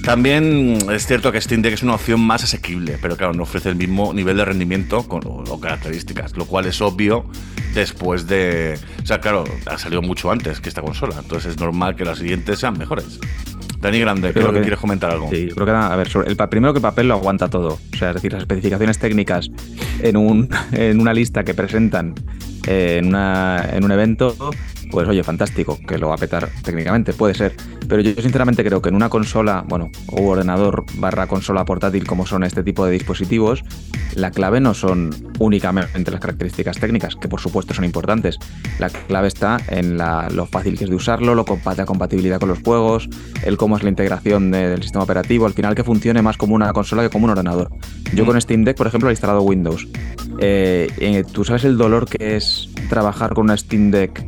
[0.04, 3.70] También es cierto que Steam Deck es una opción más asequible, pero claro, no ofrece
[3.70, 7.26] el mismo nivel de rendimiento con, o, o características, lo cual es obvio
[7.74, 8.80] después de...
[9.04, 12.20] O sea, claro, ha salido mucho antes que esta consola, entonces es normal que las
[12.20, 13.20] siguientes sean mejores.
[13.80, 15.30] Dani Grande, creo que, quieres comentar algo.
[15.30, 17.80] Sí, yo creo que, a ver, sobre el, primero que papel lo aguanta todo.
[17.94, 19.50] O sea, es decir, las especificaciones técnicas
[20.02, 22.14] en, un, en una lista que presentan
[22.68, 24.36] eh, en, una, en un evento,
[24.92, 27.56] pues oye, fantástico, que lo va a petar técnicamente, puede ser.
[27.88, 32.26] Pero yo sinceramente creo que en una consola, bueno, o ordenador barra consola portátil como
[32.28, 33.64] son este tipo de dispositivos,
[34.16, 35.10] la clave no son
[35.40, 38.38] únicamente las características técnicas, que por supuesto son importantes.
[38.80, 42.50] La clave está en la- lo fácil que es de usarlo, lo la compatibilidad con
[42.50, 43.10] los juegos,
[43.44, 46.56] el cómo es la integración de- del sistema operativo, al final que funcione más como
[46.56, 47.70] una consola que como un ordenador.
[48.14, 49.88] Yo con Steam Deck, por ejemplo, he instalado Windows.
[50.40, 54.24] Eh, eh, ¿Tú sabes el dolor que es trabajar con una Steam Deck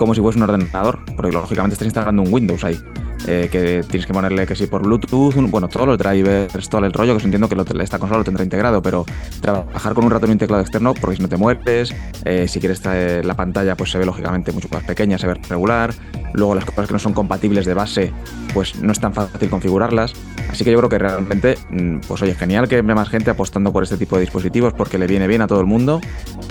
[0.00, 0.98] como si fuese un ordenador?
[1.14, 2.80] Porque lógicamente estás instalando un Windows ahí.
[3.26, 6.84] Eh, que tienes que ponerle que sí por Bluetooth, un- bueno, todos los drivers, todo
[6.84, 9.04] el rollo, que entiendo que lo- esta consola lo tendrá integrado, pero
[9.40, 11.94] trabajar con un ratón y un teclado externo, porque si no te mueres,
[12.24, 15.34] eh, si quieres traer la pantalla, pues se ve lógicamente mucho más pequeña, se ve
[15.48, 15.92] regular,
[16.32, 18.12] luego las cosas que no son compatibles de base,
[18.54, 20.12] pues no es tan fácil configurarlas,
[20.50, 23.72] así que yo creo que realmente, mm, pues oye, genial que haya más gente apostando
[23.72, 26.00] por este tipo de dispositivos, porque le viene bien a todo el mundo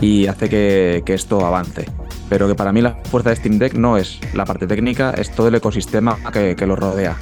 [0.01, 1.85] y hace que, que esto avance.
[2.29, 5.31] pero que para mí la fuerza de Steam Deck no es la parte técnica, es
[5.31, 7.15] todo el ecosistema que, que lo rodea.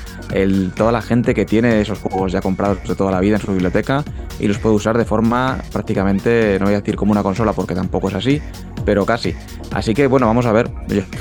[0.76, 3.52] Toda la gente que tiene esos juegos ya comprados de toda la vida en su
[3.54, 4.04] biblioteca
[4.40, 7.76] y los puede usar de forma prácticamente, no voy a decir como una consola porque
[7.76, 8.42] tampoco es así,
[8.84, 9.34] pero casi.
[9.72, 10.70] Así que bueno, vamos a ver,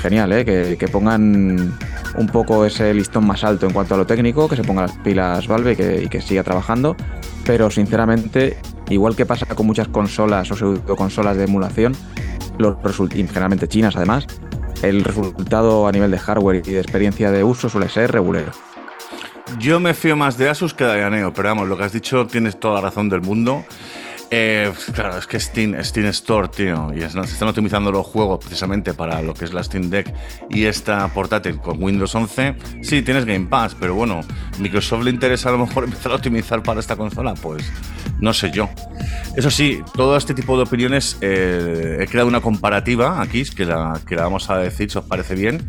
[0.01, 0.45] genial, ¿eh?
[0.45, 1.77] que, pongan
[2.17, 4.97] un poco ese listón más alto en cuanto a lo técnico, que se pongan las
[4.97, 6.95] pilas Valve y que, siga trabajando,
[7.45, 8.57] pero sinceramente,
[8.89, 11.93] igual que pasa con muchas consolas o pseudo consolas de emulación,
[12.57, 14.27] los generalmente chinas además,
[14.81, 18.51] el resultado a nivel de hardware y de experiencia de uso suele ser regulero.
[19.59, 22.27] Yo me fío más de Asus que de Ayaneo, pero vamos, lo que has dicho
[22.27, 23.65] tienes toda la razón del mundo.
[24.29, 28.93] Eh, claro, es que Steam, Steam Store, tío, y se están optimizando los juegos precisamente
[28.93, 30.13] para lo que es la Steam Deck
[30.49, 32.55] y esta portátil con Windows 11.
[32.81, 34.21] Sí, tienes Game Pass, pero bueno,
[34.59, 37.63] Microsoft le interesa a lo mejor empezar a optimizar para esta consola, pues
[38.19, 38.69] no sé yo.
[39.37, 44.01] Eso sí, todo este tipo de opiniones, eh, he creado una comparativa aquí, que la,
[44.05, 45.61] que la vamos a decir si os parece bien.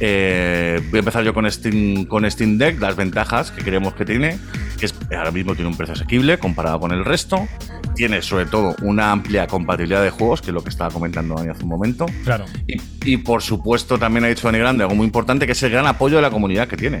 [0.00, 4.04] Eh, voy a empezar yo con Steam, con Steam Deck, las ventajas que creemos que
[4.04, 4.38] tiene,
[4.76, 7.46] que es, ahora mismo tiene un precio asequible comparado con el resto.
[7.94, 11.50] Tiene sobre todo una amplia compatibilidad de juegos, que es lo que estaba comentando Dani
[11.50, 12.06] hace un momento.
[12.24, 12.44] Claro.
[12.66, 12.76] Y,
[13.12, 15.86] y, por supuesto también ha dicho Dani Grande algo muy importante, que es el gran
[15.86, 17.00] apoyo de la comunidad que tiene.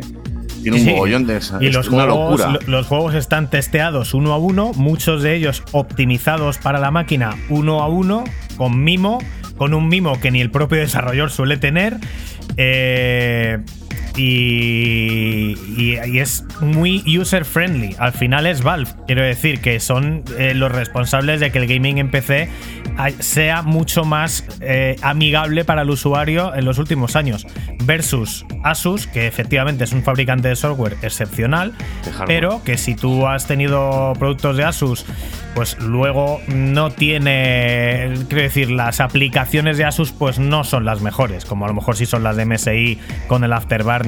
[0.62, 0.90] Tiene un Sí.
[0.92, 1.58] mogollón de esa.
[1.62, 2.58] Y es los una juegos, locura.
[2.66, 7.82] los juegos están testeados uno a uno, muchos de ellos optimizados para la máquina uno
[7.82, 8.24] a uno,
[8.56, 9.18] con mimo,
[9.58, 11.98] con un mimo que ni el propio desarrollador suele tener.
[12.56, 13.58] eh,
[14.16, 17.94] y, y- y es muy user friendly.
[17.98, 18.90] Al final es Valve.
[19.06, 22.48] Quiero decir que son eh, los responsables de que el gaming en PC
[22.96, 27.46] a- sea mucho más eh, amigable para el usuario en los últimos años.
[27.84, 31.72] Versus Asus, que efectivamente es un fabricante de software excepcional,
[32.26, 35.04] pero que si tú has tenido productos de Asus,
[35.54, 41.44] pues luego no tiene, quiero decir, las aplicaciones de Asus pues no son las mejores,
[41.44, 42.98] como a lo mejor sí son las de MSI
[43.28, 43.52] con el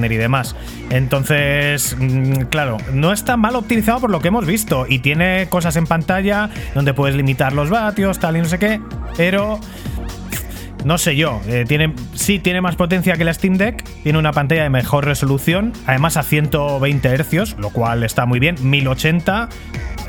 [0.05, 0.55] Y demás.
[0.91, 5.75] Entonces, mm, claro, no está mal optimizado por lo que hemos visto y tiene cosas
[5.75, 8.79] en pantalla donde puedes limitar los vatios, tal y no sé qué,
[9.17, 9.59] pero
[10.85, 14.31] no sé yo, eh, tiene, sí tiene más potencia que la Steam Deck, tiene una
[14.31, 19.49] pantalla de mejor resolución, además a 120 Hz, lo cual está muy bien, 1080,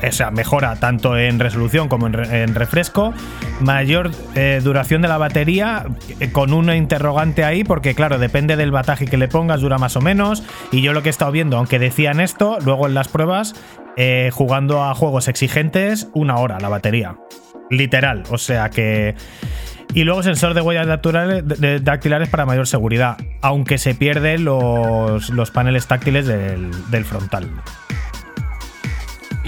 [0.06, 3.12] o sea, mejora tanto en resolución como en, re- en refresco,
[3.60, 5.86] mayor eh, duración de la batería,
[6.20, 9.96] eh, con una interrogante ahí, porque claro, depende del bataje que le pongas, dura más
[9.96, 10.42] o menos,
[10.72, 13.54] y yo lo que he estado viendo, aunque decían esto, luego en las pruebas,
[13.96, 17.16] eh, jugando a juegos exigentes, una hora la batería.
[17.70, 19.14] Literal, o sea que...
[19.94, 25.86] Y luego sensor de huellas dactilares para mayor seguridad, aunque se pierden los, los paneles
[25.86, 27.48] táctiles del, del frontal.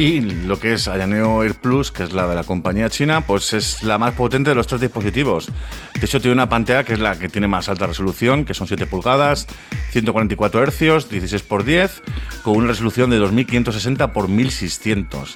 [0.01, 3.53] Y lo que es Ayaneo Air Plus, que es la de la compañía china, pues
[3.53, 5.49] es la más potente de los tres dispositivos.
[5.93, 8.67] De hecho, tiene una pantalla que es la que tiene más alta resolución, que son
[8.67, 9.47] 7 pulgadas,
[9.91, 12.03] 144 Hz, 16 x 10,
[12.43, 15.35] con una resolución de 2560 x 1600.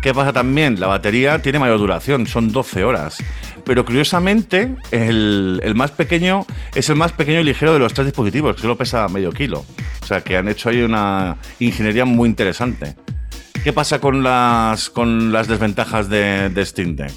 [0.00, 0.78] ¿Qué pasa también?
[0.78, 3.18] La batería tiene mayor duración, son 12 horas.
[3.64, 6.46] Pero curiosamente, el, el más pequeño
[6.76, 9.64] es el más pequeño y ligero de los tres dispositivos, que solo pesa medio kilo.
[10.00, 12.94] O sea que han hecho ahí una ingeniería muy interesante.
[13.66, 17.10] ¿Qué pasa con las, con las desventajas de, Steam Deck?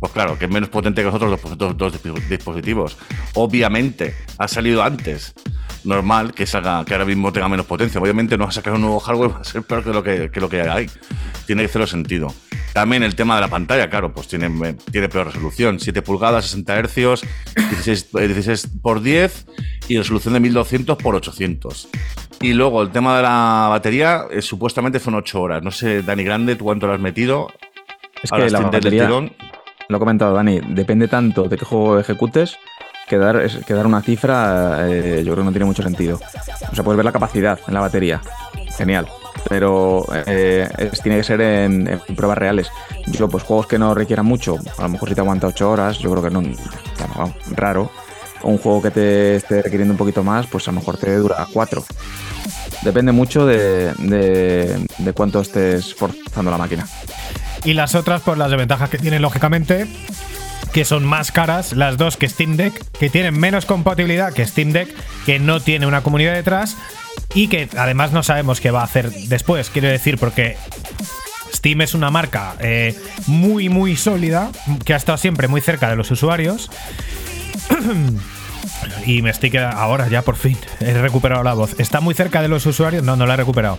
[0.00, 2.96] Pues claro, que es menos potente que los otros dos, dos- dos disp- dispositivos.
[3.34, 5.34] Obviamente, ha salido antes.
[5.84, 8.00] Normal que salga, que ahora mismo tenga menos potencia.
[8.00, 10.30] Obviamente no va a sacar un nuevo hardware, va a ser peor que lo que,
[10.30, 10.86] que lo que hay.
[11.44, 12.32] Tiene que hacerlo sentido.
[12.72, 14.48] También el tema de la pantalla, claro, pues tiene,
[14.90, 15.80] tiene peor resolución.
[15.80, 17.20] 7 pulgadas, 60 hercios,
[17.56, 19.44] 16, eh, 16 por 10
[19.88, 21.88] y resolución de 1200 por 800.
[22.40, 25.62] Y luego el tema de la batería, eh, supuestamente son 8 horas.
[25.62, 27.48] No sé, Dani Grande, ¿tú cuánto lo has metido?
[28.22, 29.32] Es que la batería, tirón.
[29.88, 32.56] lo ha comentado Dani, depende tanto de qué juego ejecutes
[33.08, 36.20] que dar, que dar una cifra eh, yo creo que no tiene mucho sentido.
[36.70, 38.20] O sea, puedes ver la capacidad en la batería.
[38.76, 39.08] Genial.
[39.48, 42.70] Pero eh, es- tiene que ser en, en pruebas reales.
[43.06, 45.98] Yo, pues juegos que no requieran mucho, a lo mejor si te aguanta 8 horas,
[45.98, 46.42] yo creo que no,
[47.16, 47.90] vamos, raro.
[48.42, 51.46] Un juego que te esté requiriendo un poquito más, pues a lo mejor te dura
[51.52, 51.84] 4.
[52.82, 56.86] Depende mucho de, de, de cuánto estés forzando la máquina.
[57.64, 59.86] Y las otras, pues las desventajas que tienen, lógicamente,
[60.72, 64.72] que son más caras, las dos que Steam Deck, que tienen menos compatibilidad que Steam
[64.72, 64.94] Deck,
[65.26, 66.76] que no tiene una comunidad detrás
[67.34, 69.70] y que además no sabemos qué va a hacer después.
[69.70, 70.56] Quiero decir, porque
[71.52, 72.94] Steam es una marca eh,
[73.26, 74.50] muy, muy sólida,
[74.84, 76.70] que ha estado siempre muy cerca de los usuarios.
[79.06, 79.76] Y me estoy quedando.
[79.76, 81.78] Ahora ya por fin he recuperado la voz.
[81.78, 83.02] Está muy cerca de los usuarios.
[83.02, 83.78] No, no la he recuperado.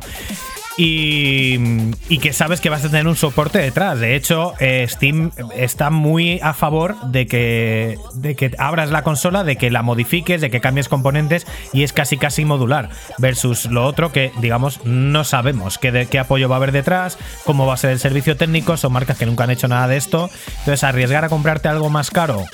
[0.82, 4.00] Y, que sabes que vas a tener un soporte detrás.
[4.00, 9.44] De hecho, eh, Steam está muy a favor de que, de que abras la consola,
[9.44, 12.90] de que la modifiques, de que cambies componentes y es casi casi modular.
[13.18, 17.66] Versus lo otro que, digamos, no sabemos qué, qué apoyo va a haber detrás, cómo
[17.66, 20.30] va a ser el servicio técnico, son marcas que nunca han hecho nada de esto.
[20.60, 22.46] Entonces, arriesgar a comprarte algo más caro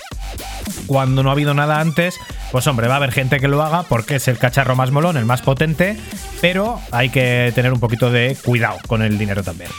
[0.88, 2.20] cuando no ha habido nada antes,
[2.52, 5.18] pues hombre, va a haber gente que lo haga porque es el cacharro más molón,
[5.18, 5.98] el más potente,
[6.42, 9.70] pero hay que tener un poquito de cuidado con el dinero también.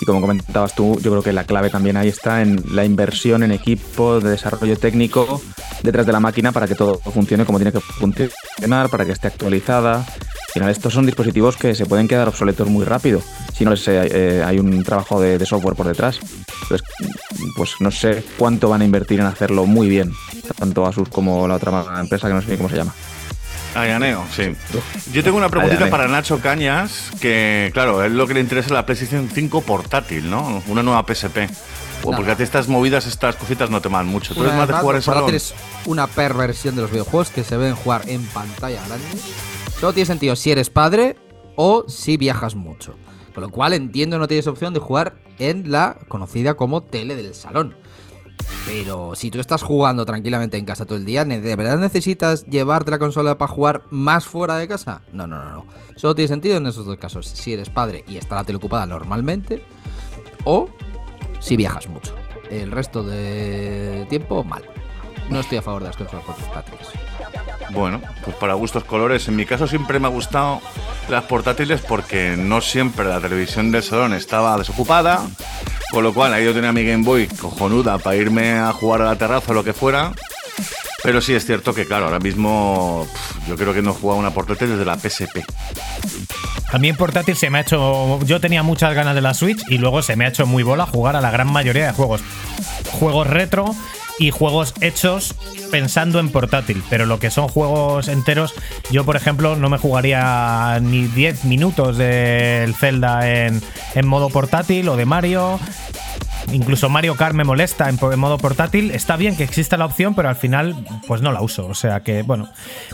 [0.00, 3.42] Y como comentabas tú, yo creo que la clave también ahí está en la inversión
[3.42, 5.40] en equipo de desarrollo técnico
[5.82, 9.28] detrás de la máquina para que todo funcione como tiene que funcionar, para que esté
[9.28, 9.96] actualizada.
[9.96, 13.22] Al final, estos son dispositivos que se pueden quedar obsoletos muy rápido
[13.62, 16.18] si no les, eh, eh, hay un trabajo de, de software por detrás.
[16.62, 16.82] Entonces,
[17.56, 20.12] pues no sé cuánto van a invertir en hacerlo muy bien,
[20.58, 22.94] tanto Asus como la otra empresa que no sé ni cómo se llama.
[23.74, 24.54] Ayaneo, sí.
[25.12, 28.84] Yo tengo una preguntita para Nacho Cañas, que claro, es lo que le interesa la
[28.84, 30.62] PlayStation 5 portátil, ¿no?
[30.66, 31.48] Una nueva PSP.
[32.04, 34.34] No, porque a ti estas movidas, estas cositas no te van mucho.
[34.34, 35.34] Tú eres más de jugar en salón.
[35.34, 35.54] es
[35.86, 39.06] una perversión de los videojuegos que se ven jugar en pantalla grande.
[39.78, 41.16] Solo tiene sentido si eres padre
[41.56, 42.96] o si viajas mucho.
[43.34, 47.34] Con lo cual entiendo no tienes opción de jugar en la conocida como tele del
[47.34, 47.76] salón.
[48.66, 52.44] Pero si tú estás jugando tranquilamente en casa todo el día, ¿ne- ¿de verdad necesitas
[52.46, 55.02] llevarte la consola para jugar más fuera de casa?
[55.12, 55.66] No, no, no, no.
[55.96, 57.26] Solo tiene sentido en esos dos casos.
[57.26, 59.62] Si eres padre y está la tele ocupada normalmente,
[60.44, 60.68] o
[61.40, 62.14] si viajas mucho.
[62.50, 64.62] El resto de tiempo, mal.
[65.30, 66.88] No estoy a favor de las consolas portátiles.
[67.72, 69.26] Bueno, pues para gustos colores.
[69.28, 70.60] En mi caso siempre me ha gustado
[71.08, 75.22] las portátiles porque no siempre la televisión del salón estaba desocupada.
[75.90, 79.06] Con lo cual ahí yo tenía mi Game Boy cojonuda para irme a jugar a
[79.06, 80.12] la terraza o lo que fuera.
[81.02, 83.06] Pero sí es cierto que, claro, ahora mismo
[83.48, 85.44] yo creo que no he jugado una portátil desde la PSP.
[86.72, 88.20] A mí en portátil se me ha hecho.
[88.24, 90.86] Yo tenía muchas ganas de la Switch y luego se me ha hecho muy bola
[90.86, 92.22] jugar a la gran mayoría de juegos.
[92.92, 93.74] Juegos retro
[94.22, 95.34] y juegos hechos
[95.72, 96.80] pensando en portátil.
[96.88, 98.54] Pero lo que son juegos enteros,
[98.92, 103.60] yo por ejemplo no me jugaría ni 10 minutos del Zelda en,
[103.96, 105.58] en modo portátil o de Mario.
[106.52, 108.92] Incluso Mario Kart me molesta en, modo portátil.
[108.92, 111.66] Está bien que exista la opción, pero al final, pues no la uso.
[111.66, 112.48] O sea que, bueno.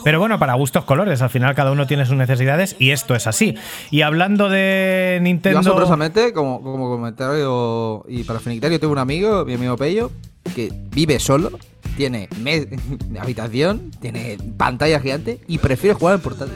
[0.05, 1.20] Pero bueno, para gustos colores.
[1.20, 3.55] Al final cada uno tiene sus necesidades y esto es así.
[3.91, 5.59] Y hablando de Yo Nintendo.
[5.61, 10.11] asombrosamente, como, como comentario y para finiquitar, yo tengo un amigo, mi amigo Pello,
[10.55, 11.59] que vive solo,
[11.97, 12.28] tiene
[13.20, 16.55] habitación, tiene pantalla gigante y prefiere jugar en portátil.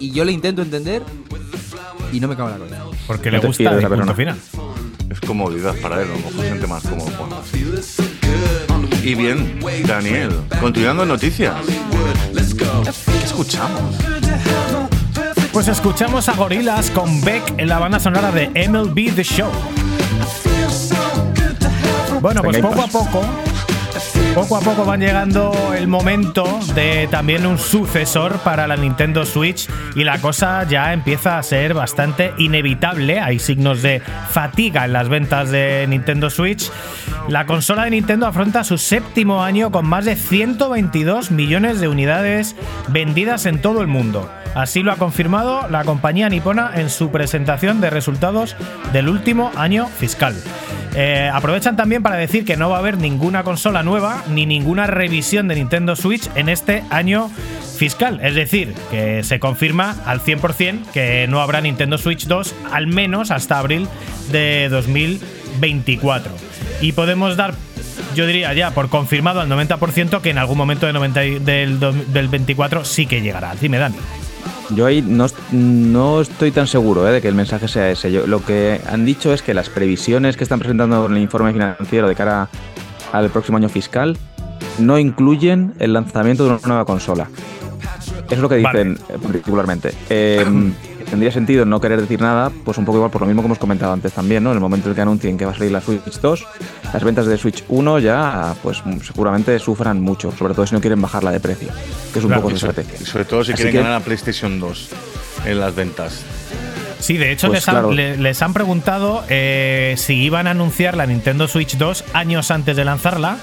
[0.00, 1.02] Y yo le intento entender
[2.12, 2.84] y no me cago en la cabeza.
[3.06, 4.14] Porque le gusta punto persona.
[4.14, 4.38] final.
[5.10, 7.42] Es comodidad para él, a lo mejor se siente más cómodo.
[9.02, 11.54] Y bien, Daniel, continuando en noticias.
[12.34, 13.96] ¿Qué escuchamos?
[15.52, 19.50] Pues escuchamos a Gorilas con Beck en la banda sonora de MLB The Show.
[22.24, 23.22] Bueno, pues poco a poco,
[24.34, 29.68] poco a poco van llegando el momento de también un sucesor para la Nintendo Switch
[29.94, 33.20] y la cosa ya empieza a ser bastante inevitable.
[33.20, 34.00] Hay signos de
[34.30, 36.70] fatiga en las ventas de Nintendo Switch.
[37.28, 42.56] La consola de Nintendo afronta su séptimo año con más de 122 millones de unidades
[42.88, 44.30] vendidas en todo el mundo.
[44.54, 48.56] Así lo ha confirmado la compañía nipona en su presentación de resultados
[48.94, 50.34] del último año fiscal.
[50.96, 54.86] Eh, aprovechan también para decir que no va a haber ninguna consola nueva ni ninguna
[54.86, 57.30] revisión de Nintendo Switch en este año
[57.78, 58.20] fiscal.
[58.22, 63.30] Es decir, que se confirma al 100% que no habrá Nintendo Switch 2 al menos
[63.32, 63.88] hasta abril
[64.30, 66.32] de 2024.
[66.80, 67.54] Y podemos dar
[68.14, 71.80] yo diría ya por confirmado al 90% que en algún momento del, 90 y- del,
[72.12, 73.54] del 24 sí que llegará.
[73.60, 73.96] Dime, Dani.
[74.70, 78.10] Yo ahí no, no estoy tan seguro eh, de que el mensaje sea ese.
[78.10, 81.52] Yo, lo que han dicho es que las previsiones que están presentando en el informe
[81.52, 82.48] financiero de cara
[83.12, 84.16] al próximo año fiscal
[84.78, 87.28] no incluyen el lanzamiento de una nueva consola.
[88.26, 89.92] Eso es lo que dicen eh, particularmente.
[90.08, 90.44] Eh,
[91.14, 93.58] tendría sentido no querer decir nada, pues un poco igual por lo mismo que hemos
[93.58, 94.50] comentado antes también, ¿no?
[94.50, 96.46] En el momento en el que anuncien que va a salir la Switch 2,
[96.92, 100.80] las ventas de Switch 1 ya, pues mm, seguramente sufran mucho, sobre todo si no
[100.80, 101.68] quieren bajarla de precio,
[102.12, 102.98] que es un Claro, poco su sobre, estrategia.
[103.02, 104.88] y sobre todo si Así quieren que- ganar a PlayStation 2
[105.46, 106.22] en las ventas.
[106.98, 107.92] Sí, de hecho Pues les, han, claro.
[107.92, 112.76] le- les han preguntado eh, si iban a anunciar la Nintendo Switch 2 años antes
[112.76, 113.36] de lanzarla.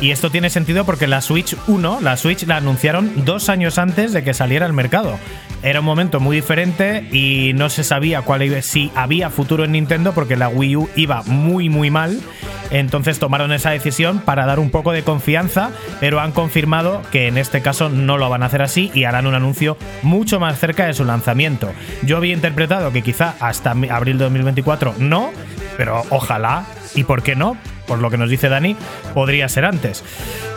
[0.00, 4.12] Y esto tiene sentido porque la Switch 1, la Switch la anunciaron dos años antes
[4.12, 5.18] de que saliera al mercado.
[5.62, 10.12] Era un momento muy diferente y no se sabía cuál si había futuro en Nintendo
[10.12, 12.20] porque la Wii U iba muy muy mal.
[12.70, 17.38] Entonces tomaron esa decisión para dar un poco de confianza, pero han confirmado que en
[17.38, 20.86] este caso no lo van a hacer así y harán un anuncio mucho más cerca
[20.86, 21.72] de su lanzamiento.
[22.02, 25.30] Yo había interpretado que quizá hasta abril de 2024 no,
[25.76, 27.56] pero ojalá, y por qué no,
[27.86, 28.76] por lo que nos dice Dani,
[29.14, 30.04] podría ser antes.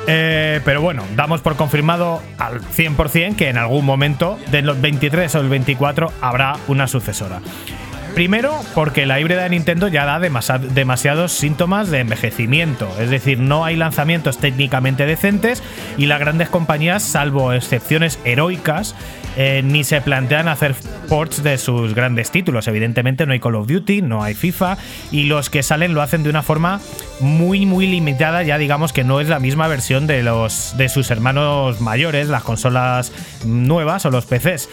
[0.08, 5.34] Eh, pero bueno, damos por confirmado al 100% que en algún momento de los 23
[5.36, 7.42] o el 24 habrá una sucesora.
[8.14, 13.64] Primero, porque la híbrida de Nintendo ya da demasiados síntomas de envejecimiento, es decir, no
[13.64, 15.64] hay lanzamientos técnicamente decentes
[15.98, 18.96] y las grandes compañías, salvo excepciones heroicas,
[19.38, 20.76] eh, ni se plantean hacer
[21.08, 22.68] ports de sus grandes títulos.
[22.68, 24.78] Evidentemente no hay Call of Duty, no hay FIFA
[25.12, 26.82] y los que salen lo hacen de una forma
[27.20, 31.12] muy muy limitada, ya digamos que no es la misma versión de los de sus
[31.12, 33.12] hermanos mayores, las consolas
[33.46, 34.70] nuevas o los PCs.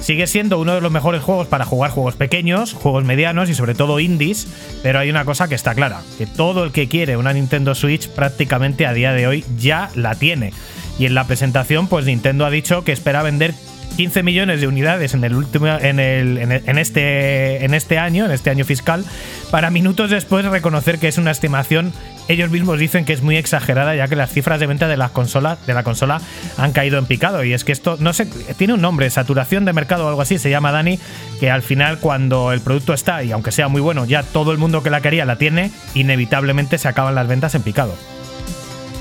[0.00, 3.74] Sigue siendo uno de los mejores juegos para jugar juegos pequeños, juegos medianos y sobre
[3.74, 4.46] todo indies,
[4.82, 8.08] pero hay una cosa que está clara, que todo el que quiere una Nintendo Switch
[8.08, 10.52] prácticamente a día de hoy ya la tiene.
[10.98, 13.54] Y en la presentación, pues Nintendo ha dicho que espera vender
[13.96, 17.98] 15 millones de unidades en el último en, el, en, el- en este en este
[17.98, 19.04] año, en este año fiscal,
[19.50, 21.92] para minutos después reconocer que es una estimación
[22.28, 25.10] ellos mismos dicen que es muy exagerada ya que las cifras de venta de las
[25.12, 26.20] consolas de la consola
[26.58, 27.42] han caído en picado.
[27.42, 28.26] Y es que esto no sé
[28.56, 30.98] tiene un nombre saturación de mercado o algo así se llama Dani
[31.40, 34.58] que al final cuando el producto está y aunque sea muy bueno ya todo el
[34.58, 37.94] mundo que la quería la tiene inevitablemente se acaban las ventas en picado.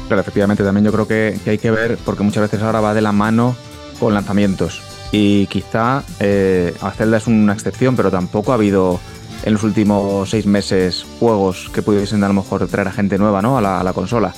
[0.08, 2.94] Claro, efectivamente, también yo creo que, que hay que ver, porque muchas veces ahora va
[2.94, 3.58] de la mano
[4.00, 4.82] con lanzamientos.
[5.12, 9.00] Y quizá eh, Zelda es una excepción, pero tampoco ha habido
[9.44, 13.42] en los últimos seis meses juegos que pudiesen a lo mejor traer a gente nueva
[13.42, 13.58] ¿no?
[13.58, 14.34] a, la, consola.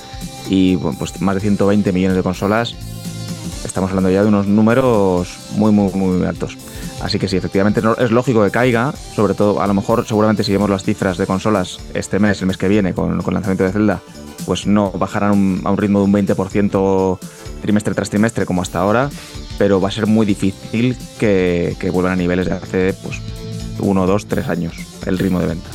[0.48, 2.74] Y bueno, pues más de 120 millones de consolas,
[3.64, 6.56] estamos hablando ya de unos números muy, muy, muy altos.
[7.02, 10.52] Así que sí, efectivamente es lógico que caiga, sobre todo a lo mejor seguramente si
[10.52, 13.72] vemos las cifras de consolas este mes, el mes que viene, con, el lanzamiento de
[13.72, 14.00] Zelda,
[14.44, 17.18] pues no bajarán a un ritmo de un 20%
[17.62, 19.08] trimestre tras trimestre como hasta ahora,
[19.60, 23.20] pero va a ser muy difícil que, que vuelvan a niveles de hace pues
[23.78, 24.72] uno, dos, tres años
[25.04, 25.68] el ritmo de venta.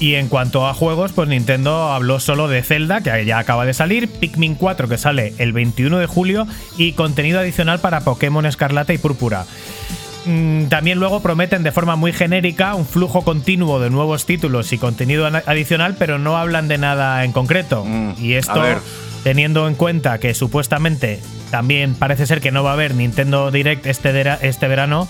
[0.00, 3.74] Y en cuanto a juegos, pues Nintendo habló solo de Zelda, que ya acaba de
[3.74, 8.92] salir, Pikmin 4, que sale el 21 de julio, y contenido adicional para Pokémon Escarlata
[8.92, 9.44] y Púrpura.
[10.24, 14.78] Mm, También luego prometen de forma muy genérica un flujo continuo de nuevos títulos y
[14.78, 17.84] contenido adicional, pero no hablan de nada en concreto.
[17.84, 18.60] Mm, y esto,
[19.22, 21.20] teniendo en cuenta que supuestamente
[21.50, 25.08] también parece ser que no va a haber Nintendo Direct este, este verano,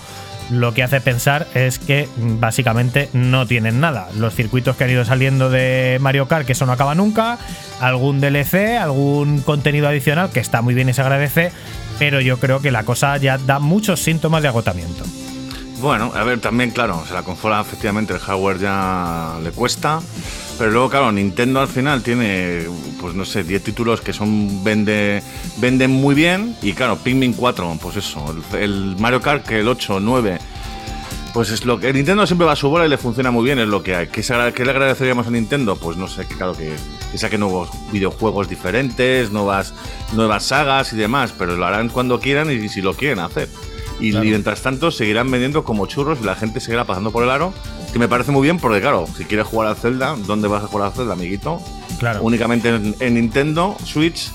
[0.49, 4.09] lo que hace pensar es que mm, básicamente no tienen nada.
[4.15, 7.37] Los circuitos que han ido saliendo de Mario Kart, que eso no acaba nunca,
[7.79, 11.51] algún DLC, algún contenido adicional, que está muy bien y se agradece,
[11.99, 15.03] pero yo creo que la cosa ya da muchos síntomas de agotamiento.
[15.81, 20.01] Bueno, a ver, también, claro, o sea, la consola, efectivamente, el hardware ya le cuesta.
[20.59, 22.65] Pero luego, claro, Nintendo al final tiene,
[22.99, 25.23] pues no sé, 10 títulos que son vende,
[25.55, 26.53] venden muy bien.
[26.61, 30.37] Y claro, Pikmin 4, pues eso, el, el Mario Kart, que el 8, 9.
[31.33, 31.93] Pues es lo que.
[31.93, 34.07] Nintendo siempre va a su bola y le funciona muy bien, es lo que hay.
[34.07, 35.77] ¿Qué, se qué le agradeceríamos a Nintendo?
[35.77, 36.73] Pues no sé, que claro, que,
[37.09, 39.73] que saque nuevos videojuegos diferentes, nuevas,
[40.11, 43.47] nuevas sagas y demás, pero lo harán cuando quieran y si lo quieren hacer.
[44.01, 47.29] Y, y mientras tanto seguirán vendiendo como churros y la gente seguirá pasando por el
[47.29, 47.53] aro,
[47.93, 50.67] que me parece muy bien porque, claro, si quieres jugar a Zelda, ¿dónde vas a
[50.67, 51.61] jugar a Zelda, amiguito?
[51.99, 52.21] Claro.
[52.21, 54.29] Únicamente en, en Nintendo, Switch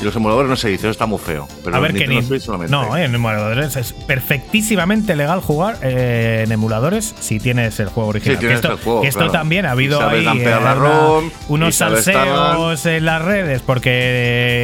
[0.00, 1.46] y los emuladores no se dice, eso está muy feo.
[1.64, 2.70] Pero a ver en que ni- Switch solamente.
[2.70, 8.10] No, eh, en emuladores es perfectísimamente legal jugar eh, en emuladores si tienes el juego
[8.10, 8.36] original.
[8.36, 9.32] Sí, tienes que esto, el juego, que esto claro.
[9.32, 13.90] también ha habido ahí eh, ROM, unos salseos en las redes porque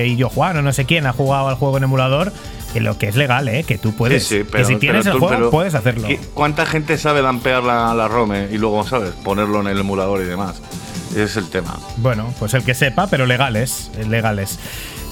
[0.05, 2.33] eh, y yo Juan o no sé quién ha jugado al juego en emulador
[2.77, 5.15] que lo que es legal, eh, que tú puedes, Sí, sí, que si tienes pero
[5.15, 6.07] el tú- juego pero- puedes hacerlo.
[6.09, 8.51] ¿Qué- ¿Cuánta gente sabe dampear la, la ROM eh?
[8.53, 9.13] y luego, ¿sabes?
[9.25, 10.57] Ponerlo en el emulador y demás?
[11.13, 11.79] Ese es el tema.
[11.97, 14.59] Bueno, pues el que sepa, pero legales, legales.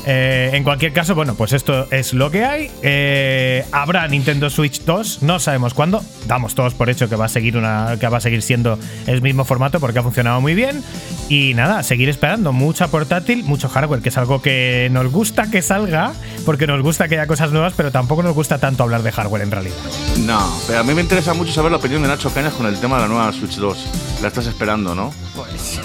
[0.06, 2.70] Eh, en cualquier caso, bueno, pues esto es lo que hay.
[2.82, 6.02] Eh, habrá Nintendo Switch 2, no sabemos cuándo.
[6.26, 9.22] Damos todos por hecho que va a seguir una, que va a seguir siendo el
[9.22, 10.82] mismo formato porque ha funcionado muy bien.
[11.28, 15.62] Y nada, seguir esperando mucha portátil, mucho hardware, que es algo que nos gusta que
[15.62, 16.12] salga,
[16.44, 19.42] porque nos gusta que haya cosas nuevas, pero tampoco nos gusta tanto hablar de hardware
[19.42, 19.76] en realidad.
[20.20, 22.78] No, pero a mí me interesa mucho saber la opinión de Nacho Cañas con el
[22.78, 23.86] tema de la nueva Switch 2.
[24.20, 25.12] La estás esperando, ¿no?
[25.34, 25.80] Pues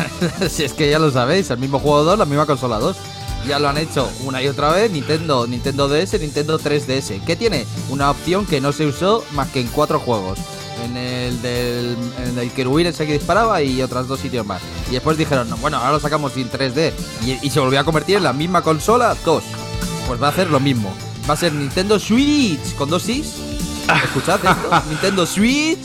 [0.51, 2.97] si es que ya lo sabéis, el mismo juego 2, la misma consola 2.
[3.47, 7.23] Ya lo han hecho una y otra vez, Nintendo, Nintendo DS, Nintendo 3DS.
[7.25, 7.65] ¿Qué tiene?
[7.89, 10.39] Una opción que no se usó más que en cuatro juegos.
[10.85, 14.61] En el del, en el ese que disparaba y otros dos sitios más.
[14.89, 16.93] Y después dijeron, no, bueno, ahora lo sacamos sin 3D.
[17.25, 19.43] Y, y se volvió a convertir en la misma consola 2.
[20.07, 20.93] Pues va a hacer lo mismo.
[21.29, 23.35] Va a ser Nintendo Switch con dos Is.
[24.03, 24.81] Escuchad esto.
[24.89, 25.79] Nintendo Switch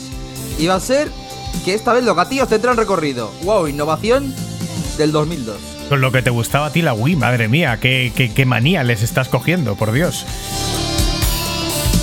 [0.57, 1.11] iba a ser
[1.63, 3.31] que esta vez los gatillos tendrán recorrido.
[3.43, 4.33] Wow, innovación
[4.97, 5.55] del 2002.
[5.89, 8.83] Con lo que te gustaba a ti la Wii, madre mía, qué, qué- qué manía
[8.83, 10.25] les estás cogiendo, por Dios.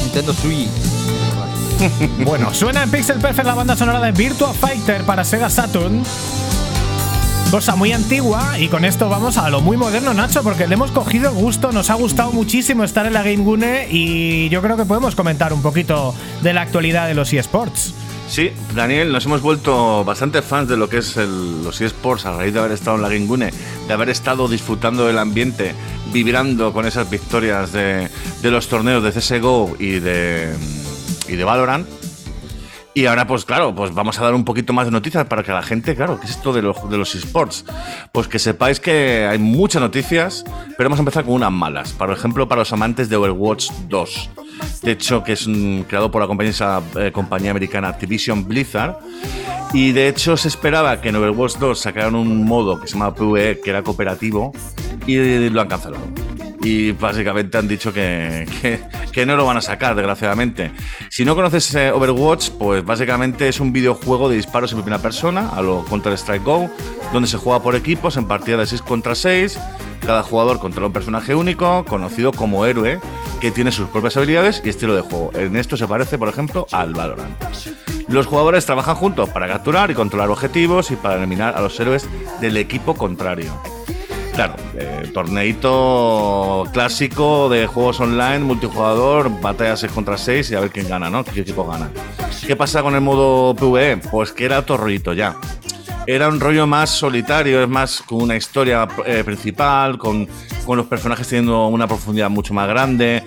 [0.02, 0.68] Nintendo Switch.
[2.24, 6.04] Bueno, suena en Pixel Perfect la banda sonora de Virtua Fighter para Sega Saturn.
[7.50, 10.92] Cosa muy antigua y con esto vamos a lo muy moderno, Nacho, porque le hemos
[10.92, 14.76] cogido el gusto, nos ha gustado muchísimo estar en la Game Gune y yo creo
[14.76, 17.92] que podemos comentar un poquito de la actualidad de los eSports.
[18.32, 22.32] Sí, Daniel, nos hemos vuelto bastante fans de lo que es el- los eSports a
[22.34, 23.50] raíz de haber estado en la Gingune,
[23.86, 25.74] de haber estado disfrutando del ambiente,
[26.14, 28.08] vibrando con esas victorias de,
[28.40, 30.50] de los torneos de CSGO y de,
[31.28, 31.86] y de Valorant.
[32.94, 35.50] Y ahora, pues claro, pues vamos a dar un poquito más de noticias para que
[35.50, 37.64] la gente, claro, ¿qué es esto de los, de los esports?
[38.12, 40.44] Pues que sepáis que hay muchas noticias,
[40.76, 41.92] pero vamos a empezar con unas malas.
[41.92, 44.30] Por ejemplo, para los amantes de Overwatch 2.
[44.82, 45.48] De hecho, que es
[45.88, 48.96] creado por la compañía, eh, compañía americana Activision Blizzard.
[49.72, 53.14] Y de hecho se esperaba que en Overwatch 2 sacaran un modo que se llama
[53.14, 54.52] PvE, que era cooperativo,
[55.06, 56.04] y lo han cancelado.
[56.62, 60.70] Y básicamente han dicho que, que- que no lo van a sacar, desgraciadamente.
[61.10, 65.50] Si no conoces eh, Overwatch, pues básicamente es un videojuego de disparos en primera persona,
[65.50, 66.70] a lo Counter-Strike Go,
[67.12, 69.58] donde se juega por equipos en partidas de 6 contra 6.
[70.06, 73.00] Cada jugador controla un personaje único, conocido como héroe,
[73.40, 75.30] que tiene sus propias habilidades y estilo de juego.
[75.34, 77.36] En esto se parece, por ejemplo, al Valorant.
[78.08, 82.08] Los jugadores trabajan juntos para capturar y controlar objetivos y para eliminar a los héroes
[82.40, 83.52] del equipo contrario.
[84.34, 90.70] Claro, eh, torneito clásico de juegos online, multijugador, batalla 6 contra 6 y a ver
[90.70, 91.22] quién gana, ¿no?
[91.22, 91.90] ¿Qué equipo gana?
[92.46, 93.98] ¿Qué pasa con el modo PvE?
[93.98, 95.36] Pues que era otro rollito ya.
[96.06, 100.26] Era un rollo más solitario, es más con una historia eh, principal, con,
[100.64, 103.22] con los personajes teniendo una profundidad mucho más grande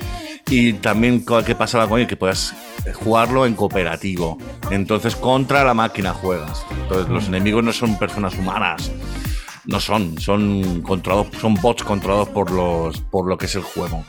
[0.49, 2.53] y también qué pasaba con él, que puedas
[2.93, 4.37] jugarlo en cooperativo.
[4.71, 6.65] Entonces contra la máquina juegas.
[6.81, 8.91] Entonces los enemigos no son personas humanas,
[9.67, 14.03] no son, son controlados, son bots controlados por los por lo que es el juego.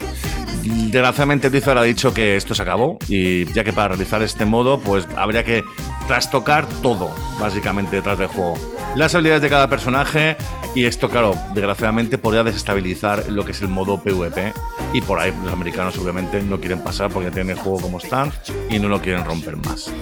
[0.62, 4.80] Desgraciadamente Blizzard ha dicho que esto se acabó y ya que para realizar este modo
[4.80, 5.64] pues habría que
[6.08, 8.54] trastocar todo básicamente detrás del juego.
[8.96, 10.36] Las habilidades de cada personaje
[10.74, 14.52] y esto claro, desgraciadamente podría desestabilizar lo que es el modo PvP
[14.92, 18.32] y por ahí los americanos obviamente no quieren pasar porque tienen el juego como están
[18.68, 19.92] y no lo quieren romper más.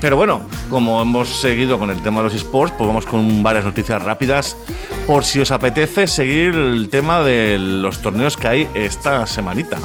[0.00, 0.40] Pero bueno,
[0.70, 4.56] como hemos seguido con el tema de los esports, pues vamos con varias noticias rápidas.
[5.06, 9.76] Por si os apetece seguir el tema de los torneos que hay esta semanita.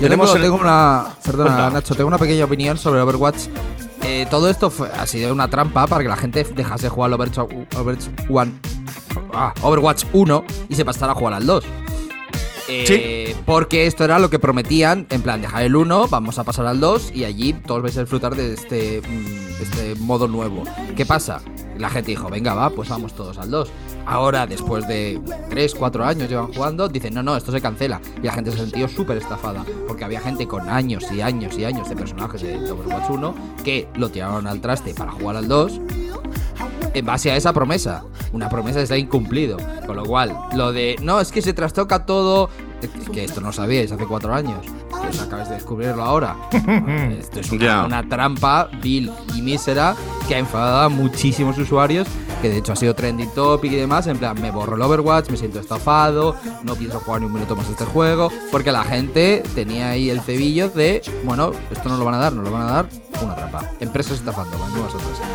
[0.00, 1.06] Yo tengo, el- tengo una.
[1.24, 1.70] Perdona.
[1.70, 3.46] Nacho, tengo una pequeña opinión sobre Overwatch.
[4.02, 7.08] Eh, todo esto fue- ha sido una trampa para que la gente dejase de jugar
[7.08, 7.38] al Overwatch,
[7.78, 8.52] Overwatch, One-
[9.32, 11.64] ah, Overwatch 1 y se pasara a jugar al 2.
[12.68, 16.66] Eh, Porque esto era lo que prometían, en plan, dejar el 1, vamos a pasar
[16.66, 20.62] al 2 y allí todos vais a disfrutar de este, mm, este modo nuevo.
[20.96, 21.40] ¿Qué pasa?
[21.78, 23.70] La gente dijo, venga, va, pues vamos todos al 2.
[24.06, 28.00] Ahora, después de 3, 4 años llevan jugando, dicen, no, no, esto se cancela.
[28.22, 31.64] Y la gente se sintió súper estafada, porque había gente con años y años y
[31.64, 33.34] años de personajes de de Overwatch 1
[33.64, 35.80] que lo tiraron al traste para jugar al 2
[36.94, 38.04] en base a esa promesa.
[38.32, 39.56] Una promesa ha incumplido.
[39.86, 42.48] Con lo cual, lo de no, es que se trastoca todo.
[42.82, 44.58] Es que esto no sabíais hace cuatro años.
[45.00, 46.36] Que os acabáis de descubrirlo ahora.
[47.18, 47.84] esto es una, Ya.
[47.84, 49.94] una trampa vil y mísera
[50.28, 52.06] que ha enfadado a muchísimos usuarios.
[52.42, 54.06] Que de hecho ha sido trending topic y demás.
[54.06, 57.56] En plan, me borro el Overwatch, me siento estafado, no pienso jugar ni un minuto
[57.56, 58.30] más este juego.
[58.52, 62.32] Porque la gente tenía ahí el cebillo de, bueno, esto no lo van a dar,
[62.34, 62.86] no lo van a dar.
[63.22, 63.70] Una trampa.
[63.80, 65.26] Empresas estafando, las nuevas empresas.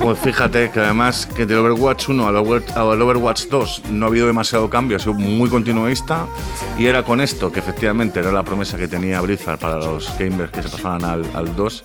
[0.00, 4.08] Pues fíjate que además que del Overwatch 1 al, Over- al Overwatch 2 no ha
[4.08, 6.26] habido demasiado cambio, ha sido muy continuista
[6.78, 10.50] y era con esto que efectivamente era la promesa que tenía Blizzard para los gamers
[10.50, 11.84] que se pasaran al, al 2.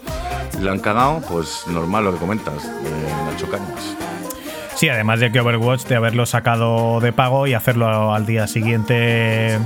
[0.62, 3.96] Le han cagado, pues normal lo que comentas, de Nacho Cañas.
[4.76, 9.60] Sí, además de que Overwatch de haberlo sacado de pago y hacerlo al día siguiente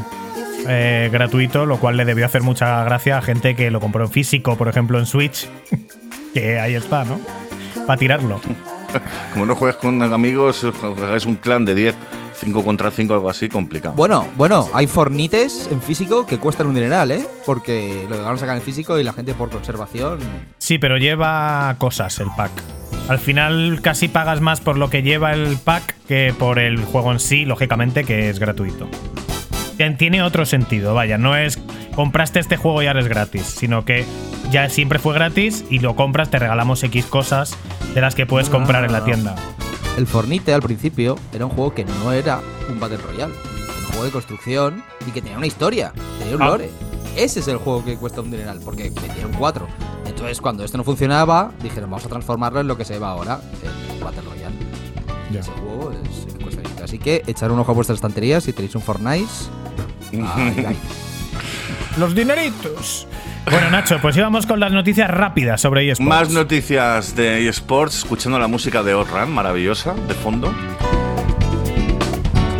[0.67, 4.11] eh, gratuito, lo cual le debió hacer mucha gracia a gente que lo compró en
[4.11, 5.47] físico, por ejemplo en Switch,
[6.33, 7.19] que ahí está, ¿no?
[7.87, 8.39] Para tirarlo.
[9.33, 10.63] Como no juegues con amigos,
[11.15, 11.95] es un clan de 10,
[12.35, 13.95] 5 contra 5, algo así, complicado.
[13.95, 17.25] Bueno, bueno, hay fornites en físico que cuestan un dineral, ¿eh?
[17.45, 20.19] Porque lo van a sacar en físico y la gente por conservación.
[20.59, 22.51] Sí, pero lleva cosas el pack.
[23.09, 27.11] Al final casi pagas más por lo que lleva el pack que por el juego
[27.11, 28.87] en sí, lógicamente, que es gratuito.
[29.77, 31.59] Tien- Tiene otro sentido, vaya, no es
[31.95, 34.05] compraste este juego y ahora es gratis, sino que
[34.53, 37.55] ya siempre fue gratis y lo compras, te regalamos X cosas
[37.95, 39.35] de las que puedes comprar en la tienda.
[39.97, 42.39] El Fornite al principio era un juego que no era
[42.69, 43.33] un Battle Royale.
[43.33, 46.47] Era un juego de construcción y que tenía una historia, tenía un Ah.
[46.47, 46.69] lore.
[47.15, 49.67] ese es el juego que cuesta un dineral, porque vendieron cuatro.
[50.05, 53.39] Entonces, cuando esto no funcionaba, dijeron, vamos a transformarlo en lo que se va ahora,
[53.97, 54.55] el Battle Royale.
[55.31, 55.39] Ya.
[55.39, 56.83] ese juego es el que cuesta dinero.
[56.85, 59.27] Así que echar un ojo a vuestras estanterías si tenéis un Fortnite.
[60.13, 60.77] Ay, ay.
[61.97, 63.07] Los dineritos.
[63.49, 66.07] Bueno, Nacho, pues íbamos con las noticias rápidas sobre eSports.
[66.07, 70.53] Más noticias de eSports, escuchando la música de Outrun, maravillosa, de fondo.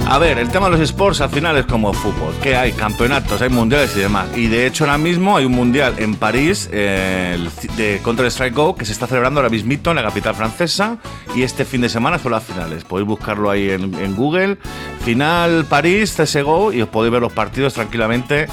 [0.09, 3.41] A ver, el tema de los esports al final es como fútbol, que hay campeonatos,
[3.41, 4.27] hay mundiales y demás.
[4.35, 7.39] Y de hecho ahora mismo hay un mundial en París eh,
[7.77, 10.97] de Counter-Strike Go que se está celebrando ahora mismito en la capital francesa
[11.33, 12.83] y este fin de semana son las finales.
[12.83, 14.57] Podéis buscarlo ahí en, en Google.
[15.03, 18.47] Final París, CSGO y os podéis ver los partidos tranquilamente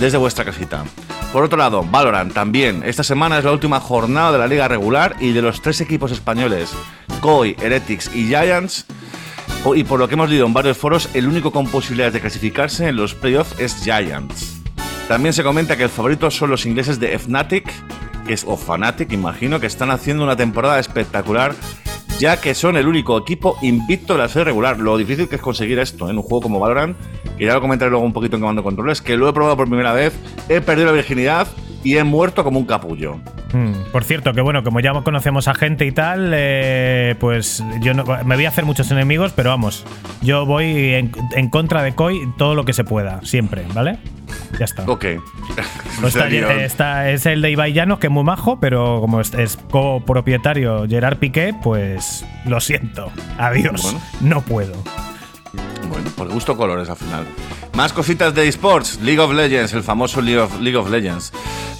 [0.00, 0.84] desde vuestra casita.
[1.32, 2.82] Por otro lado, Valorant también.
[2.84, 6.12] Esta semana es la última jornada de la liga regular y de los tres equipos
[6.12, 6.70] españoles,
[7.20, 8.86] KOI, Heretics y Giants,
[9.64, 12.20] o- y por lo que hemos leído en varios foros, el único con posibilidades de
[12.20, 14.58] clasificarse en los playoffs es Giants.
[15.08, 17.70] También se comenta que el favorito son los ingleses de Fnatic,
[18.26, 21.54] que es, o Fanatic, imagino, que están haciendo una temporada espectacular,
[22.18, 24.78] ya que son el único equipo invicto de la serie regular.
[24.78, 26.10] Lo difícil que es conseguir esto ¿eh?
[26.10, 26.96] en un juego como Valorant,
[27.36, 29.68] que ya lo comentaré luego un poquito en Comando Controles, que lo he probado por
[29.68, 30.14] primera vez,
[30.48, 31.46] he perdido la virginidad
[31.86, 33.16] y he muerto como un capullo.
[33.52, 37.94] Mm, por cierto, que bueno, como ya conocemos a gente y tal, eh, pues yo
[37.94, 39.84] no, me voy a hacer muchos enemigos, pero vamos,
[40.20, 43.98] yo voy en, en contra de Koi todo lo que se pueda, siempre, ¿vale?
[44.58, 44.84] Ya está.
[44.86, 45.04] Ok.
[46.00, 46.28] No está-
[46.64, 50.86] está- es el de Ibai Llanos, que es muy majo, pero como es, es copropietario
[50.88, 53.10] Gerard Piqué, pues lo siento.
[53.38, 53.80] Adiós.
[53.82, 54.00] Bueno.
[54.20, 54.74] No puedo.
[55.88, 57.26] Bueno, por gusto colores al final.
[57.74, 59.00] Más cositas de esports.
[59.02, 61.32] League of Legends, el famoso League of, League of Legends.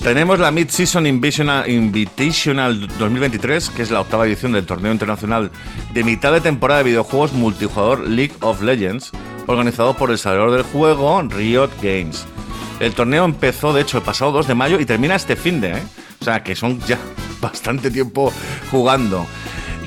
[0.02, 5.50] Tenemos la Mid-Season Invitational, Invitational 2023, que es la octava edición del torneo internacional
[5.92, 9.10] de mitad de temporada de videojuegos multijugador League of Legends,
[9.46, 12.26] organizado por el desarrollador del juego Riot Games.
[12.78, 15.72] El torneo empezó, de hecho, el pasado 2 de mayo y termina este fin de,
[15.72, 15.82] ¿eh?
[16.20, 16.98] O sea, que son ya
[17.40, 18.32] bastante tiempo
[18.70, 19.26] jugando.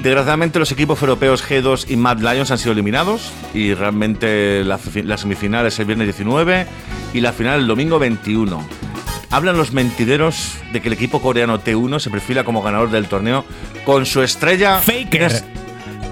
[0.01, 5.17] Desgraciadamente los equipos europeos G2 y Mad Lions han sido eliminados y realmente la, la
[5.17, 6.65] semifinal es el viernes 19
[7.13, 8.65] y la final el domingo 21.
[9.29, 13.43] Hablan los mentideros de que el equipo coreano T1 se perfila como ganador del torneo
[13.85, 14.79] con su estrella...
[14.79, 15.43] Faker.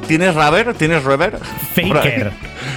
[0.07, 0.73] ¿Tienes, ¿tienes Raver?
[0.73, 1.37] ¿Tienes Rever?
[1.75, 2.31] Faker.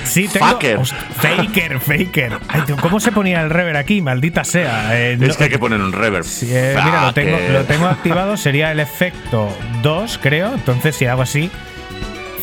[0.04, 0.46] Sí, tengo.
[0.46, 0.80] Faker.
[0.84, 2.38] Faker, faker.
[2.48, 4.00] Ay, ¿Cómo se ponía el rever aquí?
[4.00, 4.98] Maldita sea.
[4.98, 6.24] Eh, no- Es que hay que poner un Rever.
[6.24, 7.50] Sí, eh, mira, lo tengo, Faker.
[7.52, 8.36] lo tengo activado.
[8.36, 9.48] Sería el efecto
[9.82, 10.52] 2, creo.
[10.54, 11.50] Entonces, si hago así,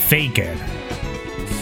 [0.09, 0.53] Faker.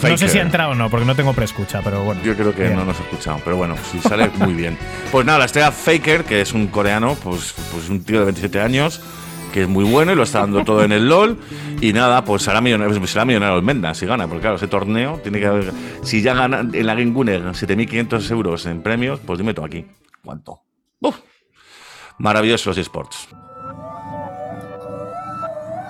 [0.02, 2.20] No sé si ha entrado o no, porque no tengo preescucha, pero bueno.
[2.22, 2.76] Yo creo que Bien.
[2.76, 4.76] no nos ha escuchado, pero bueno, si sale muy bien.
[5.10, 8.60] Pues nada, la estrella Faker, que es un coreano, pues, pues un tío de 27
[8.60, 9.00] años,
[9.56, 11.38] que es muy bueno y lo está dando todo en el LOL.
[11.80, 15.40] Y nada, pues será millonario, pues será millonario si gana, porque claro, ese torneo tiene
[15.40, 15.72] que haber.
[16.02, 19.86] Si ya gana en la Game Winner 7.500 euros en premios, pues dime tú aquí.
[20.22, 20.60] ¿Cuánto?
[21.00, 21.16] ¡Uf!
[22.18, 23.28] Maravillosos esports.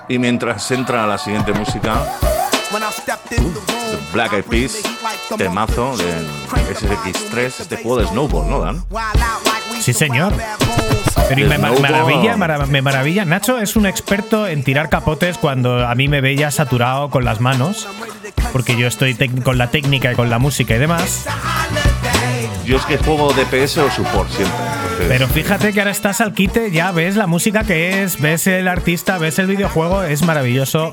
[0.09, 2.05] Y mientras entra la siguiente música,
[4.12, 4.80] Black Eyed Peas,
[5.36, 6.05] temazo de
[6.72, 8.84] SX3, este juego de snowboard, ¿no, Dan?
[9.80, 10.32] Sí, señor.
[11.28, 13.24] Pero me, maravilla, mara- me maravilla.
[13.24, 17.40] Nacho es un experto en tirar capotes cuando a mí me veía saturado con las
[17.40, 17.88] manos,
[18.52, 21.26] porque yo estoy con la técnica y con la música y demás.
[22.64, 24.56] Yo es que juego DPS o support siempre.
[24.56, 28.47] entonces- Pero fíjate que ahora estás al quite, ya ves la música que es, ves
[28.47, 30.93] el artista, ves el videojuego, es maravilloso.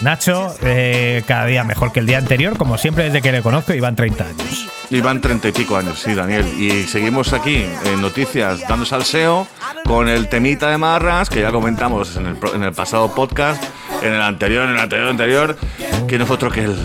[0.00, 3.72] Nacho, eh, cada día mejor que el día anterior, como siempre desde que le conozco,
[3.72, 4.68] iban 30 años.
[4.90, 6.46] Iban treinta y pico años, sí, Daniel.
[6.58, 9.46] Y seguimos aquí en noticias dando salseo
[9.84, 13.62] con el temita de Marras, que ya comentamos en el, en el pasado podcast,
[14.02, 15.58] en el anterior, en el anterior, anterior,
[16.06, 16.76] que nosotros que el.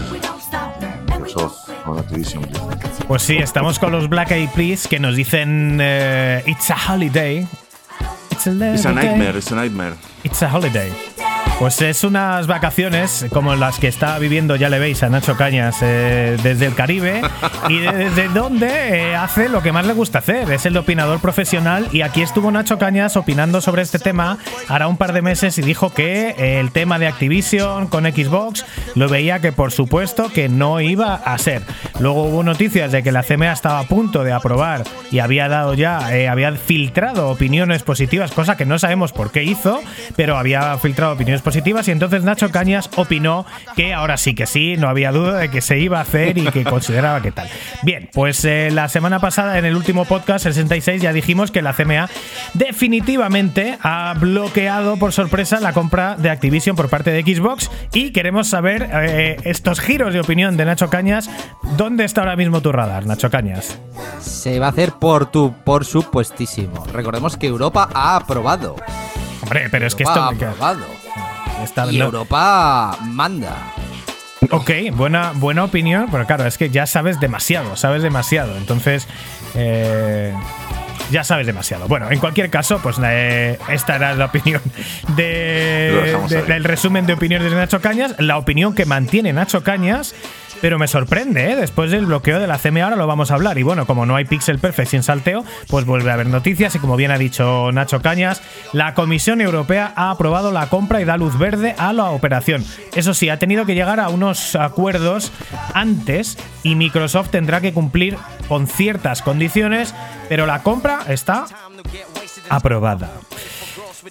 [1.07, 2.47] Microsoft o Activision.
[3.07, 7.47] Pues sí, estamos con los Black Eyed Peas que nos dicen eh, It's a holiday.
[8.31, 9.95] It's a, It's nightmare, it's a nightmare.
[10.23, 10.91] It's a holiday.
[11.61, 15.77] Pues es unas vacaciones como las que está viviendo, ya le veis, a Nacho Cañas
[15.83, 17.21] eh, desde el Caribe
[17.69, 21.19] y de- desde donde eh, hace lo que más le gusta hacer, es el opinador
[21.19, 24.39] profesional y aquí estuvo Nacho Cañas opinando sobre este tema
[24.69, 28.65] hará un par de meses y dijo que eh, el tema de Activision con Xbox
[28.95, 31.61] lo veía que por supuesto que no iba a ser.
[31.99, 35.75] Luego hubo noticias de que la CMA estaba a punto de aprobar y había dado
[35.75, 39.79] ya, eh, había filtrado opiniones positivas, cosa que no sabemos por qué hizo,
[40.15, 43.45] pero había filtrado opiniones positivas positivas y entonces Nacho Cañas opinó
[43.75, 46.45] que ahora sí que sí, no había duda de que se iba a hacer y
[46.45, 47.49] que consideraba que tal.
[47.83, 51.61] Bien, pues eh, la semana pasada en el último podcast, el 66, ya dijimos que
[51.61, 52.09] la CMA
[52.53, 58.47] definitivamente ha bloqueado por sorpresa la compra de Activision por parte de Xbox y queremos
[58.47, 61.29] saber eh, estos giros de opinión de Nacho Cañas.
[61.75, 63.77] ¿Dónde está ahora mismo tu radar, Nacho Cañas?
[64.21, 66.85] Se va a hacer por tu, por supuestísimo.
[66.93, 68.77] Recordemos que Europa ha aprobado.
[69.43, 70.17] Hombre, pero es que esto...
[70.17, 71.00] ha aprobado.
[71.63, 73.55] Está- Y no- Europa manda.
[74.49, 78.57] Ok, buena, buena opinión, pero claro, es que ya sabes demasiado, sabes demasiado.
[78.57, 79.07] Entonces,
[79.55, 80.33] eh,
[81.11, 81.87] ya sabes demasiado.
[81.87, 84.61] Bueno, en cualquier caso, pues eh, esta era la opinión
[85.15, 86.17] de,
[86.47, 90.15] del resumen de opiniones de Nacho Cañas, la opinión que mantiene Nacho Cañas.
[90.61, 91.55] Pero me sorprende, ¿eh?
[91.55, 93.57] después del bloqueo de la CMA ahora lo vamos a hablar.
[93.57, 96.75] Y bueno, como no hay Pixel Perfect sin salteo, pues vuelve a haber noticias.
[96.75, 101.05] Y como bien ha dicho Nacho Cañas, la Comisión Europea ha aprobado la compra y
[101.05, 102.63] da luz verde a la operación.
[102.95, 105.31] Eso sí, ha tenido que llegar a unos acuerdos
[105.73, 108.17] antes y Microsoft tendrá que cumplir
[108.47, 109.95] con ciertas condiciones,
[110.29, 111.45] pero la compra está
[112.49, 113.09] aprobada.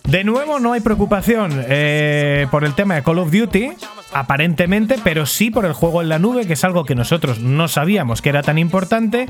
[0.04, 3.70] De nuevo, no hay preocupación eh, por el tema de Call of Duty,
[4.12, 7.68] aparentemente, pero sí por el juego en la nube, que es algo que nosotros no
[7.68, 9.28] sabíamos que era tan importante.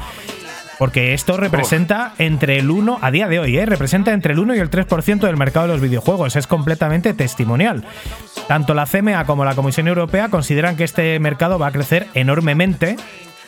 [0.78, 3.66] Porque esto representa entre el 1, a día de hoy, ¿eh?
[3.66, 6.36] representa entre el 1 y el 3% del mercado de los videojuegos.
[6.36, 7.84] Es completamente testimonial.
[8.48, 12.96] Tanto la CMA como la Comisión Europea consideran que este mercado va a crecer enormemente.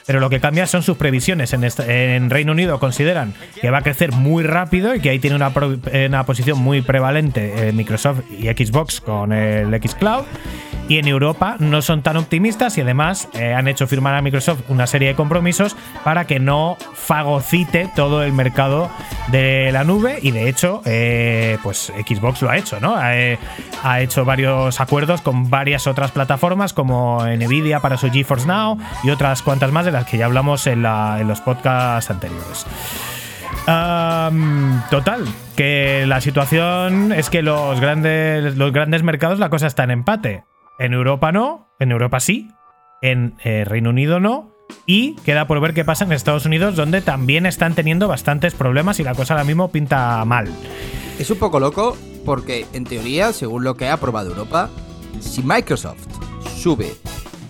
[0.06, 1.52] Pero lo que cambia son sus previsiones.
[1.52, 5.52] En, Reino Unido consideran que va a crecer muy rápido y que ahí tiene una,
[5.54, 10.24] pro- una posición muy prevalente eh, Microsoft y Xbox con el Xcloud.
[10.92, 14.60] Y en Europa no son tan optimistas y además eh, han hecho firmar a Microsoft
[14.68, 15.74] una serie de compromisos
[16.04, 18.90] para que no fagocite todo el mercado
[19.28, 20.18] de la nube.
[20.20, 22.94] Y de hecho, eh, pues Xbox lo ha hecho, ¿no?
[22.94, 23.38] Ha, eh,
[23.82, 29.08] ha hecho varios acuerdos con varias otras plataformas como Nvidia para su GeForce Now y
[29.08, 32.66] otras cuantas más de las que ya hablamos en, los podcasts anteriores.
[34.90, 35.24] Total,
[35.56, 40.44] que la situación es que los grandes, los grandes mercados la cosa está en empate.
[40.82, 42.50] En Europa no, en Europa sí,
[43.02, 44.50] en eh, Reino Unido no.
[44.84, 48.98] Y queda por ver qué pasa en Estados Unidos, donde también están teniendo bastantes problemas
[48.98, 50.48] y la cosa ahora mismo pinta mal.
[51.20, 54.70] Es un poco loco porque, en teoría, según lo que ha aprobado Europa,
[55.20, 56.04] si Microsoft
[56.56, 56.96] sube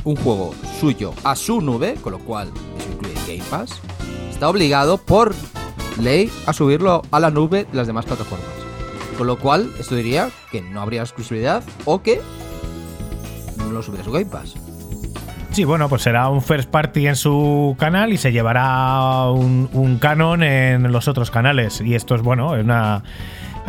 [0.04, 3.80] un juego suyo a su nube, con lo cual eso incluye Game Pass,
[4.30, 5.34] está obligado por
[5.98, 8.46] ley a subirlo a la nube de las demás plataformas.
[9.16, 12.20] Con lo cual, esto diría que no habría exclusividad o que
[13.72, 14.54] no lo subiera a Game Pass.
[15.52, 20.42] Sí, bueno, pues será un first party en su canal y se llevará un, canon
[20.42, 21.82] en los otros canales.
[21.82, 23.02] Y esto es, bueno, una.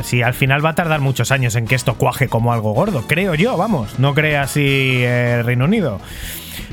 [0.01, 3.03] Sí, al final va a tardar muchos años en que esto cuaje como algo gordo,
[3.05, 3.99] creo yo, vamos.
[3.99, 5.99] No cree así el Reino Unido.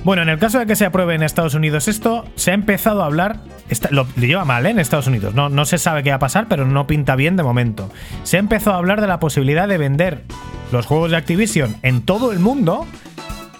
[0.02, 3.02] Bueno, en el caso de que se apruebe en Estados Unidos esto, se ha empezado
[3.02, 3.40] a hablar.
[3.68, 4.70] está- lo, lo lleva mal, ¿eh?
[4.70, 5.34] En Estados Unidos.
[5.34, 7.90] No, no se sabe qué va a pasar, pero no pinta bien de momento.
[8.24, 10.24] Se ha empezado a hablar de la posibilidad de vender
[10.72, 12.86] los juegos de Activision en todo el mundo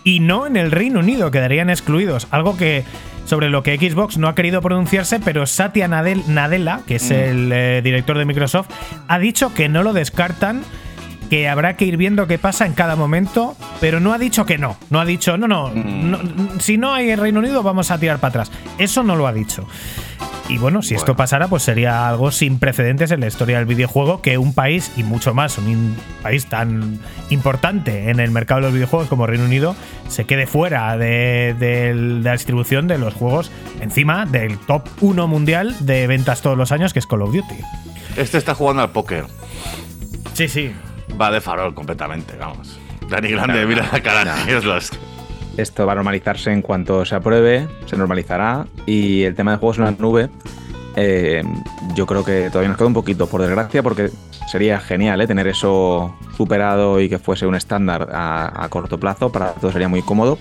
[0.02, 2.26] y no en el Reino Unido, quedarían excluidos.
[2.30, 2.84] Algo que
[3.26, 7.52] sobre lo que Xbox no ha querido pronunciarse, pero Satya Nadel- Nadella, que es el
[7.52, 8.68] eh, director de Microsoft,
[9.06, 10.62] ha dicho que no lo descartan,
[11.30, 14.58] que habrá que ir viendo qué pasa en cada momento, pero no ha dicho que
[14.58, 14.76] no.
[14.90, 16.18] No ha dicho, no, no, no,
[16.58, 18.52] si no hay en Reino Unido vamos a tirar para atrás.
[18.78, 19.66] Eso no lo ha dicho.
[20.48, 24.20] Y bueno, si esto pasara, pues sería algo sin precedentes en la historia del videojuego
[24.20, 26.98] que un país, y mucho más, un país tan
[27.30, 29.76] importante en el mercado de los videojuegos como Reino Unido,
[30.08, 35.76] se quede fuera de, de la distribución de los juegos encima del top 1 mundial
[35.78, 37.54] de ventas todos los años, que es Call of Duty.
[38.16, 39.26] Este está jugando al póker.
[40.34, 40.72] Sí, sí.
[41.20, 42.78] Va de farol completamente, vamos.
[43.08, 44.36] Dani Grande, mira la cara.
[44.48, 44.90] es los-
[45.56, 48.66] Esto va a normalizarse en cuanto se apruebe, se normalizará.
[48.86, 50.30] Y el tema de juegos en la nube,
[50.96, 51.42] eh,
[51.94, 54.10] yo creo que todavía nos queda un poquito, por desgracia, porque
[54.50, 55.26] sería genial ¿eh?
[55.26, 59.30] tener eso superado y que fuese un estándar a, a corto plazo.
[59.30, 60.38] Para todos sería muy cómodo.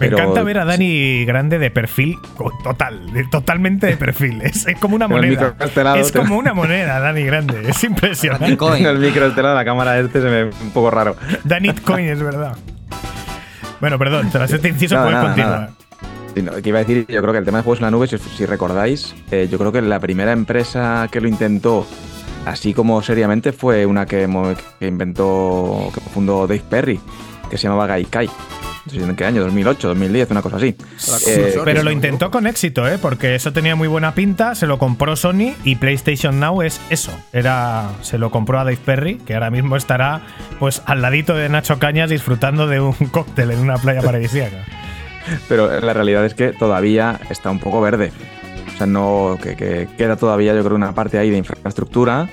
[0.00, 2.16] Me Pero- encanta ver a Dani Grande de perfil
[2.64, 4.42] total, de- totalmente de perfil.
[4.42, 5.54] Es, es como una moneda.
[5.96, 7.62] Es te- como una moneda, Dani Grande.
[7.68, 8.46] Es impresionante.
[8.46, 11.16] Tengo el micro lado, la cámara este se me ve un poco raro.
[11.44, 12.56] Danitcoin, es verdad.
[13.80, 15.60] Bueno, perdón, tras este inciso Nada, puedes nada, continuar.
[15.60, 15.72] nada.
[16.34, 17.90] Sí, no, que iba a decir, yo creo que el tema de juegos en la
[17.92, 21.86] nube, si, si recordáis, eh, yo creo que la primera empresa que lo intentó
[22.46, 24.28] así como seriamente fue una que,
[24.80, 26.98] que inventó, que fundó Dave Perry,
[27.48, 28.28] que se llamaba Gaikai.
[28.86, 30.76] No sé en qué año, 2008, 2010, una cosa así.
[31.26, 32.98] Eh, Pero lo intentó con éxito, ¿eh?
[33.00, 37.12] Porque eso tenía muy buena pinta, se lo compró Sony y PlayStation Now es eso.
[37.32, 40.22] Era, se lo compró a Dave Perry, que ahora mismo estará
[40.58, 44.64] pues al ladito de Nacho Cañas disfrutando de un cóctel en una playa paradisíaca.
[45.48, 48.12] Pero la realidad es que todavía está un poco verde.
[48.74, 52.28] O sea, no, que, que queda todavía, yo creo, una parte ahí de infraestructura,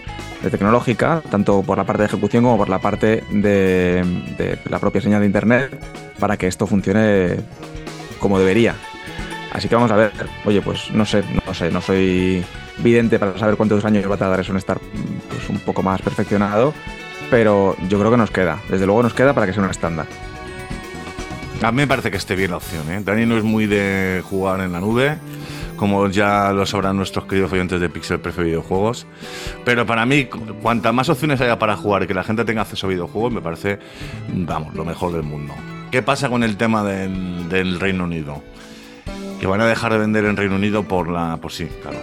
[0.50, 4.04] tecnológica, tanto por la parte de ejecución como por la parte de,
[4.38, 5.72] de la propia señal de internet,
[6.20, 7.38] para que esto funcione
[8.20, 8.76] como debería.
[9.52, 10.12] Así que vamos a ver.
[10.46, 12.44] Oye, pues no sé, no sé, no soy
[12.78, 14.80] vidente para saber cuántos años va a tardar eso en estar
[15.30, 16.74] pues, un poco más perfeccionado,
[17.30, 18.60] pero yo creo que nos queda.
[18.70, 20.08] Desde luego nos queda para que sea un estándar.
[21.62, 22.90] A mí me parece que esté bien la opción.
[22.92, 23.02] ¿eh?
[23.04, 25.18] Dani no es muy de jugar en la nube,
[25.82, 29.08] como ya lo sabrán nuestros queridos oyentes de Pixel Prefe Videojuegos.
[29.66, 32.62] Pero para mí, cu- cuanta más opciones haya para jugar y que la gente tenga
[32.62, 33.80] acceso a videojuegos, me parece,
[34.32, 35.56] vamos, lo mejor del mundo.
[35.90, 38.44] ¿Qué pasa con el tema del, del Reino Unido?
[39.40, 41.38] Que van a dejar de vender en Reino Unido por la.
[41.38, 41.98] Por sí, claro.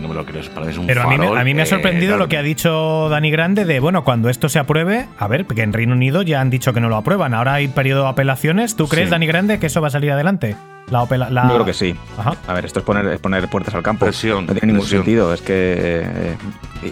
[0.00, 1.54] No me lo crees, para mí es un Pero a mí, me, farol, a mí
[1.54, 4.58] me ha eh, sorprendido lo que ha dicho Dani Grande de, bueno, cuando esto se
[4.58, 7.54] apruebe, a ver, que en Reino Unido ya han dicho que no lo aprueban, ahora
[7.54, 8.76] hay periodo de apelaciones.
[8.76, 9.10] ¿Tú crees, Sí.
[9.12, 10.56] Dani Grande, que eso va a salir adelante?
[10.90, 11.96] La opela- la- Yo creo que sí.
[12.16, 12.34] Ajá.
[12.46, 14.04] A ver, esto es poner, es poner puertas al campo.
[14.06, 15.02] Presión, no tiene ningún presión.
[15.02, 15.34] sentido.
[15.34, 16.02] Es que.
[16.04, 16.36] eh,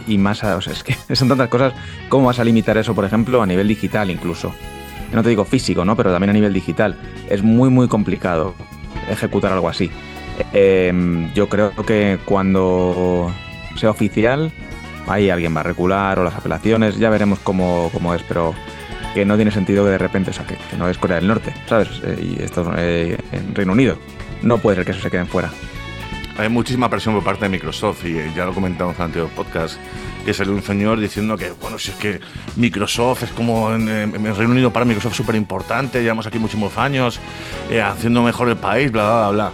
[0.08, 0.42] y más.
[0.42, 1.72] a- o sea, es que son tantas cosas.
[2.08, 4.52] ¿Cómo vas a limitar eso, por ejemplo, a nivel digital incluso?
[5.10, 5.94] Yo no te digo físico, ¿no?
[5.96, 6.96] Pero también a nivel digital.
[7.30, 8.56] Es muy, muy complicado
[9.08, 9.90] ejecutar algo así.
[10.52, 13.32] Eh, yo creo que cuando
[13.76, 14.52] sea oficial,
[15.06, 18.54] ahí alguien va a recular o las apelaciones, ya veremos cómo, cómo es, pero
[19.14, 21.54] que no tiene sentido que de repente, o sea, que, no es Corea del Norte,
[21.66, 21.88] ¿sabes?
[22.04, 23.96] Eh, y esto eh, en Reino Unido.
[24.42, 25.50] No puede ser que eso se queden fuera.
[26.36, 29.78] Hay muchísima presión por parte de Microsoft y eh, ya lo comentamos en el podcast,
[30.24, 32.20] que salió un señor diciendo que, bueno, si es que
[32.56, 33.86] Microsoft es como en,
[34.34, 37.20] Reino Unido para Microsoft súper importante, llevamos aquí muchísimos años
[37.84, 39.52] haciendo mejor el país, bla, bla, bla,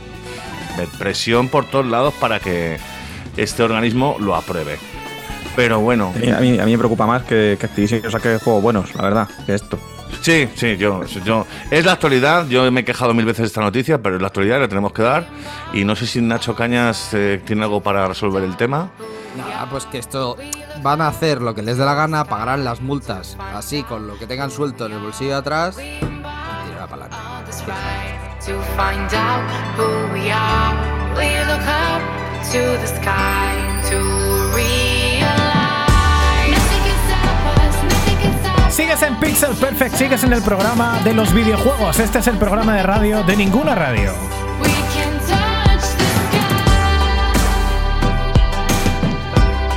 [0.99, 2.79] presión por todos lados para que
[3.37, 4.79] este organismo lo apruebe.
[5.57, 8.95] Pero bueno, A mí, a mí me preocupa más que, que Activision saque juegos buenos,
[8.95, 9.79] la verdad, que esto.
[10.23, 11.45] sí, sí, yo, yo.
[11.71, 14.29] Es la actualidad, yo me he quejado mil veces de esta noticia, pero es la
[14.29, 15.27] actualidad, la tenemos que dar.
[15.73, 18.91] Y no sé si Nacho Cañas eh, tiene algo para resolver el tema.
[19.37, 20.37] Nada, pues que esto
[20.83, 24.19] van a hacer lo que les dé la gana, pagarán las multas así con lo
[24.19, 28.10] que tengan suelto en el bolsillo de atrás y tirará para adelante.
[28.47, 29.45] To find out
[29.77, 30.73] who we are.
[31.15, 32.03] We look up
[32.53, 33.71] to the sky
[38.71, 41.99] Sigues en Pixel Perfect, sigues en el programa de los videojuegos.
[41.99, 44.40] Este es el programa de radio de ninguna radio.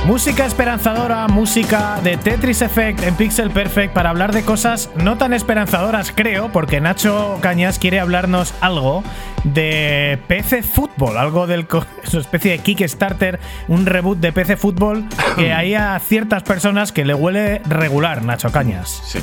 [0.06, 5.32] Música esperanzadora, música de Tetris Effect en Pixel Perfect para hablar de cosas no tan
[5.32, 9.02] esperanzadoras, creo, porque Nacho Cañas quiere hablarnos algo
[9.44, 11.66] de PC Fútbol, algo del
[12.04, 15.06] su especie de Kickstarter, un reboot de PC Fútbol
[15.36, 19.00] que hay a ciertas personas que le huele regular, Nacho Cañas.
[19.06, 19.20] Sí.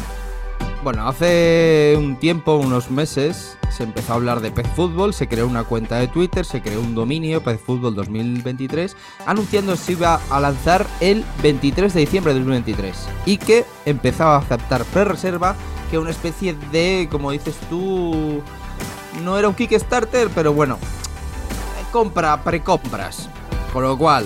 [0.83, 5.45] Bueno, hace un tiempo, unos meses, se empezó a hablar de Pez Fútbol, se creó
[5.45, 8.97] una cuenta de Twitter, se creó un dominio, Pez Fútbol 2023,
[9.27, 12.97] anunciando que se iba a lanzar el 23 de diciembre de 2023
[13.27, 15.55] y que empezaba a aceptar pre-reserva,
[15.91, 18.41] que una especie de, como dices tú,
[19.23, 20.79] no era un Kickstarter, pero bueno,
[21.91, 23.29] compra, precompras.
[23.71, 24.25] Con lo cual,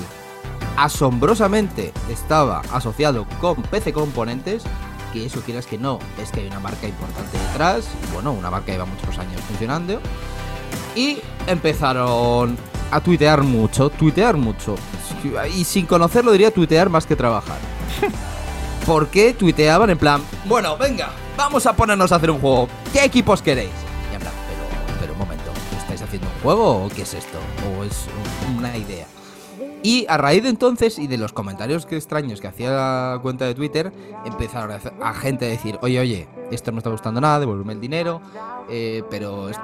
[0.77, 4.63] asombrosamente estaba asociado con PC Componentes,
[5.15, 8.51] que eso quieras que no, es que hay una marca importante detrás, y bueno, una
[8.51, 10.01] marca que lleva muchos años funcionando.
[10.93, 12.57] Y empezaron
[12.91, 14.75] a tuitear mucho, tuitear mucho.
[15.55, 17.57] Y sin conocerlo diría tuitear más que trabajar.
[18.85, 22.67] ¿Por qué tuiteaban en plan, bueno, venga, vamos a ponernos a hacer un juego?
[22.91, 23.71] ¿Qué equipos queréis?
[24.11, 27.39] Y en plan, pero, pero un momento, ¿estáis haciendo un juego o qué es esto?
[27.79, 28.05] ¿O es
[28.57, 29.07] una idea?
[29.85, 33.45] Y a raíz de entonces y de los comentarios que extraños que hacía la cuenta
[33.45, 33.93] de Twitter,
[34.25, 38.19] empezaron a, gente a decir, oye, oye, esto no está gustando nada, devuélveme el dinero,
[38.67, 39.61] eh, pero esto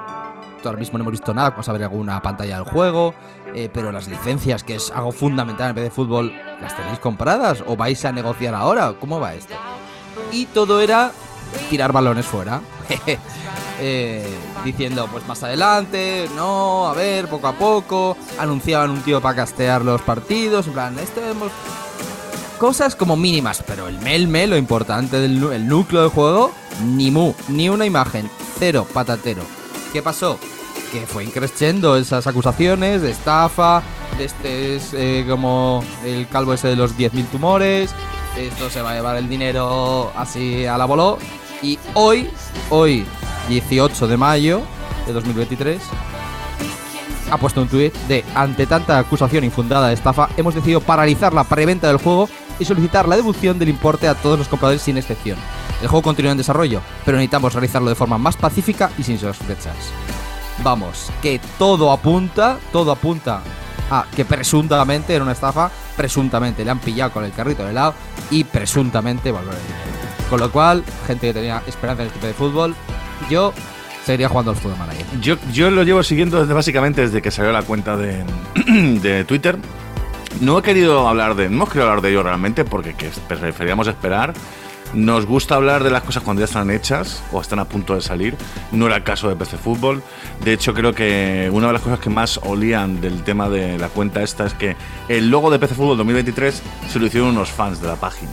[0.64, 3.14] ahora mismo no hemos visto nada, vamos a ver alguna pantalla del juego,
[3.52, 7.64] eh, pero las licencias, que es algo fundamental en vez de fútbol, ¿las tenéis compradas
[7.66, 8.94] o vais a negociar ahora?
[9.00, 9.54] ¿Cómo va esto?
[10.30, 11.10] Y todo era
[11.68, 12.60] tirar balones fuera.
[13.84, 14.24] Eh,
[14.64, 18.16] diciendo, pues más adelante, no, a ver, poco a poco.
[18.38, 20.68] Anunciaban un tío para castear los partidos.
[20.68, 21.50] En plan, esto hemos.
[22.58, 26.52] Cosas como mínimas, pero el melme, lo importante del el núcleo del juego,
[26.84, 28.30] ni mu, ni una imagen,
[28.60, 29.42] cero patatero.
[29.92, 30.38] ¿Qué pasó?
[30.92, 33.82] Que fue increciendo esas acusaciones de estafa,
[34.16, 37.92] de este es eh, como el calvo ese de los 10.000 tumores,
[38.36, 41.18] esto se va a llevar el dinero así a la voló.
[41.62, 42.28] Y hoy,
[42.70, 43.06] hoy,
[43.48, 44.62] 18 de mayo
[45.06, 45.80] de 2023,
[47.30, 51.44] ha puesto un tuit de ante tanta acusación infundada de estafa, hemos decidido paralizar la
[51.44, 52.28] preventa del juego
[52.58, 55.38] y solicitar la devolución del importe a todos los compradores sin excepción.
[55.80, 59.76] El juego continúa en desarrollo, pero necesitamos realizarlo de forma más pacífica y sin sospechas.
[60.64, 63.40] Vamos, que todo apunta, todo apunta
[63.88, 67.94] a que presuntamente era una estafa, presuntamente le han pillado con el carrito de helado
[68.30, 70.11] y presuntamente volver el dinero.
[70.32, 72.74] Con lo cual, gente que tenía esperanza en el equipo de fútbol,
[73.28, 73.52] yo
[74.02, 75.04] seguiría jugando al fútbol manager.
[75.20, 78.24] Yo, yo lo llevo siguiendo desde básicamente desde que salió la cuenta de,
[79.02, 79.58] de Twitter.
[80.40, 83.88] No he querido hablar de, no hemos querido hablar de ello realmente porque que preferíamos
[83.88, 84.32] esperar.
[84.94, 88.00] Nos gusta hablar de las cosas cuando ya están hechas o están a punto de
[88.00, 88.34] salir.
[88.70, 90.02] No era el caso de PC Fútbol.
[90.42, 93.90] De hecho, creo que una de las cosas que más olían del tema de la
[93.90, 94.76] cuenta esta es que
[95.08, 98.32] el logo de PC Fútbol 2023 se lo hicieron unos fans de la página.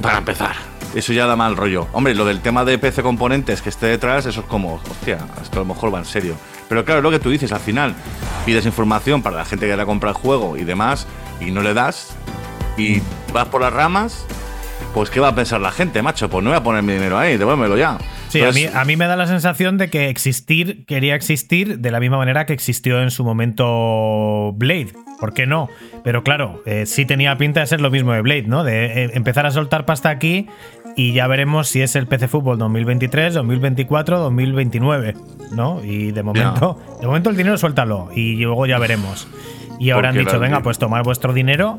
[0.00, 0.56] Para empezar.
[0.94, 1.86] Eso ya da mal rollo.
[1.92, 5.58] Hombre, lo del tema de PC componentes que esté detrás, eso es como, hostia, esto
[5.58, 6.34] a lo mejor va en serio.
[6.68, 7.94] Pero claro, lo que tú dices, al final
[8.44, 11.06] pides información para la gente que quiera comprar el juego y demás,
[11.40, 12.10] y no le das,
[12.76, 13.02] y
[13.32, 14.24] vas por las ramas,
[14.94, 16.28] pues ¿qué va a pensar la gente, macho?
[16.28, 17.98] Pues no voy a poner mi dinero ahí, devuélvemelo ya.
[18.30, 21.90] Sí, a mí, a mí me da la sensación de que existir quería existir de
[21.90, 24.92] la misma manera que existió en su momento Blade.
[25.18, 25.68] ¿Por qué no?
[26.04, 28.62] Pero claro, eh, sí tenía pinta de ser lo mismo de Blade, ¿no?
[28.62, 30.46] De eh, empezar a soltar pasta aquí
[30.96, 35.14] y ya veremos si es el PC Fútbol 2023, 2024, 2029,
[35.52, 35.84] ¿no?
[35.84, 39.28] Y de momento, de momento el dinero suéltalo y luego ya veremos.
[39.80, 41.76] Y ahora han dicho, venga, pues tomad vuestro dinero.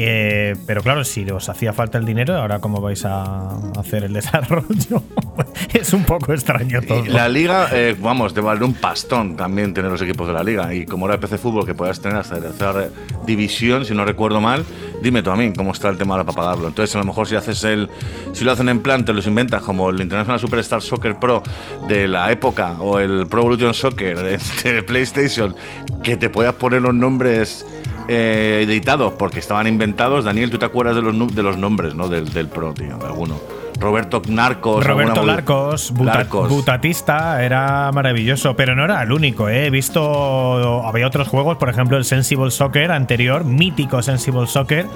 [0.00, 4.14] Que, pero claro, si os hacía falta el dinero, ahora cómo vais a hacer el
[4.14, 5.02] desarrollo.
[5.74, 7.04] es un poco extraño todo.
[7.04, 10.72] La liga, eh, vamos, te vale un pastón también tener los equipos de la liga.
[10.72, 12.88] Y como era el PC Fútbol, que puedas tener hasta de tercera
[13.26, 14.64] división, si no recuerdo mal,
[15.02, 16.68] dime tú a mí cómo está el tema ahora para pagarlo.
[16.68, 17.90] Entonces, a lo mejor si haces el.
[18.32, 21.42] Si lo hacen en plan, te los inventas como el International Superstar Soccer Pro
[21.88, 25.54] de la época o el Pro Evolution Soccer de, de PlayStation,
[26.02, 27.66] que te puedas poner los nombres.
[28.12, 30.24] Eh, editados porque estaban inventados.
[30.24, 32.08] Daniel, ¿tú te acuerdas de los, de los nombres ¿no?
[32.08, 32.96] del, del Pro, tío?
[32.98, 33.36] De alguno.
[33.78, 34.84] Roberto Narcos.
[34.84, 36.50] Roberto Larcos, Buta- Larcos.
[36.50, 39.48] Butatista, era maravilloso, pero no era el único.
[39.48, 39.66] ¿eh?
[39.66, 44.86] He visto, había otros juegos, por ejemplo el Sensible Soccer anterior, mítico Sensible Soccer,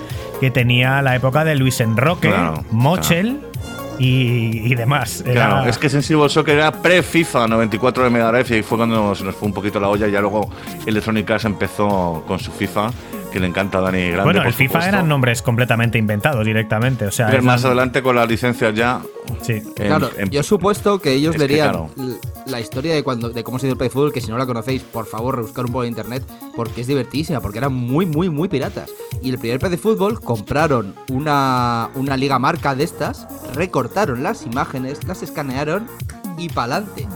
[0.40, 3.40] que tenía la época de Luis Enroque, Claro, Mochel
[3.98, 5.22] y, demás.
[5.24, 9.24] Claro, es que Sensible Soccer era pre-FIFA 94 de Mega Drive y fue cuando se
[9.24, 10.50] nos fue un poquito la olla y ya luego
[10.86, 12.90] Electronic Arts empezó con su FIFA,
[13.34, 14.22] que le encanta a Dani Grande.
[14.22, 14.88] bueno, por el FIFA supuesto.
[14.88, 17.04] eran nombres completamente inventados directamente.
[17.06, 19.00] O sea, Pero más la- adelante con las licencias ya.
[19.42, 19.54] Sí.
[19.54, 21.90] en- Claro, en- yo he supuesto que ellos Es que, verían claro.
[21.98, 22.14] l-
[22.46, 24.46] la historia de cuando de cómo se dio el play fútbol, que si no la
[24.46, 26.22] conocéis, por favor, rebuscar un poco en internet,
[26.54, 28.90] porque es divertísima, porque eran muy, muy, muy piratas.
[29.20, 35.02] Y el primer PC Fútbol compraron una, una liga marca de estas, recortaron las imágenes,
[35.08, 35.86] las escanearon
[36.38, 37.06] y pa'lante.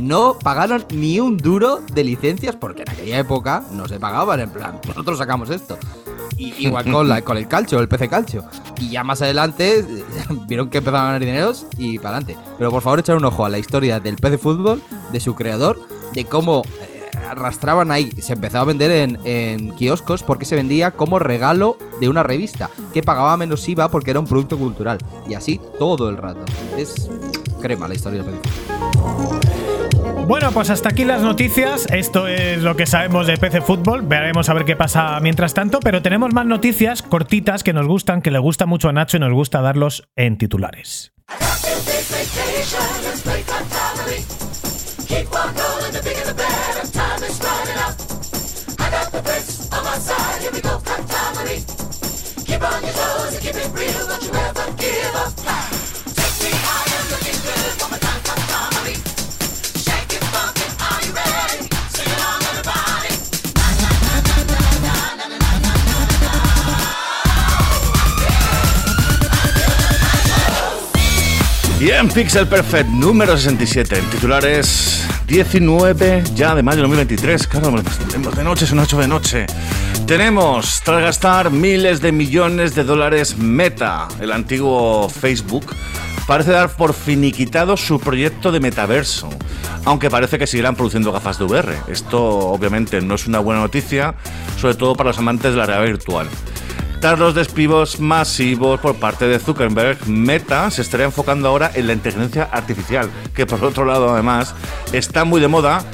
[0.00, 4.50] No pagaron ni un duro de licencias, porque en aquella época no se pagaban, en
[4.50, 5.78] plan, nosotros sacamos esto.
[6.36, 8.44] Y- igual con, la, con el calcio, el PC calcio.
[8.80, 9.84] Y ya más adelante
[10.48, 12.36] vieron que empezaban a ganar dineros y para adelante.
[12.58, 14.82] Pero por favor, echar un ojo a la historia del PC fútbol,
[15.12, 15.80] de su creador,
[16.14, 16.87] de cómo eh,
[17.30, 18.10] arrastraban ahí.
[18.20, 22.70] Se empezaba a vender en, en kioscos porque se vendía como regalo de una revista,
[22.92, 24.98] que pagaba menos IVA porque era un producto cultural.
[25.28, 26.44] Y así todo el rato.
[26.76, 27.10] Es
[27.60, 28.38] crema la historia del.
[30.26, 31.86] Bueno, pues hasta aquí las noticias.
[31.90, 34.02] Esto es lo que sabemos de PC Fútbol.
[34.02, 35.80] Veremos a ver qué pasa mientras tanto.
[35.80, 39.20] Pero tenemos más noticias cortitas que nos gustan, que le gusta mucho a Nacho y
[39.20, 41.12] nos gusta darlos en titulares.
[50.98, 51.62] Montgomery.
[52.44, 55.32] Keep on your toes and keep it real, don't you ever give up.
[55.36, 58.07] Take me, I am looking good
[71.78, 73.98] Bien, Pixel Perfect número 67.
[74.00, 77.46] El titular es 19 ya de mayo de 2023.
[77.46, 77.72] Claro,
[78.10, 79.46] tenemos de noche, son 8 de noche.
[80.04, 85.72] Tenemos, tras gastar miles de millones de dólares, Meta, el antiguo Facebook,
[86.26, 89.28] parece dar por finiquitado su proyecto de metaverso.
[89.84, 91.76] Aunque parece que seguirán produciendo gafas de VR.
[91.86, 94.16] Esto obviamente no es una buena noticia,
[94.60, 96.26] sobre todo para los amantes de la realidad virtual.
[97.00, 101.92] Tras los despidos masivos por parte de Zuckerberg, Meta se estará enfocando ahora en la
[101.92, 104.52] inteligencia artificial, que por otro lado además
[104.92, 105.84] está muy de moda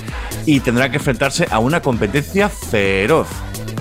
[0.47, 3.29] y tendrá que enfrentarse a una competencia feroz.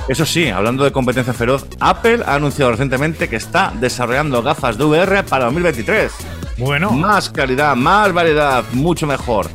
[0.10, 4.84] Eso sí, hablando de competencia feroz, Apple ha anunciado recientemente que está desarrollando gafas de
[4.84, 6.12] VR para 2023.
[6.58, 6.92] Bueno.
[6.92, 9.50] Más calidad, más variedad, mucho mejor.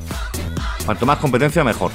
[0.87, 1.93] Cuanto más competencia, mejor.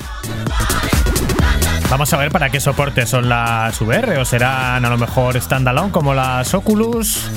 [1.93, 5.91] Vamos a ver para qué soporte son las VR o serán a lo mejor standalone
[5.91, 7.29] como las Oculus.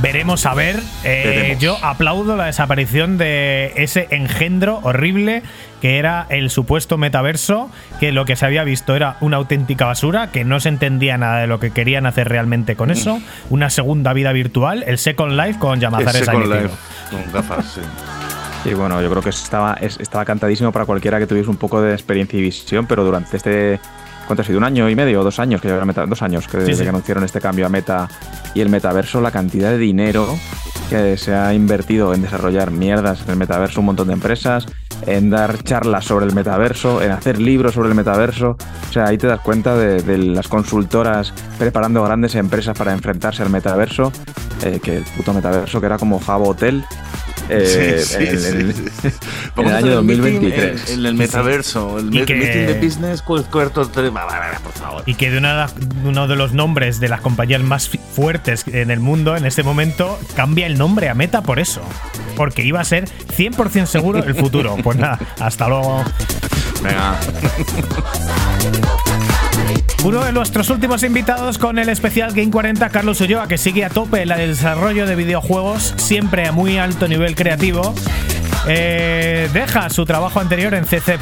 [0.00, 0.76] Veremos a ver.
[1.04, 1.62] Eh, Veremos.
[1.62, 5.42] yo aplaudo la desaparición de ese engendro horrible
[5.82, 7.70] que era el supuesto metaverso,
[8.00, 11.40] que lo que se había visto era una auténtica basura, que no se entendía nada
[11.40, 13.20] de lo que querían hacer realmente con eso.
[13.50, 16.54] Una segunda vida virtual, el Second Life con con, Sanitivo.
[16.54, 16.70] live,
[17.10, 17.80] con gafas, sí.
[18.70, 21.80] Y bueno, yo creo que estaba, es- estaba cantadísimo para cualquiera que tuviese un poco
[21.80, 23.80] de experiencia y visión, pero durante este.
[24.26, 24.58] ¿Cuánto ha sido?
[24.58, 25.58] ¿Un año y medio o dos años?
[25.62, 26.82] Que Meta, dos años que, desde sí.
[26.82, 28.08] que anunciaron este cambio a Meta
[28.52, 30.26] y el metaverso, la cantidad de dinero
[30.90, 34.66] que se ha invertido en desarrollar mierdas en el metaverso, un montón de empresas,
[35.06, 38.58] en dar charlas sobre el metaverso, en hacer libros sobre el metaverso.
[38.90, 43.42] O sea, ahí te das cuenta de, de las consultoras preparando grandes empresas para enfrentarse
[43.42, 44.12] al metaverso,
[44.62, 46.84] eh, que el puto metaverso que era como Jabo Hotel.
[47.48, 50.90] Eh, Sí, sí, en el- en en año hacer meeting 2023.
[50.90, 53.82] En, en el metaverso, el Y me- que- meeting de business, cuarto
[54.62, 55.02] por favor.
[55.06, 55.68] Y que de una
[56.04, 60.18] uno de los nombres de las compañías más fuertes en el mundo en este momento
[60.36, 61.82] cambia el nombre a Meta por eso.
[62.36, 64.76] Porque iba a ser 100% seguro el futuro.
[64.82, 66.04] Pues nada, hasta luego.
[66.82, 67.18] Venga.
[70.04, 73.90] Uno de nuestros últimos invitados con el especial Game 40, Carlos Ulloa, que sigue a
[73.90, 77.94] tope en el desarrollo de videojuegos, siempre a muy alto nivel creativo.
[78.68, 81.18] Eh, deja su trabajo anterior en CC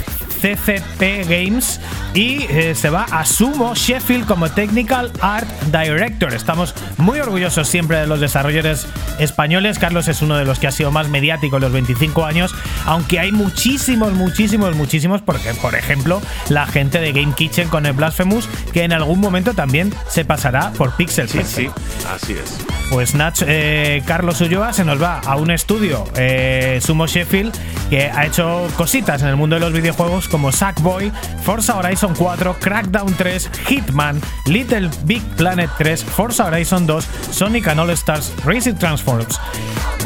[0.47, 1.81] CCP Games
[2.14, 6.32] y eh, se va a Sumo Sheffield como Technical Art Director.
[6.35, 8.86] Estamos muy orgullosos siempre de los desarrolladores
[9.18, 9.81] españoles.
[9.81, 12.55] Carlos es uno de los que ha sido más mediático en los 25 años,
[12.85, 17.94] aunque hay muchísimos, muchísimos, muchísimos, porque por ejemplo la gente de Game Kitchen con el
[17.94, 21.68] Blasphemous, que en algún momento también se pasará por Pixel Sí, sí,
[22.09, 22.59] así es.
[22.90, 27.52] Pues Nach, eh, Carlos Ulloa se nos va a un estudio, eh, Sumo Sheffield,
[27.90, 31.11] que ha hecho cositas en el mundo de los videojuegos como Sackboy,
[31.45, 37.01] Forza Horizon 4, Crackdown 3, Hitman, Little Big Planet 3, Forza Horizon 2,
[37.31, 39.41] Sonic and All Stars, Racing Transforms,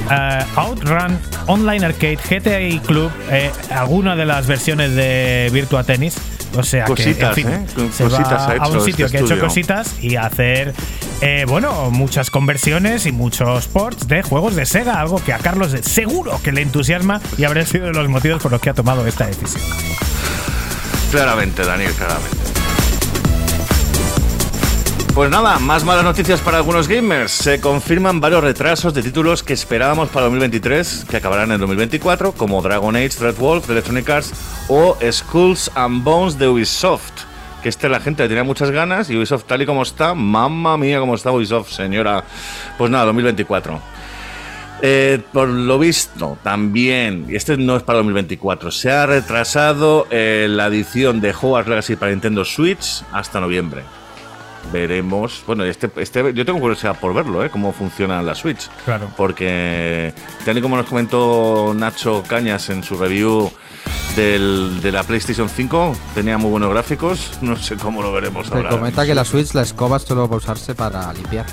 [0.09, 6.17] eh, Outrun, Online Arcade, GTA Club, eh, alguna de las versiones de Virtua Tennis.
[6.57, 7.91] O sea Cositas, que, en fin, ¿eh?
[7.93, 10.75] Se cositas va ha a un sitio este que ha hecho cositas y hacer,
[11.21, 15.77] eh, bueno, muchas conversiones y muchos ports de juegos de Sega, algo que a Carlos
[15.83, 19.07] seguro que le entusiasma y habría sido de los motivos por los que ha tomado
[19.07, 19.63] esta decisión.
[21.11, 22.37] Claramente, Daniel, claramente.
[25.15, 27.33] Pues nada, más malas noticias para algunos gamers.
[27.33, 32.63] Se confirman varios retrasos de títulos que esperábamos para 2023, que acabarán en 2024, como
[32.63, 34.33] Dragon Age, Red Wolf de Electronic Arts
[34.69, 37.25] o Skulls and Bones de Ubisoft.
[37.61, 40.79] Que este la gente le tenía muchas ganas y Ubisoft tal y como está, mamma
[40.79, 42.25] mía cómo está Ubisoft, señora.
[42.79, 43.81] Pues nada, 2024.
[44.83, 50.47] Eh, por lo visto, también, y este no es para 2024, se ha retrasado eh,
[50.49, 53.83] la edición de Hogwarts Legacy para Nintendo Switch hasta noviembre.
[54.73, 55.43] Veremos.
[55.47, 57.51] Bueno, este, este, yo tengo curiosidad por verlo, ¿eh?
[57.51, 58.69] Cómo funciona la Switch.
[58.85, 59.09] Claro.
[59.17, 60.13] Porque,
[60.45, 63.51] tal y como nos comentó Nacho Cañas en su review
[64.17, 67.39] del- de la PlayStation 5, tenía muy buenos gráficos.
[67.41, 68.69] No sé cómo lo veremos ahora.
[68.71, 71.47] comenta que la Switch, la escoba solo va a usarse para limpiar.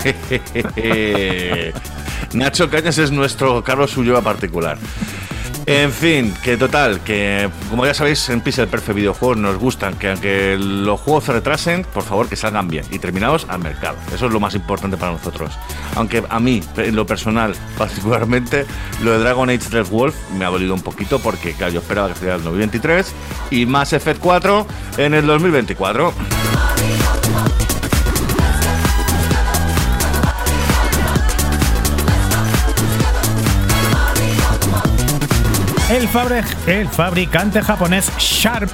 [2.32, 4.78] Nacho Cañas es nuestro Carlos Ulloa particular.
[5.72, 10.10] En fin, que total, que como ya sabéis, en Pixel Perfect Videojuegos nos gustan que
[10.10, 13.96] aunque los juegos se retrasen, por favor que salgan bien y terminados al mercado.
[14.12, 15.52] Eso es lo más importante para nosotros.
[15.94, 18.66] Aunque a mí, en lo personal, particularmente,
[19.04, 22.08] lo de Dragon Age Red Wolf me ha dolido un poquito porque, claro, yo esperaba
[22.08, 23.14] que saliera el 2023
[23.52, 24.66] y Mass Effect 4
[24.98, 26.12] en el 2024.
[35.90, 36.06] El,
[36.88, 38.70] fabricante japonés Sharp,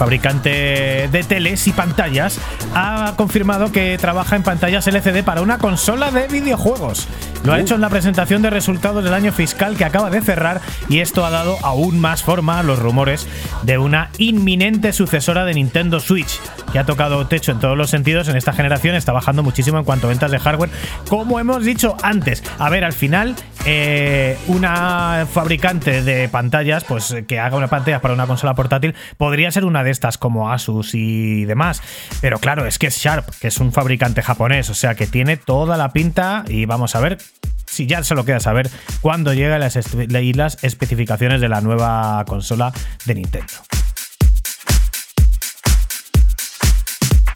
[0.00, 2.40] fabricante de teles y pantallas,
[2.74, 7.06] ha confirmado que trabaja en pantallas LCD para una consola de videojuegos.
[7.44, 10.62] Lo ha hecho en la presentación de resultados del año fiscal que acaba de cerrar
[10.88, 13.26] y esto ha dado aún más forma a los rumores
[13.62, 16.40] de una inminente sucesora de Nintendo Switch,
[16.72, 19.84] que ha tocado techo en todos los sentidos en esta generación, está bajando muchísimo en
[19.84, 20.70] cuanto a ventas de hardware,
[21.08, 22.42] como hemos dicho antes.
[22.58, 23.36] A ver, al final,
[23.66, 29.50] eh, una fabricante de pantallas, pues que haga una pantalla para una consola portátil, podría
[29.50, 31.82] ser una de estas como Asus y demás.
[32.20, 35.36] Pero claro, es que es Sharp, que es un fabricante japonés, o sea que tiene
[35.36, 37.18] toda la pinta y vamos a ver
[37.66, 42.72] si ya solo queda saber cuándo llegan las, y las especificaciones de la nueva consola
[43.06, 43.52] de Nintendo.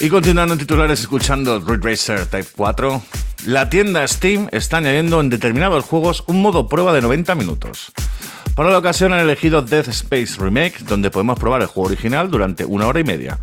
[0.01, 3.03] Y continuando en titulares, escuchando Ridge Racer Type 4,
[3.47, 7.93] La tienda Steam está añadiendo en determinados juegos un modo prueba de 90 minutos.
[8.55, 12.65] Para la ocasión han elegido Death Space Remake, donde podemos probar el juego original durante
[12.65, 13.41] una hora y media.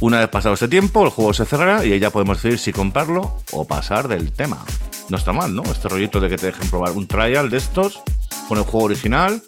[0.00, 2.70] Una vez pasado este tiempo, el juego se cerrará y ahí ya podemos decidir si
[2.70, 4.62] comprarlo o pasar del tema.
[5.08, 5.62] No está mal, ¿no?
[5.62, 8.02] Este rollito de que te dejen probar un trial de estos
[8.48, 9.42] con el juego original,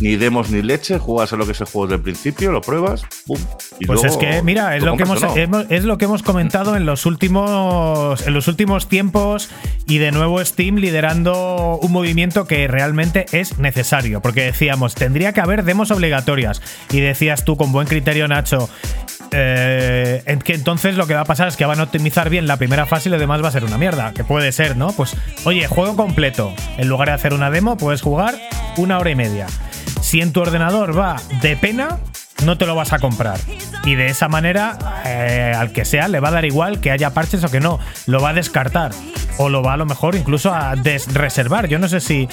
[0.00, 2.60] ni demos ni leche, juegas a lo que es el juego desde el principio, lo
[2.60, 3.38] pruebas, pum.
[3.80, 5.36] y Pues luego es que, mira, es lo que, hemos, o no.
[5.36, 9.48] hemos- es lo que hemos comentado en los últimos en los últimos tiempos
[9.86, 15.40] y de nuevo Steam liderando un movimiento que realmente es necesario, porque decíamos, tendría que
[15.40, 16.60] haber demos obligatorias
[16.90, 18.68] y decías tú con buen criterio Nacho,
[19.32, 22.56] eh, que entonces lo que va a pasar es que van a optimizar bien la
[22.58, 24.92] primera fase y lo demás va a ser una mierda, que puede ser, ¿no?
[24.92, 28.34] Pues, oye, juego completo, en lugar de hacer una demo, puedes jugar
[28.76, 29.46] una hora y media.
[30.00, 31.98] Si en tu ordenador va de pena,
[32.44, 33.38] no te lo vas a comprar.
[33.84, 37.14] Y de esa manera, eh, al que sea, le va a dar igual que haya
[37.14, 37.78] parches o que no.
[38.06, 38.92] Lo va a descartar.
[39.38, 41.68] O lo va a lo mejor incluso a desreservar.
[41.68, 42.28] Yo no sé si.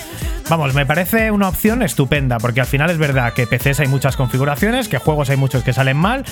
[0.49, 2.37] Vamos, me parece una opción estupenda.
[2.37, 5.73] Porque al final es verdad que PCs hay muchas configuraciones, que juegos hay muchos que
[5.73, 6.25] salen mal.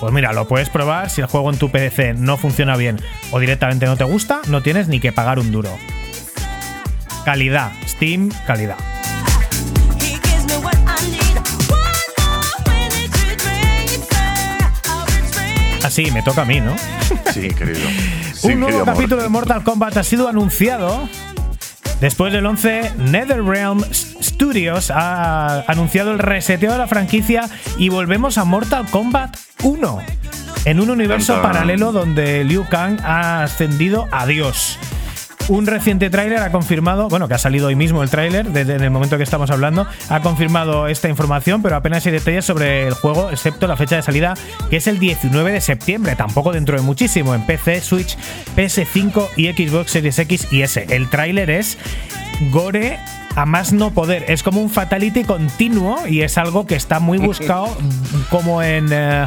[0.00, 1.10] Pues mira, lo puedes probar.
[1.10, 3.00] Si el juego en tu PC no funciona bien
[3.30, 5.70] o directamente no te gusta, no tienes ni que pagar un duro.
[7.24, 7.72] Calidad.
[7.86, 8.76] Steam, calidad.
[15.92, 16.74] Así, me toca a mí, ¿no?
[17.34, 17.80] Sí, querido.
[18.32, 18.94] Sí, un nuevo querido amor.
[18.94, 21.06] capítulo de Mortal Kombat ha sido anunciado.
[22.00, 27.46] Después del 11, NetherRealm Studios ha anunciado el reseteo de la franquicia
[27.76, 29.98] y volvemos a Mortal Kombat 1.
[30.64, 34.78] En un universo paralelo donde Liu Kang ha ascendido a Dios.
[35.48, 38.90] Un reciente tráiler ha confirmado, bueno, que ha salido hoy mismo el tráiler, desde el
[38.90, 43.28] momento que estamos hablando, ha confirmado esta información, pero apenas hay detalles sobre el juego,
[43.30, 44.34] excepto la fecha de salida,
[44.70, 48.16] que es el 19 de septiembre, tampoco dentro de muchísimo, en PC, Switch,
[48.56, 50.86] PS5 y Xbox Series X y S.
[50.88, 51.76] El tráiler es
[52.50, 52.98] gore
[53.34, 57.18] a más no poder, es como un fatality continuo y es algo que está muy
[57.18, 57.76] buscado
[58.30, 58.88] como en...
[58.90, 59.26] eh,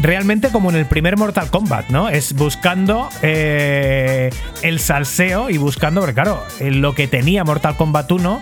[0.00, 2.08] realmente como en el primer Mortal Kombat, ¿no?
[2.08, 4.30] Es buscando eh,
[4.62, 8.40] el salseo y buscando, porque claro, eh, lo que tenía Mortal Kombat 1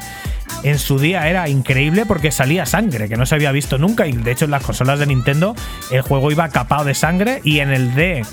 [0.64, 4.06] en su día era increíble porque salía sangre, que no se había visto nunca.
[4.06, 5.55] Y de hecho en las consolas de Nintendo
[5.90, 8.24] el juego iba capado de sangre y en el de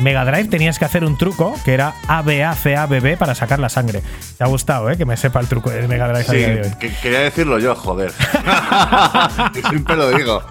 [0.00, 4.02] Mega Drive tenías que hacer un truco que era ABACABB para sacar la sangre.
[4.38, 4.96] Te ha gustado, ¿eh?
[4.96, 6.68] Que me sepa el truco de Mega Drive a día de hoy.
[6.68, 8.12] Sí, que- quería decirlo yo, joder.
[9.68, 10.42] Siempre lo digo.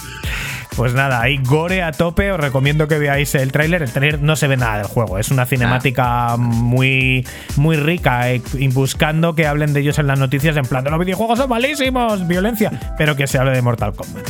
[0.75, 3.81] Pues nada, ahí gore a tope, os recomiendo que veáis el tráiler.
[3.81, 7.27] El tráiler no se ve nada del juego, es una cinemática muy,
[7.57, 10.91] muy rica, eh, y buscando que hablen de ellos en las noticias en plan de
[10.91, 14.27] los videojuegos son malísimos, violencia, pero que se hable de Mortal Kombat.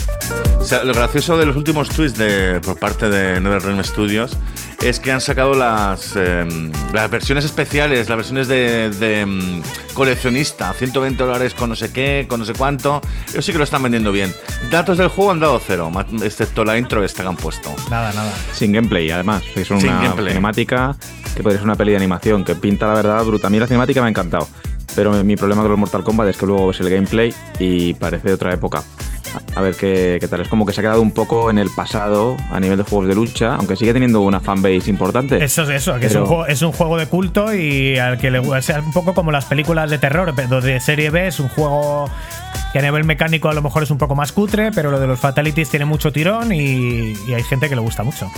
[0.60, 4.38] O sea, lo gracioso de los últimos tweets de, por parte de NetherRealm Studios
[4.82, 6.46] es que han sacado las, eh,
[6.94, 9.62] las versiones especiales, las versiones de, de, mm,
[10.02, 13.02] coleccionista, 120 dólares con no sé qué, con no sé cuánto.
[13.30, 14.34] Ellos sí que lo están vendiendo bien.
[14.72, 15.92] Datos del juego han dado cero,
[16.24, 17.70] excepto la intro esta que han puesto.
[17.92, 18.34] Nada, nada.
[18.52, 19.44] Sin gameplay, además.
[19.56, 20.30] Es una Sin gameplay.
[20.30, 20.96] cinemática
[21.36, 23.46] que podría ser una peli de animación que pinta, la verdad, bruta.
[23.46, 24.48] A mí la cinemática me ha encantado.
[24.96, 28.30] Pero mi problema con los Mortal Kombat es que luego ves el gameplay y parece
[28.30, 28.82] de otra época.
[29.56, 30.42] A- ver qué, qué tal.
[30.42, 33.08] Es como que se ha quedado un poco en el pasado a nivel de juegos
[33.08, 35.44] de lucha, aunque sigue teniendo una fanbase importante.
[35.44, 38.18] Eso es eso, que es, Pero- un juego, es un juego de culto y al
[38.18, 41.40] que le es un poco como las películas de terror, pero de serie B es
[41.40, 42.10] un juego
[42.74, 45.08] que a nivel mecánico a lo mejor es un poco más cutre, pero lo de
[45.08, 48.32] los fatalities tiene mucho tirón y, y hay gente que le gusta mucho.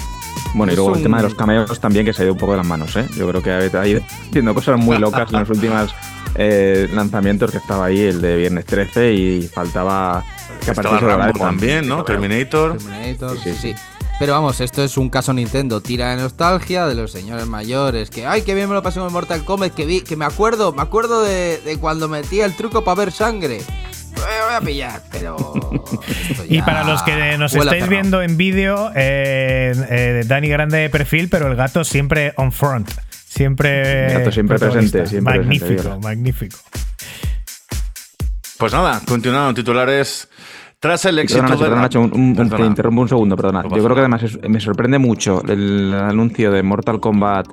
[0.55, 2.33] Bueno, y Es luego un- el tema de los cameos también que se ha ido
[2.33, 3.05] un poco de las manos, ¿eh?
[3.17, 5.93] Yo creo que ha ido haciendo cosas muy locas en los últimos
[6.35, 10.23] eh, lanzamientos que estaba ahí, el de Viernes 13, y faltaba
[10.63, 12.03] que Estaba Rambo también, ¿no?
[12.03, 12.77] Terminator.
[12.77, 13.75] Terminator, Sí, sí.
[14.19, 18.27] Pero vamos, esto es un caso Nintendo, tira de nostalgia de los señores mayores, que
[18.27, 20.71] ay, qué bien me lo pasé con el Mortal Kombat, que vi, que me acuerdo,
[20.71, 23.61] me acuerdo de, de cuando metía el truco para ver sangre.
[24.13, 25.53] Me voy a pillar, pero
[26.49, 31.29] Y para los que nos estáis viendo en vídeo, eh, eh, Dani grande de perfil,
[31.29, 32.91] pero el gato siempre on front.
[33.27, 34.07] Siempre.
[34.07, 36.57] El gato siempre presente, siempre Magnífico, presente, magnífico.
[38.57, 40.29] Pues nada, continuando en titulares.
[40.83, 42.57] Tras el éxito Perdona, Nacho, de perdona, Nacho, un- un- Perdona.
[42.57, 43.63] te interrumpo un segundo, perdona.
[43.63, 47.47] No Yo creo que además es- me sorprende mucho el anuncio de Mortal Kombat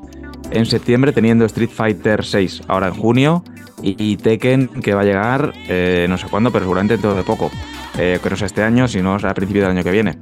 [0.50, 3.44] en septiembre teniendo Street Fighter 6 ahora en junio
[3.82, 7.22] y, y Tekken que va a llegar eh, no sé cuándo, pero seguramente dentro de
[7.22, 7.50] poco.
[7.98, 10.18] Eh, que no sea este año, sino a principios del año que viene.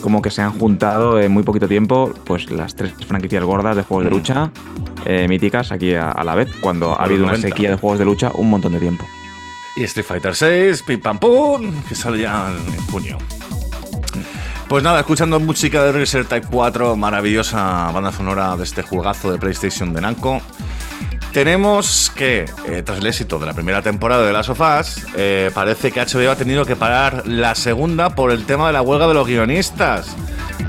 [0.00, 3.82] Como que se han juntado en muy poquito tiempo pues las tres franquicias gordas de
[3.82, 4.50] juegos de lucha
[5.04, 7.48] eh, míticas aquí a, a la vez, cuando ha habido una 90.
[7.48, 9.04] sequía de juegos de lucha un montón de tiempo.
[9.76, 13.18] Y Street Fighter 6, pim pam pum, que sale ya en junio.
[14.68, 19.38] Pues nada, escuchando música de Reset Type 4, maravillosa banda sonora de este juegazo de
[19.38, 20.40] PlayStation de Namco.
[21.32, 25.92] Tenemos que, eh, tras el éxito de la primera temporada de Las Sofás, eh, parece
[25.92, 29.14] que HBO ha tenido que parar la segunda por el tema de la huelga de
[29.14, 30.14] los guionistas,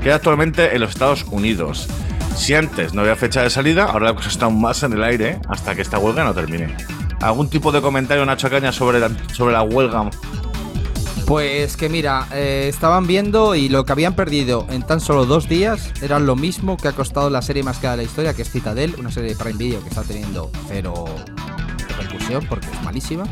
[0.02, 1.88] que actualmente en los Estados Unidos.
[2.36, 5.04] Si antes no había fecha de salida, ahora la cosa está aún más en el
[5.04, 6.74] aire hasta que esta huelga no termine.
[7.20, 10.10] ¿Algún tipo de comentario, Nacho Caña, sobre la, sobre la huelga?
[11.26, 15.48] Pues que mira, eh, estaban viendo y lo que habían perdido en tan solo dos
[15.48, 18.42] días era lo mismo que ha costado la serie más cara de la historia, que
[18.42, 21.06] es Citadel, una serie de Prime Video que está teniendo cero
[21.88, 23.24] repercusión porque es malísima.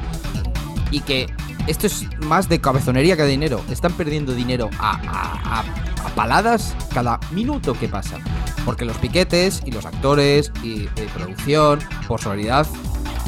[0.90, 1.26] Y que
[1.66, 3.60] esto es más de cabezonería que de dinero.
[3.70, 5.64] Están perdiendo dinero a, a- a-
[6.14, 8.16] paladas cada minuto que pasa.
[8.64, 11.78] Porque los piquetes y los actores y de producción,
[12.08, 12.66] por solidaridad,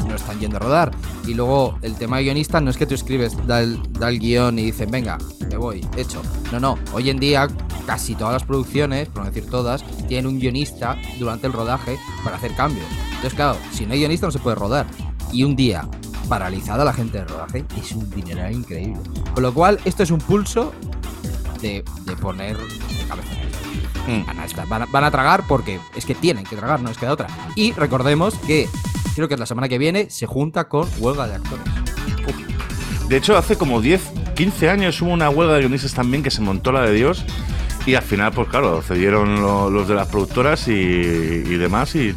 [0.07, 0.91] no están yendo a rodar.
[1.27, 4.19] Y luego el tema de guionista no es que tú escribes, da el, da el
[4.19, 5.17] guion y dicen, venga,
[5.49, 6.21] me voy, hecho.
[6.51, 6.77] No, no.
[6.93, 7.47] Hoy en día
[7.85, 12.37] casi todas las producciones, por no decir todas, tienen un guionista durante el rodaje para
[12.37, 12.85] hacer cambios.
[13.07, 14.85] Entonces, claro, si no hay guionista no se puede rodar.
[15.31, 15.87] Y un día
[16.29, 18.99] paralizada la gente de rodaje es un dineral increíble.
[19.33, 20.73] Con lo cual, esto es un pulso
[21.61, 23.29] de, de poner de cabeza.
[24.27, 26.89] Van a, estar- van a- van a tragar porque es que tienen que tragar, no
[26.91, 27.27] es que da otra.
[27.55, 28.69] Y recordemos que
[29.15, 31.65] creo que la semana que viene se junta con huelga de actores.
[33.09, 34.01] De hecho, hace como 10,
[34.35, 37.23] 15 años hubo una huelga de guionistas también que se montó la de Dios.
[37.85, 42.15] Y al final, pues claro, cedieron lo- los de las productoras y, y demás y,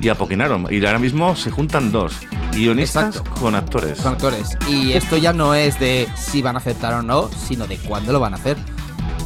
[0.00, 0.68] y apoquinaron.
[0.70, 2.14] Y ahora mismo se juntan dos:
[2.52, 3.40] guionistas Exacto.
[3.40, 3.98] con actores.
[3.98, 4.56] Con actores.
[4.68, 8.12] Y esto ya no es de si van a aceptar o no, sino de cuándo
[8.12, 8.56] lo van a hacer.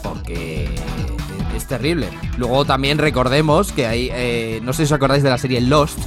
[0.02, 0.74] Porque
[1.54, 2.08] es terrible.
[2.38, 5.98] Luego también recordemos que hay, eh, no sé si os acordáis de la serie Lost,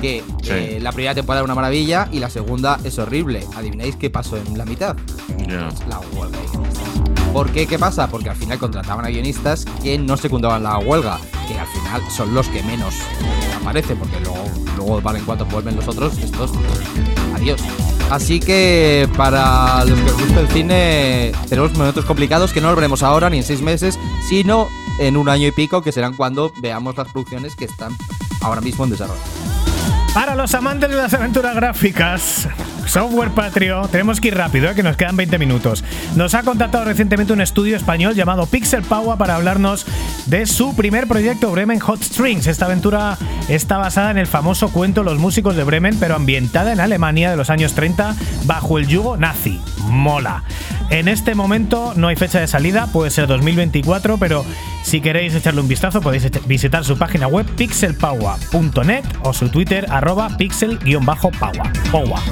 [0.00, 0.50] que Sí.
[0.50, 3.46] eh, la primera temporada era una maravilla y la segunda es horrible.
[3.56, 4.96] ¿Adivináis qué pasó en la mitad?
[5.88, 6.88] La huelga de guionistas.
[7.32, 7.66] ¿Por qué?
[7.66, 8.08] ¿Qué pasa?
[8.08, 12.34] Porque al final contrataban a guionistas que no secundaban la huelga, que al final son
[12.34, 12.94] los que menos
[13.60, 14.44] aparecen, porque luego,
[14.76, 16.50] luego valen cuánto vuelven los otros, estos,
[17.36, 17.60] adiós.
[18.10, 22.74] Así que para los que os gusta el cine, tenemos momentos complicados que no lo
[22.74, 23.96] veremos ahora ni en seis meses,
[24.28, 24.68] sino
[24.98, 27.96] en un año y pico, que serán cuando veamos las producciones que están
[28.40, 29.20] ahora mismo en desarrollo.
[30.14, 32.48] Para los amantes de las aventuras gráficas,
[32.84, 34.74] Software Patrio, tenemos que ir rápido, ¿eh?
[34.74, 35.84] que nos quedan 20 minutos.
[36.16, 39.86] Nos ha contactado recientemente un estudio español llamado Pixel Power para hablarnos
[40.26, 42.48] de su primer proyecto Bremen Hot Strings.
[42.48, 43.16] Esta aventura
[43.48, 47.36] está basada en el famoso cuento Los músicos de Bremen, pero ambientada en Alemania de
[47.36, 48.16] los años 30
[48.46, 49.60] bajo el yugo nazi.
[49.84, 50.42] Mola.
[50.90, 54.44] En este momento no hay fecha de salida, puede ser 2024, pero
[54.82, 60.30] si queréis echarle un vistazo podéis visitar su página web pixelpower.net o su Twitter arroba
[60.38, 61.72] pixel-power.
[61.90, 62.22] Power.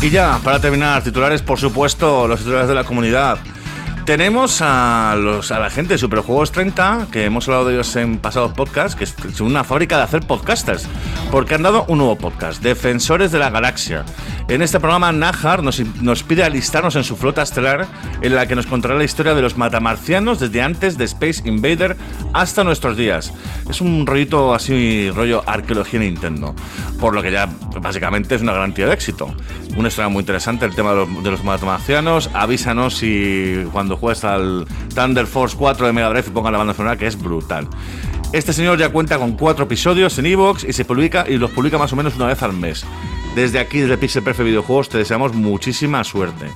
[0.00, 3.38] Y ya, para terminar, titulares, por supuesto, los titulares de la comunidad.
[4.06, 8.18] Tenemos a, los, a la gente de Superjuegos 30, que hemos hablado de ellos en
[8.18, 10.86] pasados podcasts, que es una fábrica de hacer podcasters,
[11.32, 14.04] porque han dado un nuevo podcast, Defensores de la Galaxia.
[14.48, 17.88] En este programa, Najar nos, nos pide alistarnos en su flota estelar,
[18.22, 21.96] en la que nos contará la historia de los matamarcianos desde antes de Space Invader
[22.32, 23.32] hasta nuestros días.
[23.68, 26.54] Es un rollito así, rollo arqueología Nintendo,
[27.00, 27.48] por lo que ya
[27.80, 29.34] básicamente es una garantía de éxito.
[29.76, 32.30] Una historia muy interesante, el tema de los, de los matamarcianos.
[32.32, 36.74] Avísanos si cuando juegues al Thunder Force 4 de Mega Drive y pongan la banda
[36.74, 37.68] sonora, que es brutal.
[38.32, 41.78] Este señor ya cuenta con cuatro episodios en Evox y se publica y los publica
[41.78, 42.84] más o menos una vez al mes.
[43.34, 46.46] Desde aquí, desde Pixel Perfect Videojuegos, te deseamos muchísima suerte.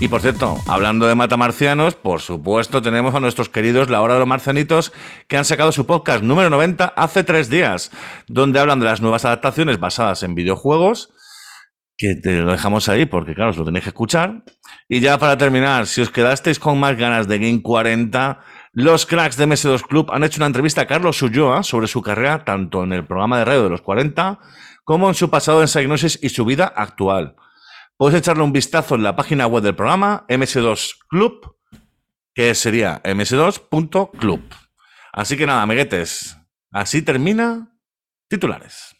[0.00, 4.20] Y por cierto, hablando de matamarcianos, por supuesto tenemos a nuestros queridos La Hora de
[4.20, 4.92] los Marcianitos,
[5.28, 7.90] que han sacado su podcast número 90 hace tres días,
[8.26, 11.12] donde hablan de las nuevas adaptaciones basadas en videojuegos,
[11.98, 14.42] que te lo dejamos ahí porque claro, os lo tenéis que escuchar.
[14.92, 18.40] Y ya para terminar, si os quedasteis con más ganas de Game 40,
[18.72, 22.44] los cracks de MS2 Club han hecho una entrevista a Carlos Ulloa sobre su carrera
[22.44, 24.40] tanto en el programa de radio de los 40
[24.82, 27.36] como en su pasado en Psygnosis y su vida actual.
[27.96, 31.56] Puedes echarle un vistazo en la página web del programa MS2 Club,
[32.34, 34.42] que sería ms2.club.
[35.12, 36.36] Así que nada, amiguetes,
[36.72, 37.76] así termina
[38.28, 38.96] titulares.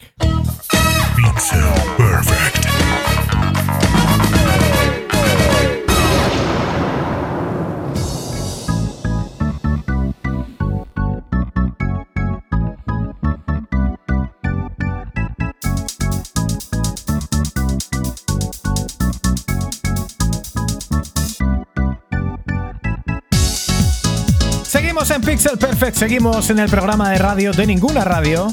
[24.91, 28.53] Seguimos en Pixel Perfect, seguimos en el programa de radio de ninguna radio.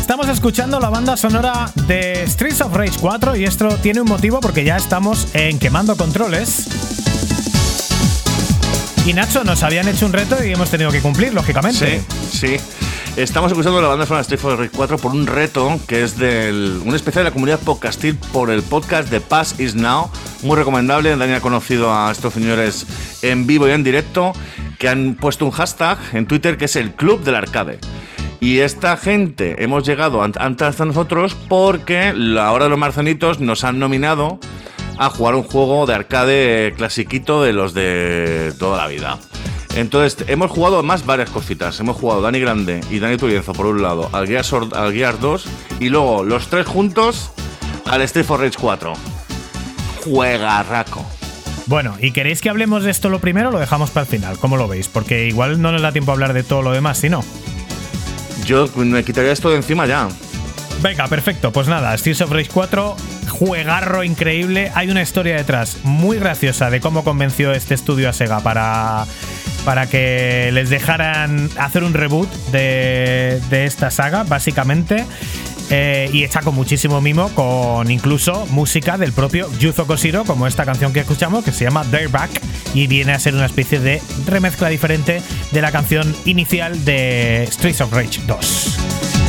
[0.00, 4.40] Estamos escuchando la banda sonora de Streets of Rage 4 y esto tiene un motivo
[4.40, 6.68] porque ya estamos en quemando controles.
[9.04, 12.02] Y Nacho, nos habían hecho un reto y hemos tenido que cumplir, lógicamente.
[12.30, 12.56] Sí, sí.
[13.18, 16.80] Estamos escuchando la banda sonora de Street Fighter 4 por un reto que es del
[16.82, 20.10] un especial de la comunidad podcastil por el podcast de Pass Is Now.
[20.42, 21.16] Muy recomendable.
[21.16, 22.86] Dani ha conocido a estos señores
[23.22, 24.32] en vivo y en directo
[24.78, 27.78] que han puesto un hashtag en Twitter que es el Club del Arcade.
[28.38, 33.40] Y esta gente hemos llegado an- antes de nosotros porque la hora de los marcianitos
[33.40, 34.38] nos han nominado
[34.98, 39.18] a jugar un juego de arcade clasiquito de los de toda la vida.
[39.74, 41.78] Entonces, hemos jugado más varias cositas.
[41.80, 44.50] Hemos jugado Dani Grande y Dani Turienzo por un lado al Gears
[45.20, 45.44] 2
[45.80, 47.30] y luego los tres juntos
[47.84, 48.92] al Street for Rage 4.
[50.06, 51.04] Juegarraco.
[51.66, 54.38] Bueno, ¿y queréis que hablemos de esto lo primero o lo dejamos para el final?
[54.38, 54.88] ¿Cómo lo veis?
[54.88, 57.24] Porque igual no nos da tiempo a hablar de todo lo demás, si no.
[58.44, 60.08] Yo me quitaría esto de encima ya.
[60.80, 61.50] Venga, perfecto.
[61.52, 62.96] Pues nada, Streets of Rage 4,
[63.30, 64.70] juegarro increíble.
[64.76, 69.04] Hay una historia detrás muy graciosa de cómo convenció este estudio a Sega para,
[69.64, 75.04] para que les dejaran hacer un reboot de, de esta saga, básicamente.
[75.70, 80.64] Eh, y hecha con muchísimo mimo, con incluso música del propio Yuzo Koshiro, como esta
[80.64, 82.30] canción que escuchamos, que se llama Dare Back,
[82.74, 87.80] y viene a ser una especie de remezcla diferente de la canción inicial de Streets
[87.80, 89.25] of Rage 2.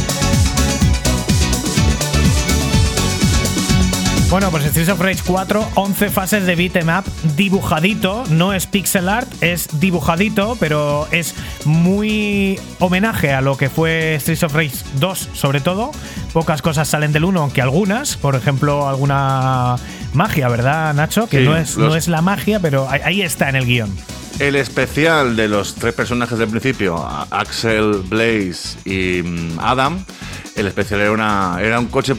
[4.30, 7.06] Bueno, pues Streets of Rage 4, 11 fases de beat'em up
[7.38, 11.34] dibujadito, no es pixel art, es dibujadito, pero es
[11.64, 15.91] muy homenaje a lo que fue Streets of Rage 2 sobre todo.
[16.34, 19.78] Pocas cosas salen del 1, aunque algunas, por ejemplo, alguna
[20.14, 21.28] magia, ¿verdad, Nacho?
[21.28, 23.95] Que Sí, no, es, los- no es la magia, pero ahí- está en el guion.
[24.40, 26.98] El especial de los tres personajes del principio,
[27.32, 30.06] Axel, Blaze y mm, Adam,
[30.57, 32.15] el especial era, una, era un coche,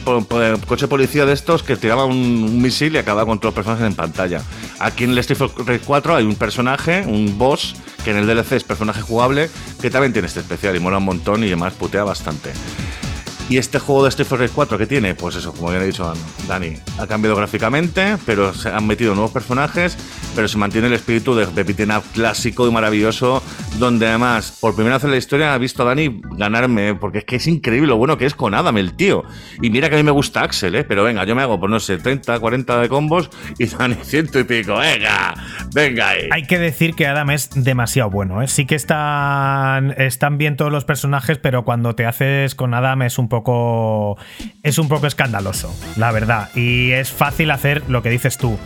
[0.65, 3.85] coche policía de estos que tiraba un, un misil y acababa con todos los personajes
[3.85, 4.41] en pantalla.
[4.79, 8.53] Aquí en el Street Fighter 4 hay un personaje, un boss, que en el DLC
[8.53, 9.49] es personaje jugable,
[9.81, 12.51] que también tiene este especial y mola un montón y además putea bastante.
[13.49, 16.13] Y este juego de Street Fighter 4 que tiene, pues eso, como bien ha dicho
[16.47, 19.97] Dani, ha cambiado gráficamente, pero se han metido nuevos personajes,
[20.35, 23.41] pero se mantiene el espíritu de, de up clásico y maravilloso,
[23.79, 27.25] donde además, por primera vez en la historia, ha visto a Dani ganarme, porque es
[27.25, 29.23] que es increíble lo bueno que es con Adam, el tío.
[29.63, 30.83] Y mira que a mí me gusta Axel, ¿eh?
[30.83, 34.39] pero venga, yo me hago, pues no sé, 30, 40 de combos y Dani ciento
[34.39, 35.33] y pico, venga,
[35.73, 36.29] venga ahí.
[36.29, 38.43] Hay que decir que Adam es demasiado bueno.
[38.43, 38.47] ¿eh?
[38.47, 43.17] Sí que están, están bien todos los personajes, pero cuando te haces con Adam es
[43.17, 43.38] un poco.
[44.63, 46.49] Es un poco escandaloso, la verdad.
[46.55, 48.57] Y es fácil hacer lo que dices tú.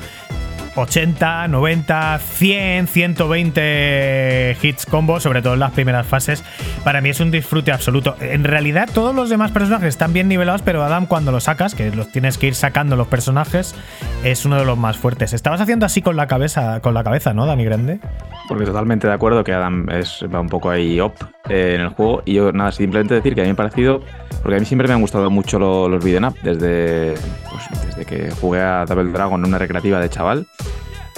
[0.76, 6.44] 80, 90, 100, 120 hits combo, sobre todo en las primeras fases.
[6.84, 8.16] Para mí es un disfrute absoluto.
[8.20, 11.92] En realidad, todos los demás personajes están bien nivelados, pero Adam, cuando lo sacas, que
[11.92, 13.76] los tienes que ir sacando los personajes,
[14.24, 15.34] es uno de los más fuertes.
[15.34, 18.00] Estabas haciendo así con la cabeza, con la cabeza, ¿no, Dani Grande?
[18.48, 21.14] Porque totalmente de acuerdo que Adam es, va un poco ahí up
[21.50, 22.22] eh, en el juego.
[22.26, 24.02] Y yo, nada, simplemente decir que a mí me ha parecido.
[24.42, 27.14] Porque a mí siempre me han gustado mucho lo- los beat'em up, desde,
[27.50, 30.46] pues, desde que jugué a Double Dragon en una recreativa de chaval.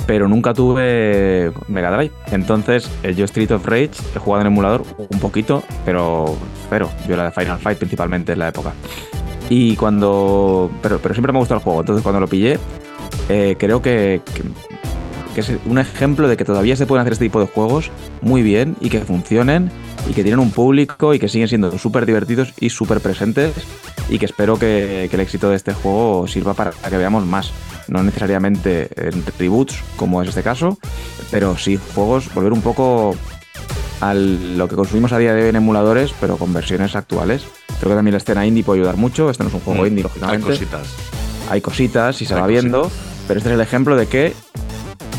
[0.07, 2.11] Pero nunca tuve Mega Drive.
[2.31, 6.37] Entonces, eh, yo Street of Rage he jugado en emulador un poquito, pero
[6.69, 6.89] cero.
[7.07, 8.73] Yo la de Final Fight principalmente en la época.
[9.49, 10.69] Y cuando.
[10.81, 11.79] Pero, pero siempre me ha gustado el juego.
[11.81, 12.59] Entonces, cuando lo pillé,
[13.29, 14.21] eh, creo que,
[15.33, 17.91] que, es un ejemplo de que todavía se pueden hacer este tipo de juegos
[18.21, 19.71] muy bien y que funcionen
[20.09, 23.53] y que tienen un público y que siguen siendo súper divertidos y súper presentes
[24.09, 27.51] y que espero que el éxito de este juego sirva para que veamos más.
[27.87, 30.77] No necesariamente en reboots, como es este caso,
[31.31, 33.15] pero sí juegos, volver un poco
[34.01, 37.43] a lo que consumimos a día de hoy en emuladores, pero con versiones actuales.
[37.79, 39.29] Creo que también la escena indie puede ayudar mucho.
[39.29, 40.87] Este no es un juego Mm, indie, Hay lógicamente cositas.
[41.49, 42.63] hay cositas y se Hay va cositas.
[42.63, 42.91] viendo,
[43.27, 44.33] pero este es el ejemplo de que,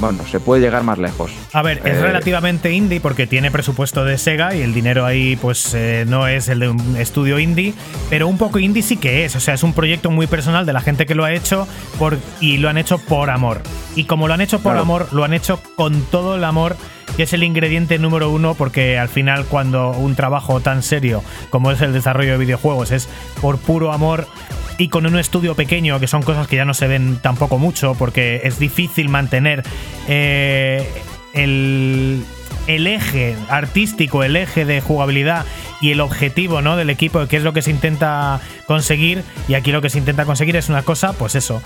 [0.01, 1.31] bueno, se puede llegar más lejos.
[1.53, 5.37] A ver, es Eh, relativamente indie porque tiene presupuesto de Sega y el dinero ahí
[5.37, 7.75] pues eh, no es el de un estudio indie,
[8.11, 10.73] pero un poco indie sí que es, o sea, es un proyecto muy personal de
[10.73, 11.67] la gente que lo ha hecho
[11.99, 13.63] por, y lo han hecho por amor.
[13.95, 14.83] Y como lo han hecho por Claro.
[14.83, 16.77] amor, lo han hecho con todo el amor
[17.17, 21.71] que es el ingrediente número uno porque al final cuando un trabajo tan serio como
[21.73, 23.09] es el desarrollo de videojuegos es
[23.41, 24.27] por puro amor
[24.79, 27.95] y con un estudio pequeño, que son cosas que ya no se ven tampoco mucho,
[27.95, 29.63] porque es difícil mantener
[30.07, 30.87] eh,
[31.33, 32.25] el,
[32.67, 35.47] el eje artístico, el eje de jugabilidad
[35.81, 36.77] y el objetivo ¿no?
[36.77, 39.23] del equipo, que es lo que se intenta conseguir.
[39.49, 41.63] Y aquí lo que se intenta conseguir es una cosa, pues eso,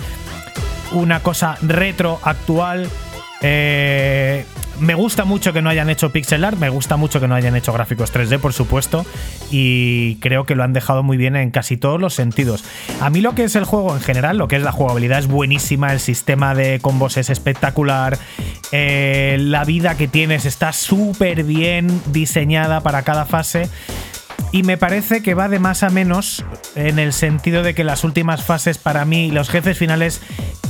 [0.92, 2.88] una cosa retro, actual.
[3.42, 4.44] eh,
[4.80, 7.54] me gusta mucho que no hayan hecho pixel art, me gusta mucho que no hayan
[7.56, 9.04] hecho gráficos 3D, por supuesto,
[9.50, 12.64] y creo que lo han dejado muy bien en casi todos los sentidos.
[13.00, 15.26] A mí lo que es el juego en general, lo que es la jugabilidad es
[15.26, 18.18] buenísima, el sistema de combos es espectacular,
[18.72, 23.68] eh, la vida que tienes está súper bien diseñada para cada fase.
[24.52, 26.44] Y me parece que va de más a menos
[26.74, 30.20] en el sentido de que las últimas fases para mí, los jefes finales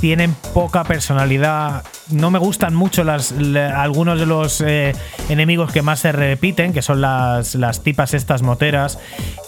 [0.01, 1.85] tienen poca personalidad.
[2.11, 4.95] No me gustan mucho las, la- algunos de los eh,
[5.29, 8.99] enemigos que más se repiten, que son las, las tipas estas moteras,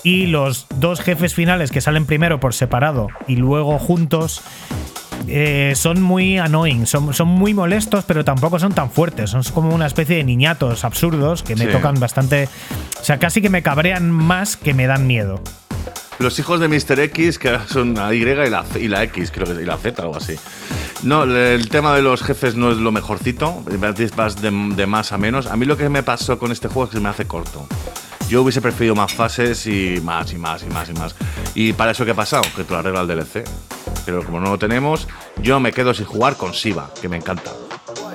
[0.03, 4.43] y los dos jefes finales que salen primero por separado y luego juntos.
[5.29, 9.31] Eh, son muy annoying, son, son muy molestos, pero tampoco son tan fuertes.
[9.31, 11.73] Son como una especie de niñatos absurdos que me Sí.
[11.73, 12.49] tocan bastante.
[13.01, 15.41] O sea, casi que me cabrean más que me dan miedo.
[16.19, 17.01] Los hijos de Mr.
[17.01, 20.03] X, que son la Y y la, y la X, creo que y la Z,
[20.03, 20.37] algo así.
[21.03, 23.65] No, el tema de los jefes no es lo mejorcito,
[24.17, 25.47] vas de, de más a menos.
[25.49, 27.67] A mí lo que me pasó con este juego es que se me hace corto.
[28.29, 31.15] Yo hubiese preferido más fases y más y más y más y más.
[31.57, 32.43] Y para eso, ¿qué ha pasado?
[32.55, 33.45] Que te lo arregla el DLC.
[34.05, 35.07] Pero como no lo tenemos,
[35.43, 37.51] yo me quedo sin jugar con Siva, que me encanta.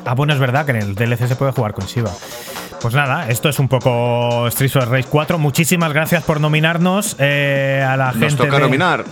[0.05, 2.11] Ah, bueno, es verdad que en el DLC se puede jugar con Shiva.
[2.81, 5.38] Pues nada, esto es un poco Street Fighter Race 4.
[5.39, 8.26] Muchísimas gracias por nominarnos eh, a la gente.
[8.27, 9.03] Nos toca de- nominar.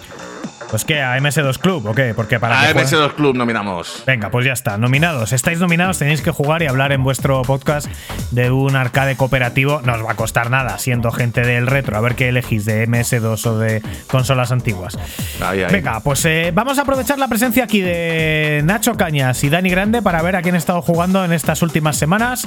[0.70, 2.14] Pues qué, a MS2 Club, ¿o qué?
[2.14, 4.04] Porque para A que jueguen- MS2 Club nominamos.
[4.06, 4.78] Venga, pues ya está.
[4.78, 5.32] Nominados.
[5.32, 7.88] Estáis nominados, tenéis que jugar y hablar en vuestro podcast
[8.32, 9.82] de un arcade cooperativo.
[9.86, 11.96] No os va a costar nada, siendo gente del retro.
[11.96, 14.98] A ver qué elegís de MS2 o de consolas antiguas.
[15.42, 15.72] Ahí, ahí.
[15.72, 20.02] Venga, pues eh, vamos a aprovechar la presencia aquí de Nacho Cañas y Dani Grande
[20.02, 22.46] para ver a quién ha estado jugando en estas últimas semanas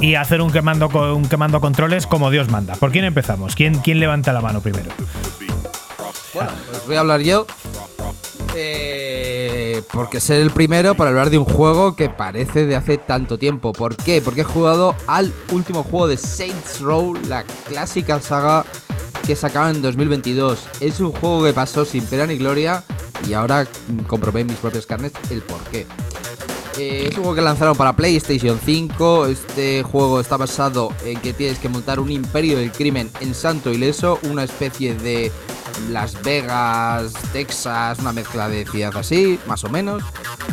[0.00, 2.74] y hacer un quemando, un quemando controles como Dios manda.
[2.74, 3.54] ¿Por quién empezamos?
[3.54, 4.90] ¿Quién, quién levanta la mano primero?
[6.34, 7.46] Bueno, pues voy a hablar yo.
[8.54, 13.38] Eh, porque ser el primero para hablar de un juego que parece de hace tanto
[13.38, 13.72] tiempo.
[13.72, 14.20] ¿Por qué?
[14.20, 18.64] Porque he jugado al último juego de Saints Row, la clásica saga
[19.26, 20.66] que sacaban en 2022.
[20.80, 22.84] Es un juego que pasó sin pena ni gloria
[23.28, 23.66] y ahora
[24.06, 25.86] comprobé en mis propias carnes el por qué.
[26.78, 29.26] Eh, es un juego que lanzaron para PlayStation 5.
[29.26, 33.70] Este juego está basado en que tienes que montar un imperio del crimen en santo
[33.70, 35.30] ileso, una especie de
[35.88, 40.02] Las Vegas, Texas, una mezcla de ciudad así, más o menos.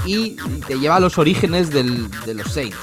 [0.05, 0.37] Y
[0.67, 2.77] te lleva a los orígenes del- de los Saints.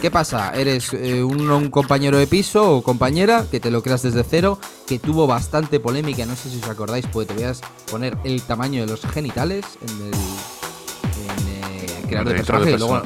[0.00, 0.50] ¿Qué pasa?
[0.54, 4.58] Eres eh, un, un compañero de piso o compañera que te lo creas desde cero,
[4.86, 7.54] que tuvo bastante polémica, no sé si os acordáis, porque te voy a
[7.90, 13.02] poner el tamaño de los genitales en el, en, eh, crear de personaje, de luego,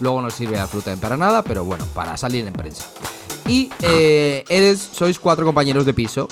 [0.00, 2.84] luego no sirve absolutamente para nada, pero bueno, para salir en prensa.
[3.48, 6.28] Y eh, eres, sois cuatro compañeros de piso.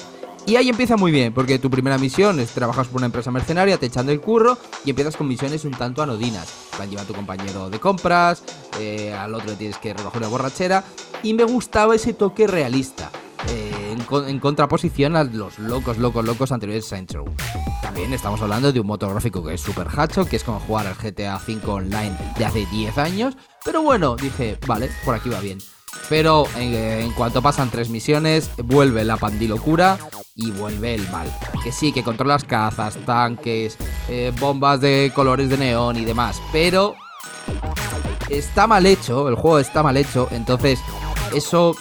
[0.46, 3.78] Y ahí empieza muy bien, porque tu primera misión es trabajas por una empresa mercenaria,
[3.78, 6.46] te echan del curro y empiezas con misiones un tanto anodinas.
[6.72, 8.42] Van a llevar a tu compañero de compras,
[8.78, 10.84] eh, al otro le tienes que recoger una borrachera.
[11.22, 13.10] Y me gustaba ese toque realista,
[13.48, 17.16] eh, en, co- en contraposición a los locos, locos, locos anteriores de Saints.
[17.80, 20.86] También estamos hablando de un motor gráfico que es super hacho, que es como jugar
[20.86, 23.34] al GTA V Online de hace 10 años.
[23.64, 25.58] Pero bueno, dije, vale, por aquí va bien.
[26.08, 29.98] Pero en, en cuanto pasan tres misiones, vuelve la pandilocura
[30.36, 31.26] y vuelve el mal.
[31.62, 33.76] Que sí, que controlas cazas, tanques,
[34.08, 36.40] eh, bombas de colores de neón y demás.
[36.52, 36.94] Pero
[38.28, 40.80] está mal hecho, el juego está mal hecho, entonces
[41.34, 41.74] eso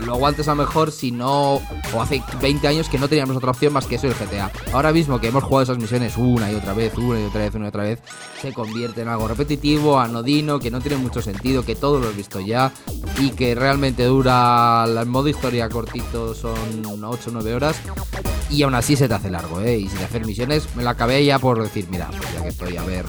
[0.00, 1.60] lo aguantes a lo mejor si no.
[1.94, 4.50] O hace 20 años que no teníamos otra opción más que eso el GTA.
[4.72, 7.54] Ahora mismo que hemos jugado esas misiones una y otra vez, una y otra vez,
[7.54, 8.00] una y otra vez,
[8.40, 12.12] se convierte en algo repetitivo, anodino, que no tiene mucho sentido, que todo lo he
[12.12, 12.72] visto ya
[13.18, 17.76] y que realmente dura el modo historia cortito, son 8 o 9 horas.
[18.50, 19.78] Y aún así se te hace largo, ¿eh?
[19.78, 22.76] Y sin hacer misiones, me la acabé ya por decir, mira, pues ya que estoy
[22.76, 23.06] a ver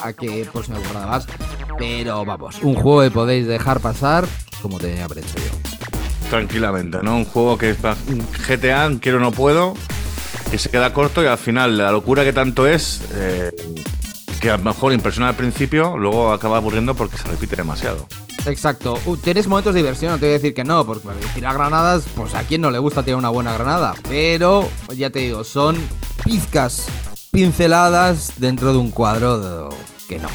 [0.00, 1.26] a qué próxima temporada vas.
[1.78, 4.26] Pero vamos, un juego que podéis dejar pasar
[4.62, 5.77] como tenía hecho yo.
[6.30, 7.16] Tranquilamente, ¿no?
[7.16, 9.74] Un juego que es GTA, quiero no puedo,
[10.50, 13.50] que se queda corto y al final la locura que tanto es, eh,
[14.40, 18.06] que a lo mejor impresiona al principio, luego acaba aburriendo porque se repite demasiado.
[18.46, 18.98] Exacto.
[19.06, 22.04] Uh, tienes momentos de diversión, no te voy a decir que no, porque tirar granadas,
[22.14, 23.94] pues a quien no le gusta tirar una buena granada.
[24.08, 25.76] Pero, ya te digo, son
[26.24, 26.86] pizcas,
[27.30, 29.70] pinceladas dentro de un cuadro
[30.08, 30.28] que no.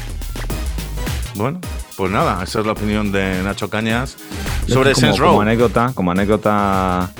[1.36, 1.60] Bueno,
[1.96, 4.16] pues nada, esa es la opinión de Nacho Cañas
[4.68, 5.40] sobre como, Saints como Row.
[5.40, 7.10] anécdota, como anécdota,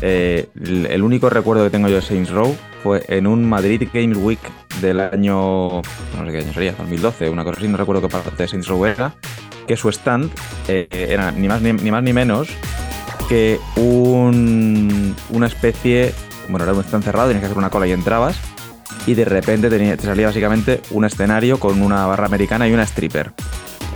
[0.00, 3.88] eh, el el único recuerdo que tengo yo de Saints Row fue en un Madrid
[3.92, 4.38] Games Week
[4.80, 8.30] del año, no sé qué año sería, 2012, una cosa así, no recuerdo qué parte
[8.36, 9.14] de Saints Row era,
[9.66, 10.30] que su stand
[10.68, 12.48] eh, era ni más ni, ni más ni menos
[13.28, 16.14] que un, una especie,
[16.48, 18.36] bueno, era un stand cerrado, tenías que hacer una cola y entrabas,
[19.06, 22.82] y de repente tenía, te salía básicamente un escenario con una barra americana y una
[22.82, 23.32] stripper.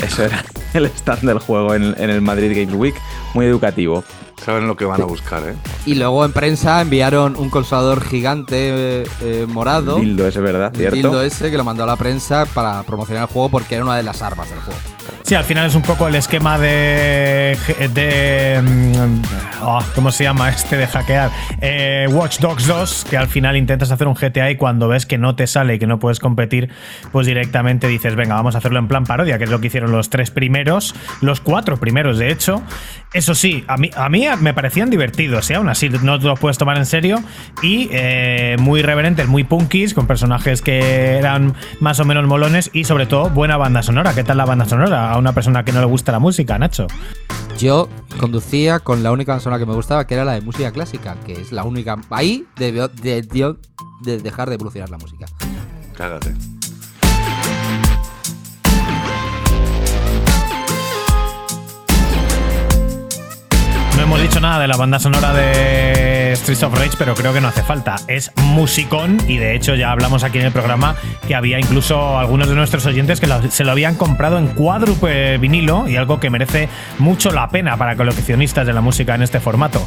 [0.03, 2.95] Eso era el stand del juego en, en el Madrid Games Week,
[3.35, 4.05] muy educativo.
[4.45, 5.55] Saben lo que van a buscar, ¿eh?
[5.85, 9.97] Y luego en prensa enviaron un consolador gigante eh, eh, morado.
[9.97, 10.73] Dildo, ese, ¿verdad?
[10.75, 10.97] ¿Cierto?
[10.97, 13.97] dildo ese que lo mandó a la prensa para promocionar el juego porque era una
[13.97, 14.81] de las armas del juego.
[15.31, 17.57] Sí, al final es un poco el esquema de.
[17.95, 19.23] de mm,
[19.63, 21.31] oh, ¿cómo se llama este de hackear?
[21.61, 25.19] Eh, Watch Dogs 2, que al final intentas hacer un GTA y cuando ves que
[25.19, 26.71] no te sale y que no puedes competir,
[27.13, 29.93] pues directamente dices, venga, vamos a hacerlo en plan parodia, que es lo que hicieron
[29.93, 32.61] los tres primeros, los cuatro primeros de hecho.
[33.13, 35.55] Eso sí, a mí, a mí me parecían divertidos, ¿eh?
[35.55, 37.23] aún así no los puedes tomar en serio
[37.63, 42.83] y eh, muy reverentes, muy punkis, con personajes que eran más o menos molones y
[42.83, 44.13] sobre todo buena banda sonora.
[44.13, 46.87] ¿Qué tal la banda sonora una persona que no le gusta la música, Nacho?
[47.59, 47.89] Yo
[48.19, 51.35] conducía con la única zona que me gustaba, que era la de música clásica, que
[51.35, 51.97] es la única.
[52.11, 53.55] Ahí debió de, de-
[54.03, 55.27] de dejar de evolucionar la música.
[55.95, 56.35] Cágate.
[64.01, 67.41] No hemos dicho nada de la banda sonora de Streets of Rage, pero creo que
[67.43, 67.97] no hace falta.
[68.09, 70.97] Es musicón y de hecho ya hablamos aquí en el programa
[71.29, 75.87] que había incluso algunos de nuestros oyentes que se lo habían comprado en cuádruple vinilo
[75.87, 79.87] y algo que merece mucho la pena para coleccionistas de la música en este formato.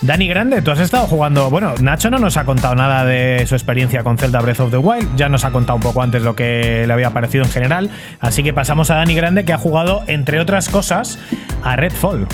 [0.00, 1.50] Dani Grande, tú has estado jugando.
[1.50, 4.78] Bueno, Nacho no nos ha contado nada de su experiencia con Zelda Breath of the
[4.78, 7.90] Wild, ya nos ha contado un poco antes lo que le había parecido en general.
[8.20, 11.18] Así que pasamos a Dani Grande que ha jugado, entre otras cosas,
[11.62, 12.26] a Redfall.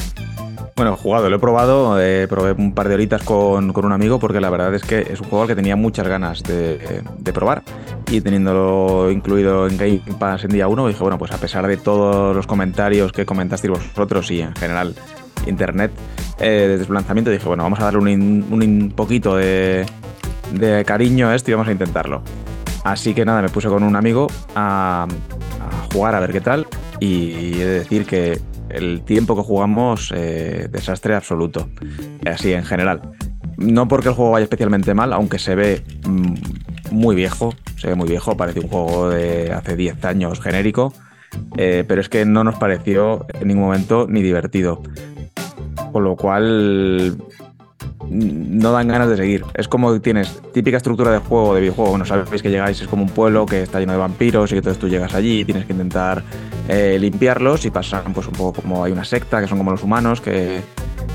[0.77, 4.19] Bueno, jugado, lo he probado, eh, probé un par de horitas con, con un amigo
[4.19, 7.33] porque la verdad es que es un juego al que tenía muchas ganas de, de
[7.33, 7.63] probar
[8.11, 11.79] y teniéndolo incluido en Game Pass en día 1 dije, bueno, pues a pesar de
[11.79, 14.95] todos los comentarios que comentasteis vosotros y en general
[15.47, 15.93] internet
[16.41, 19.87] eh, desde su lanzamiento dije, bueno, vamos a darle un, un poquito de,
[20.53, 22.21] de cariño a esto y vamos a intentarlo.
[22.85, 25.07] Así que nada, me puse con un amigo a,
[25.59, 26.67] a jugar a ver qué tal
[27.01, 31.69] y he de decir que el tiempo que jugamos, eh, desastre absoluto.
[32.25, 33.03] Así en general.
[33.57, 36.35] No porque el juego vaya especialmente mal, aunque se ve mm,
[36.91, 40.93] muy viejo, se ve muy viejo, parece un juego de hace 10 años genérico,
[41.57, 44.83] eh, pero es que no nos pareció en ningún momento ni divertido.
[45.93, 47.17] Con lo cual
[48.11, 49.45] no dan ganas de seguir.
[49.55, 51.91] Es como tienes típica estructura de juego, de videojuego.
[51.91, 54.59] Bueno, sabéis que llegáis, es como un pueblo que está lleno de vampiros y que
[54.59, 56.23] entonces tú llegas allí y tienes que intentar
[56.69, 59.83] eh, limpiarlos y pasan pues un poco como hay una secta, que son como los
[59.83, 60.61] humanos que,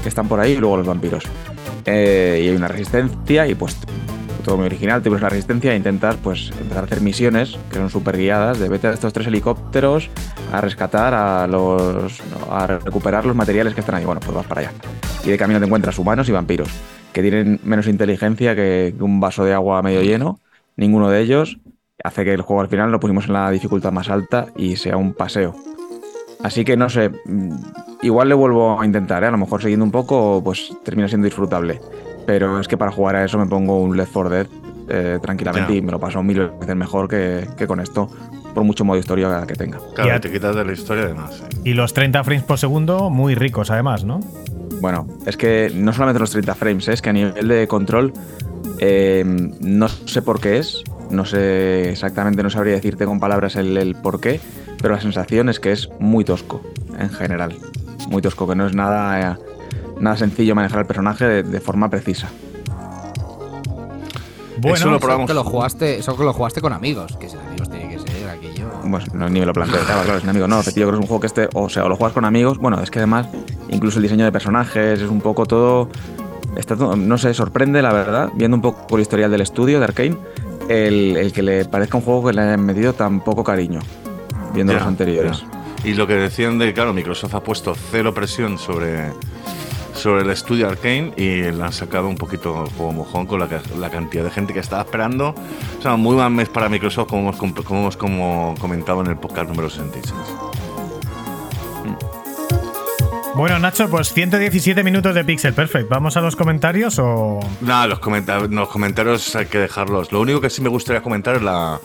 [0.02, 1.24] que están por ahí y luego los vampiros.
[1.86, 3.78] Eh, y hay una resistencia y pues
[4.44, 7.78] todo muy original, te pones la resistencia e intentas pues empezar a hacer misiones que
[7.78, 10.10] son súper guiadas de vete a estos tres helicópteros
[10.52, 14.06] a rescatar a los a recuperar los materiales que están ahí.
[14.06, 14.72] Bueno, pues vas para allá.
[15.24, 16.70] Y de camino te encuentras humanos y vampiros
[17.14, 20.40] que tienen menos inteligencia que un vaso de agua medio lleno.
[20.78, 21.60] Ninguno de ellos
[22.04, 24.98] hace que el juego al final lo pusimos en la dificultad más alta y sea
[24.98, 25.56] un paseo.
[26.44, 27.56] Así que no sé, mm,
[28.02, 29.28] igual le vuelvo a intentar, ¿eh?
[29.28, 31.80] a lo mejor siguiendo un poco, pues termina siendo disfrutable.
[32.32, 34.48] Pero es que para jugar a eso me pongo un Left 4 Dead
[34.88, 38.08] eh, tranquilamente y me lo paso mil veces mejor que, que con esto,
[38.54, 39.80] por mucho modo historia que tenga.
[39.96, 41.44] Claro, Ya- te quitas de la historia además.
[41.46, 41.56] eh.
[41.66, 44.22] Y los 30 frames por segundo, muy ricos además, ¿no?
[44.80, 46.94] Bueno, es que no solamente los 30 frames, ¿eh?
[46.94, 48.14] es que a nivel de control
[48.80, 49.24] eh,
[49.60, 53.96] no sé por qué es, no sé exactamente, no sabría decirte con palabras el, el
[53.96, 54.40] por qué,
[54.82, 56.62] pero la sensación es que es muy tosco
[56.98, 57.58] en general,
[58.08, 59.36] muy tosco, que no es nada, eh,
[60.02, 62.30] nada sencillo manejar el personaje de, de forma precisa.
[64.58, 65.28] Bueno, Eso lo Eso probamos.
[65.28, 68.30] que lo jugaste, eso que lo jugaste con amigos, que si amigos tiene que ser
[68.30, 68.68] aquello.
[68.90, 70.48] Pues no, ni me lo planteo, claro, claro, es un amigo.
[70.48, 72.26] No, yo creo que es un juego que este, o sea, o lo juegas con
[72.26, 73.28] amigos, bueno, es que además,
[73.70, 75.90] incluso el diseño de personajes es un poco todo.
[76.56, 79.86] Está todo- no sé, sorprende la verdad, viendo un poco el historial del estudio de
[79.86, 80.18] Arkane,
[80.70, 83.80] el, el que le parezca un juego que le hayan metido tan poco cariño,
[84.54, 85.40] viendo Ya, los anteriores.
[85.42, 85.48] ya.
[85.90, 89.06] Y lo que decían de, claro, Microsoft ha puesto cero presión sobre,
[89.94, 93.48] sobre el estudio Arkane y le han sacado un poquito juego mojón con la,
[93.78, 95.36] la cantidad de gente que estaba esperando.
[95.80, 99.18] O sea, muy mal mes para Microsoft, como hemos, como hemos como comentado en el
[99.18, 100.14] podcast número 66.
[103.34, 105.88] Bueno, Nacho, pues 117 minutos de Pixel Perfect.
[105.90, 107.40] ¿Vamos a los comentarios o.?
[107.62, 110.12] Nada, los, comenta- los comentarios hay que dejarlos.
[110.12, 111.80] Lo único que sí me gustaría comentar es la,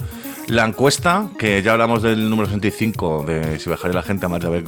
[0.49, 4.65] la encuesta, que ya hablamos del número 65, de si bajaría la gente a ver,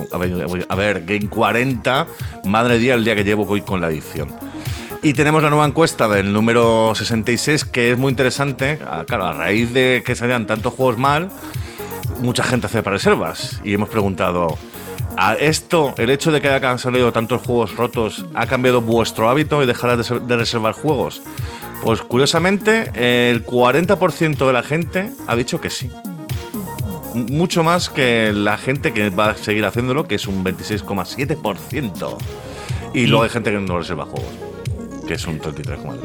[0.69, 2.07] a ver, Game 40.
[2.45, 4.29] Madre día el día que llevo hoy con la edición.
[5.03, 8.81] Y tenemos la nueva encuesta del número 66, que es muy interesante.
[8.85, 11.31] Ah, Claro, a raíz de que salían tantos juegos mal,
[12.21, 13.61] mucha gente hace reservas.
[13.63, 14.59] Y hemos preguntado,
[15.17, 19.63] ¿a esto, el hecho de que hayan salido tantos juegos rotos, ha cambiado vuestro hábito
[19.63, 21.23] y dejarás de reservar juegos?
[21.83, 22.91] Pues curiosamente,
[23.31, 25.91] el 40% de la gente ha dicho que sí.
[27.15, 32.17] Mucho más que la gente que va a seguir haciéndolo, que es un 26,7%.
[32.95, 34.31] Y luego hay gente que no reserva juegos,
[35.07, 35.99] que es un 33,3%.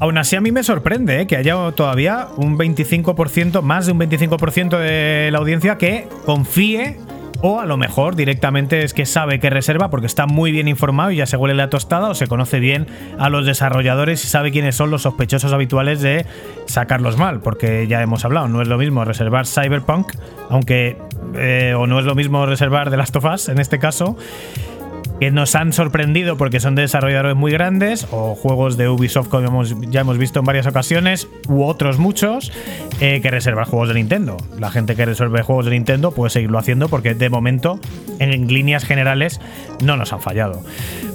[0.00, 1.26] Aún así, a mí me sorprende ¿eh?
[1.28, 6.98] que haya todavía un 25%, más de un 25% de la audiencia que confíe
[7.42, 11.10] o a lo mejor directamente es que sabe que reserva porque está muy bien informado
[11.10, 12.86] y ya se huele la tostada o se conoce bien
[13.18, 16.24] a los desarrolladores y sabe quiénes son los sospechosos habituales de
[16.66, 20.12] sacarlos mal, porque ya hemos hablado, no es lo mismo reservar Cyberpunk,
[20.48, 20.96] aunque
[21.34, 24.16] eh, o no es lo mismo reservar The Last of Us en este caso,
[25.20, 30.00] que nos han sorprendido porque son desarrolladores muy grandes o juegos de Ubisoft como ya
[30.00, 32.52] hemos visto en varias ocasiones u otros muchos
[33.00, 34.36] eh, que reservar juegos de Nintendo.
[34.58, 37.78] La gente que resuelve juegos de Nintendo puede seguirlo haciendo porque de momento
[38.18, 39.40] en líneas generales
[39.82, 40.62] no nos han fallado.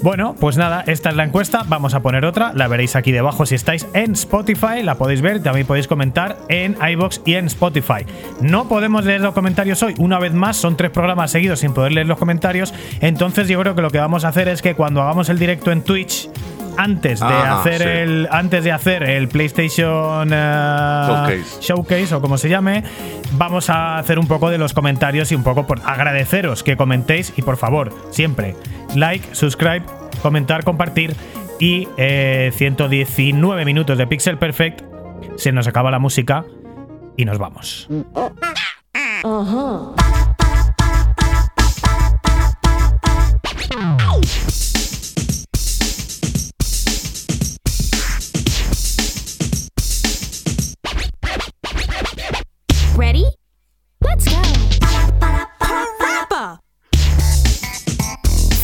[0.03, 3.45] Bueno, pues nada, esta es la encuesta, vamos a poner otra, la veréis aquí debajo
[3.45, 8.05] si estáis en Spotify, la podéis ver, también podéis comentar en iBox y en Spotify.
[8.39, 11.93] No podemos leer los comentarios hoy, una vez más, son tres programas seguidos sin poder
[11.93, 14.75] leer los comentarios, entonces yo creo que que lo que vamos a hacer es que
[14.75, 16.29] cuando hagamos el directo en Twitch,
[16.77, 22.15] antes de hacer el antes de hacer el PlayStation eh, Showcase.
[22.15, 22.83] O como se llame,
[23.33, 27.33] vamos a hacer un poco de los comentarios y un poco por agradeceros que comentéis
[27.37, 28.55] y por favor, siempre
[28.95, 29.83] like, subscribe,
[30.21, 31.15] comentar, compartir
[31.59, 34.81] y eh, 119 minutos de Pixel Perfect.
[35.35, 36.45] Se nos acaba la música
[37.15, 37.87] y nos vamos.
[37.89, 38.01] Mm.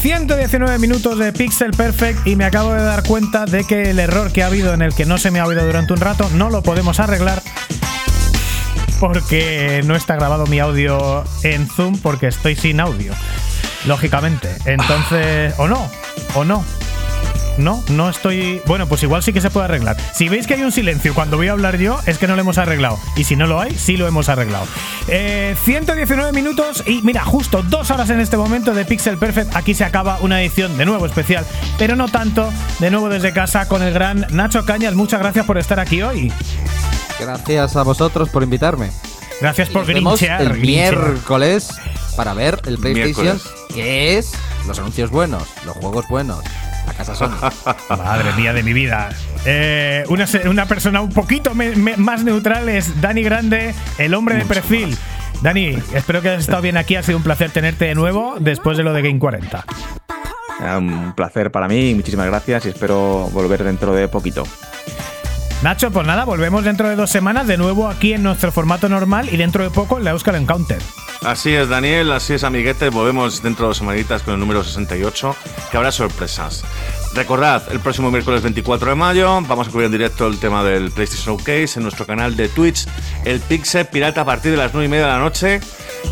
[0.01, 4.31] 119 minutos de Pixel Perfect y me acabo de dar cuenta de que el error
[4.31, 6.49] que ha habido en el que no se me ha oído durante un rato no
[6.49, 7.43] lo podemos arreglar
[8.99, 13.13] porque no está grabado mi audio en Zoom porque estoy sin audio.
[13.85, 14.49] Lógicamente.
[14.65, 15.89] Entonces, o no,
[16.35, 16.63] o no.
[17.57, 18.61] No, no estoy.
[18.65, 19.95] Bueno, pues igual sí que se puede arreglar.
[20.13, 22.41] Si veis que hay un silencio cuando voy a hablar yo, es que no lo
[22.41, 22.97] hemos arreglado.
[23.15, 24.65] Y si no lo hay, sí lo hemos arreglado.
[25.07, 29.55] Eh, 119 minutos y mira, justo dos horas en este momento de Pixel Perfect.
[29.55, 31.45] Aquí se acaba una edición de nuevo especial,
[31.77, 32.51] pero no tanto.
[32.79, 34.95] De nuevo desde casa con el gran Nacho Cañas.
[34.95, 36.33] Muchas gracias por estar aquí hoy.
[37.19, 38.89] Gracias a vosotros por invitarme.
[39.39, 40.41] Gracias por grinchear.
[40.41, 40.95] el grinchear.
[40.95, 41.69] miércoles
[42.15, 43.43] para ver el PlayStation, Miércoles.
[43.73, 44.33] que es
[44.67, 46.39] los anuncios buenos, los juegos buenos.
[46.87, 47.31] A casa son.
[47.89, 49.09] Madre mía de mi vida.
[49.45, 54.35] Eh, una, una persona un poquito me- me- más neutral es Dani Grande, el hombre
[54.35, 54.97] de perfil.
[55.41, 56.95] Dani, espero que hayas estado bien aquí.
[56.95, 59.65] Ha sido un placer tenerte de nuevo después de lo de Game 40.
[60.61, 64.43] Era un placer para mí, muchísimas gracias y espero volver dentro de poquito.
[65.61, 69.29] Nacho, pues nada, volvemos dentro de dos semanas de nuevo aquí en nuestro formato normal
[69.31, 70.79] y dentro de poco en la Euskal Encounter.
[71.25, 72.89] Así es, Daniel, así es, amiguete.
[72.89, 75.35] Volvemos dentro de dos semanitas con el número 68,
[75.71, 76.63] que habrá sorpresas.
[77.13, 80.91] Recordad, el próximo miércoles 24 de mayo vamos a cubrir en directo el tema del
[80.91, 82.87] PlayStation Showcase en nuestro canal de Twitch,
[83.23, 85.61] el Pixel Pirata, a partir de las 9 y media de la noche.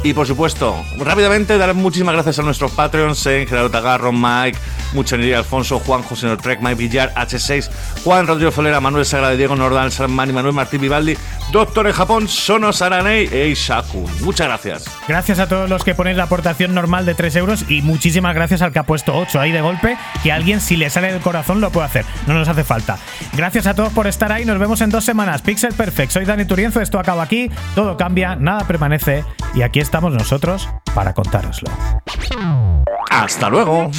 [0.04, 4.58] Y por supuesto, rápidamente dar muchísimas gracias a nuestros Patreons, en Gerardo Tagarro, Mike,
[4.94, 7.70] Muchanería Alfonso, Juan José Trek, Mike Villar, H6,
[8.04, 11.16] Juan Rodrigo Folera, Manuel Sagrada, Diego Nordal, Salmani, Manuel Martín Vivaldi,
[11.52, 14.10] Doctor en Japón, Sono Saranei e Ishaku.
[14.22, 14.86] Muchas gracias.
[15.08, 18.62] Gracias a todos los que ponéis la aportación normal de 3 euros y muchísimas gracias
[18.62, 21.62] al que ha puesto 8 ahí de golpe, que alguien si le sale del corazón
[21.62, 22.98] lo puede hacer, no nos hace falta.
[23.34, 25.42] Gracias a todos por estar ahí, nos vemos en dos semanas.
[25.42, 30.70] Pixel Perfect, soy Dani Turienzo, esto acaba aquí, todo cambia, nada permanece y estamos nosotros
[30.94, 31.70] para contároslo.
[33.10, 33.90] Hasta luego.